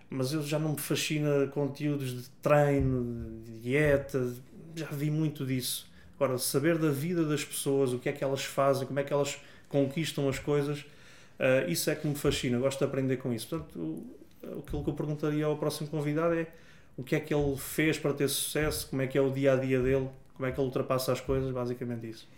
[0.10, 4.34] Mas eu já não me fascina conteúdos de treino, de dieta,
[4.76, 5.90] já vi muito disso.
[6.16, 9.12] Agora, saber da vida das pessoas, o que é que elas fazem, como é que
[9.12, 10.86] elas conquistam as coisas,
[11.44, 13.50] Uh, isso é que me fascina, gosto de aprender com isso.
[13.50, 16.48] Portanto, o, aquilo que eu perguntaria ao próximo convidado é
[16.96, 19.52] o que é que ele fez para ter sucesso, como é que é o dia
[19.52, 22.30] a dia dele, como é que ele ultrapassa as coisas, basicamente isso.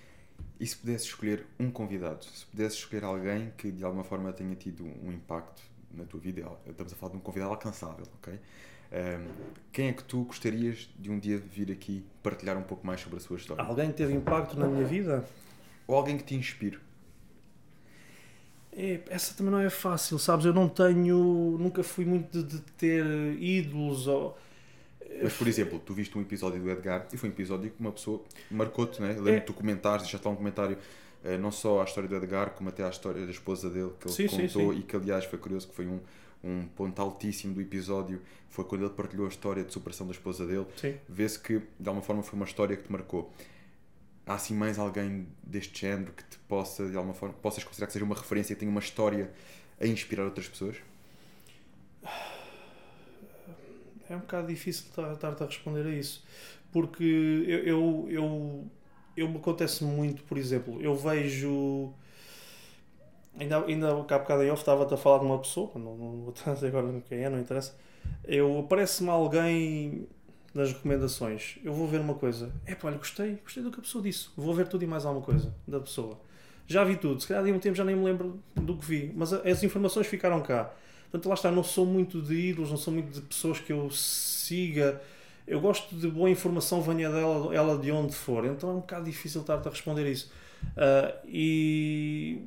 [0.59, 4.55] E se pudesse escolher um convidado, se pudesse escolher alguém que de alguma forma tenha
[4.55, 5.61] tido um impacto
[5.93, 8.33] na tua vida, estamos a falar de um convidado alcançável, ok?
[8.33, 9.27] Um,
[9.71, 13.17] quem é que tu gostarias de um dia vir aqui partilhar um pouco mais sobre
[13.17, 13.63] a sua história?
[13.63, 15.25] Alguém que teve impacto na minha vida?
[15.85, 16.79] Ou alguém que te inspire?
[18.75, 20.45] É, essa também não é fácil, sabes?
[20.45, 21.57] Eu não tenho.
[21.57, 23.05] Nunca fui muito de, de ter
[23.41, 24.37] ídolos ou.
[25.23, 27.91] Mas, por exemplo, tu viste um episódio do Edgar e foi um episódio que uma
[27.91, 28.21] pessoa
[28.51, 29.13] marcou-te, né?
[29.13, 29.45] Lembro-te é.
[29.45, 30.77] do comentário, já está um comentário.
[31.23, 34.07] Uh, não só a história do Edgar, como até a história da esposa dele, que
[34.07, 34.79] ele Sim, sim, contou sim.
[34.79, 35.99] e que, aliás, foi curioso que foi um,
[36.43, 38.21] um ponto altíssimo do episódio.
[38.49, 40.65] Foi quando ele partilhou a história de superação da esposa dele.
[40.75, 40.95] Sim.
[41.07, 43.33] Vê-se que, de alguma forma, foi uma história que te marcou.
[44.27, 47.93] Há assim mais alguém deste género que te possa, de alguma forma, possas considerar que
[47.93, 49.31] seja uma referência, que tenha uma história
[49.79, 50.77] a inspirar outras pessoas?
[54.09, 56.23] É um bocado difícil estar- estar-te a responder a isso.
[56.71, 58.65] Porque eu, eu, eu,
[59.17, 61.93] eu me acontece muito, por exemplo, eu vejo.
[63.37, 66.33] Ainda, ainda há bocado em off estava-te a falar de uma pessoa, não, não vou
[66.53, 67.75] dizer agora quem é, não interessa.
[68.23, 70.07] Eu aparece-me alguém
[70.55, 72.51] nas recomendações, eu vou ver uma coisa.
[72.65, 74.29] É pá, olha, gostei, gostei do que a pessoa disse.
[74.37, 76.17] Vou ver tudo e mais alguma coisa da pessoa.
[76.65, 79.11] Já vi tudo, se calhar de um tempo já nem me lembro do que vi,
[79.15, 80.73] mas as informações ficaram cá.
[81.11, 83.89] Portanto, lá está, não sou muito de ídolos, não sou muito de pessoas que eu
[83.91, 84.99] siga.
[85.45, 88.45] Eu gosto de boa informação, venha dela ela de onde for.
[88.45, 90.31] Então é um bocado difícil estar-te a responder isso.
[90.75, 92.41] Ah, e.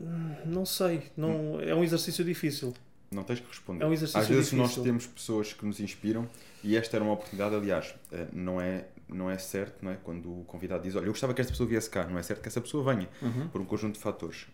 [0.00, 2.72] hum, Não sei, não, é um exercício difícil.
[3.10, 3.84] Não tens que responder.
[3.84, 4.82] É um exercício Às vezes nós difícil.
[4.84, 6.26] temos pessoas que nos inspiram
[6.66, 9.96] e esta era uma oportunidade, aliás, eh, não é, não é certo, não é?
[10.02, 12.42] Quando o convidado diz, olha, eu gostava que esta pessoa viesse cá, não é certo
[12.42, 13.08] que essa pessoa venha,
[13.52, 14.48] por um conjunto de fatores.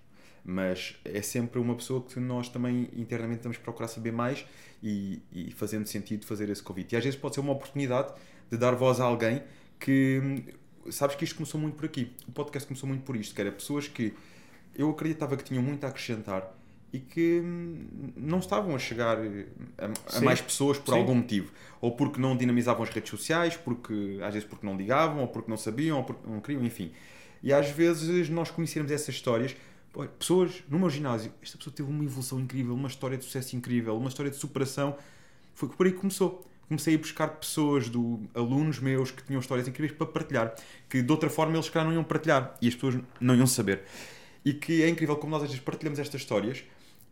[0.45, 4.45] Mas é sempre uma pessoa que nós também internamente temos que procurar saber mais
[4.83, 6.95] e, e fazendo sentido fazer esse convite.
[6.95, 8.13] E às vezes pode ser uma oportunidade
[8.51, 9.43] de dar voz a alguém
[9.81, 10.45] que.
[10.91, 12.13] Sabes que isto começou muito por aqui.
[12.29, 14.13] O podcast começou muito por isto, que era pessoas que
[14.75, 16.53] eu acreditava que tinham muito a acrescentar
[16.93, 19.47] e que hum, não estavam a chegar eh,
[19.79, 21.01] a, a mais pessoas por Sim.
[21.01, 21.51] algum motivo.
[21.81, 25.51] Ou porque não dinamizavam as redes sociais, porque às vezes porque não ligavam, ou porque
[25.51, 26.93] não sabiam, ou porque não queriam, enfim.
[27.43, 29.57] E às vezes nós conhecermos essas histórias,
[30.19, 33.97] pessoas no meu ginásio, esta pessoa teve uma evolução incrível, uma história de sucesso incrível,
[33.97, 34.97] uma história de superação.
[35.55, 36.47] Foi por aí que começou.
[36.69, 40.55] Comecei a buscar pessoas, do, alunos meus que tinham histórias incríveis para partilhar,
[40.89, 43.83] que de outra forma eles calhar não iam partilhar e as pessoas não iam saber.
[44.45, 46.65] E que é incrível como nós às vezes partilhamos estas histórias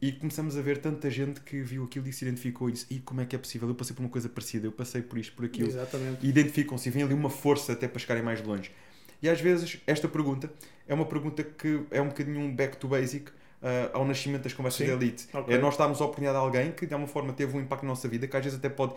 [0.02, 2.98] e começamos a ver tanta gente que viu aquilo e se identificou e disse: e
[3.00, 3.68] como é que é possível?
[3.68, 5.68] Eu passei por uma coisa parecida, eu passei por isto, por aquilo.
[5.68, 6.24] Exatamente.
[6.24, 8.70] E identificam-se e vem ali uma força até para chegarem mais longe.
[9.22, 10.50] E às vezes esta pergunta
[10.88, 13.30] é uma pergunta que é um bocadinho um back to basic
[13.62, 14.86] ah, ao nascimento das conversas Sim.
[14.86, 15.28] de elite.
[15.32, 15.54] Ok.
[15.54, 17.90] É nós darmos a oportunidade a alguém que de alguma forma teve um impacto na
[17.90, 18.94] nossa vida, que às vezes até pode.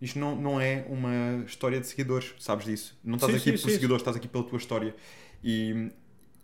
[0.00, 2.98] Isto não, não é uma história de seguidores, sabes disso?
[3.04, 3.74] Não estás Sim, aqui sim, por sim.
[3.74, 4.94] seguidores, estás aqui pela tua história.
[5.44, 5.90] E,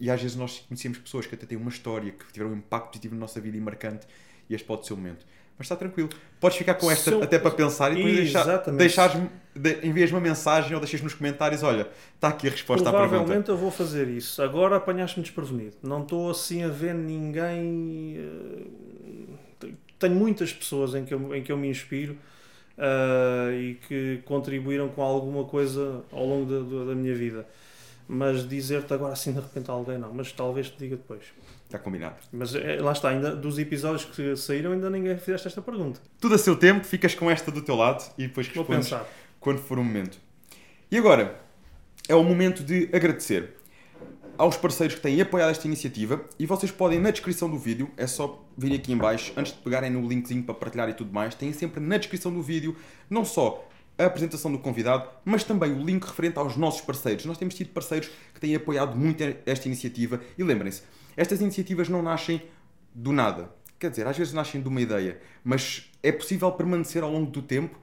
[0.00, 2.88] e às vezes nós conhecemos pessoas que até têm uma história, que tiveram um impacto
[2.88, 4.06] positivo na nossa vida e marcante,
[4.48, 5.24] e este pode ser o momento.
[5.58, 6.08] Mas está tranquilo.
[6.38, 8.44] Podes ficar com esta eu- até para pensar e depois deixar,
[8.78, 9.20] deixares,
[9.56, 13.08] de, envias uma mensagem ou deixas nos comentários: olha, está aqui a resposta à pergunta.
[13.16, 14.40] Provavelmente eu vou fazer isso.
[14.40, 15.74] Agora apanhaste-me desprevenido.
[15.82, 18.16] Não estou assim a ver ninguém.
[19.62, 19.68] eh,
[19.98, 22.16] Tenho muitas pessoas em que eu, em que eu me inspiro
[22.76, 27.44] eh, e que contribuíram com alguma coisa ao longo da- da minha vida.
[28.08, 30.12] Mas dizer-te agora assim de repente a alguém, não.
[30.12, 31.22] Mas talvez te diga depois.
[31.66, 32.16] Está combinado.
[32.32, 36.00] Mas eh, lá está, ainda dos episódios que saíram, ainda ninguém fizeste esta pergunta.
[36.18, 38.94] Tudo a seu tempo, ficas com esta do teu lado e depois respondes
[39.38, 40.18] quando for o momento.
[40.90, 41.38] E agora
[42.08, 43.58] é o momento de agradecer
[44.38, 48.06] aos parceiros que têm apoiado esta iniciativa e vocês podem na descrição do vídeo, é
[48.06, 51.34] só vir aqui em baixo, antes de pegarem no linkzinho para partilhar e tudo mais,
[51.34, 52.76] têm sempre na descrição do vídeo
[53.10, 53.67] não só
[53.98, 57.24] a apresentação do convidado, mas também o link referente aos nossos parceiros.
[57.24, 60.82] Nós temos tido parceiros que têm apoiado muito esta iniciativa e lembrem-se,
[61.16, 62.40] estas iniciativas não nascem
[62.94, 63.52] do nada.
[63.78, 67.42] Quer dizer, às vezes nascem de uma ideia, mas é possível permanecer ao longo do
[67.42, 67.78] tempo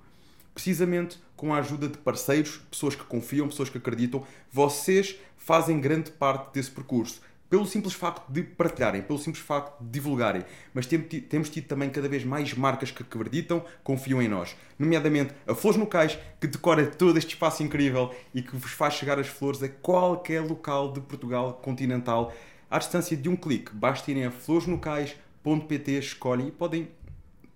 [0.55, 4.25] precisamente com a ajuda de parceiros, pessoas que confiam, pessoas que acreditam.
[4.49, 7.21] Vocês fazem grande parte desse percurso.
[7.49, 10.43] Pelo simples facto de partilharem, pelo simples facto de divulgarem.
[10.73, 14.55] Mas tem- temos tido também cada vez mais marcas que acreditam, confiam em nós.
[14.79, 18.95] Nomeadamente a Flores no Cais, que decora todo este espaço incrível e que vos faz
[18.95, 22.33] chegar as flores a qualquer local de Portugal continental
[22.69, 23.71] à distância de um clique.
[23.73, 26.89] Basta irem a floresnocais.pt, escolhem e podem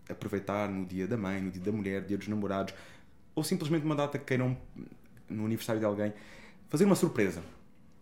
[0.07, 2.73] aproveitar no dia da mãe, no dia da mulher, dia dos namorados,
[3.33, 4.55] ou simplesmente uma data que queiram
[5.27, 6.13] no aniversário de alguém,
[6.67, 7.41] fazer uma surpresa.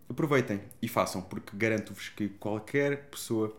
[0.08, 3.54] Aproveitem e façam, porque garanto-vos que qualquer pessoa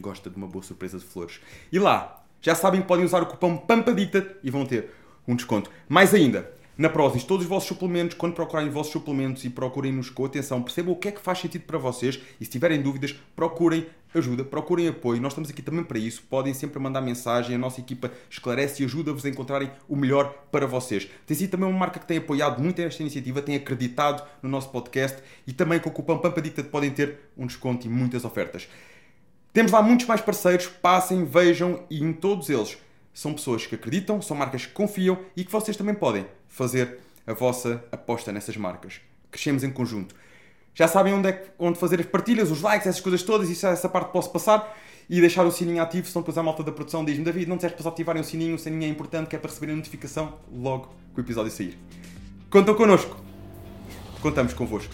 [0.00, 1.40] gosta de uma boa surpresa de flores.
[1.70, 4.90] E lá, já sabem que podem usar o cupom PAMPADICTA e vão ter
[5.26, 5.70] um desconto.
[5.88, 10.10] Mais ainda, na Prozis, todos os vossos suplementos, quando procurarem os vossos suplementos e procurem-nos
[10.10, 13.14] com atenção, percebam o que é que faz sentido para vocês e se tiverem dúvidas,
[13.34, 15.18] procurem ajuda, procurem apoio.
[15.18, 16.22] Nós estamos aqui também para isso.
[16.28, 20.66] Podem sempre mandar mensagem, a nossa equipa esclarece e ajuda-vos a encontrarem o melhor para
[20.66, 21.08] vocês.
[21.26, 24.68] Tem sido também uma marca que tem apoiado muito esta iniciativa, tem acreditado no nosso
[24.68, 28.68] podcast e também com o cupom PAMPADICTA podem ter um desconto e muitas ofertas.
[29.50, 32.76] Temos lá muitos mais parceiros, passem, vejam e em todos eles
[33.14, 36.26] são pessoas que acreditam, são marcas que confiam e que vocês também podem
[36.56, 39.00] fazer a vossa aposta nessas marcas.
[39.30, 40.14] Crescemos em conjunto.
[40.74, 43.88] Já sabem onde, é onde fazer as partilhas, os likes, essas coisas todas, isso, essa
[43.88, 44.74] parte posso passar.
[45.08, 47.80] E deixar o sininho ativo, senão depois a malta da produção diz-me David, não disseste
[47.80, 50.92] para ativarem o sininho, o sininho é importante, que é para receberem a notificação logo
[51.14, 51.78] que o episódio sair.
[52.50, 53.16] Contam connosco.
[54.20, 54.92] Contamos convosco.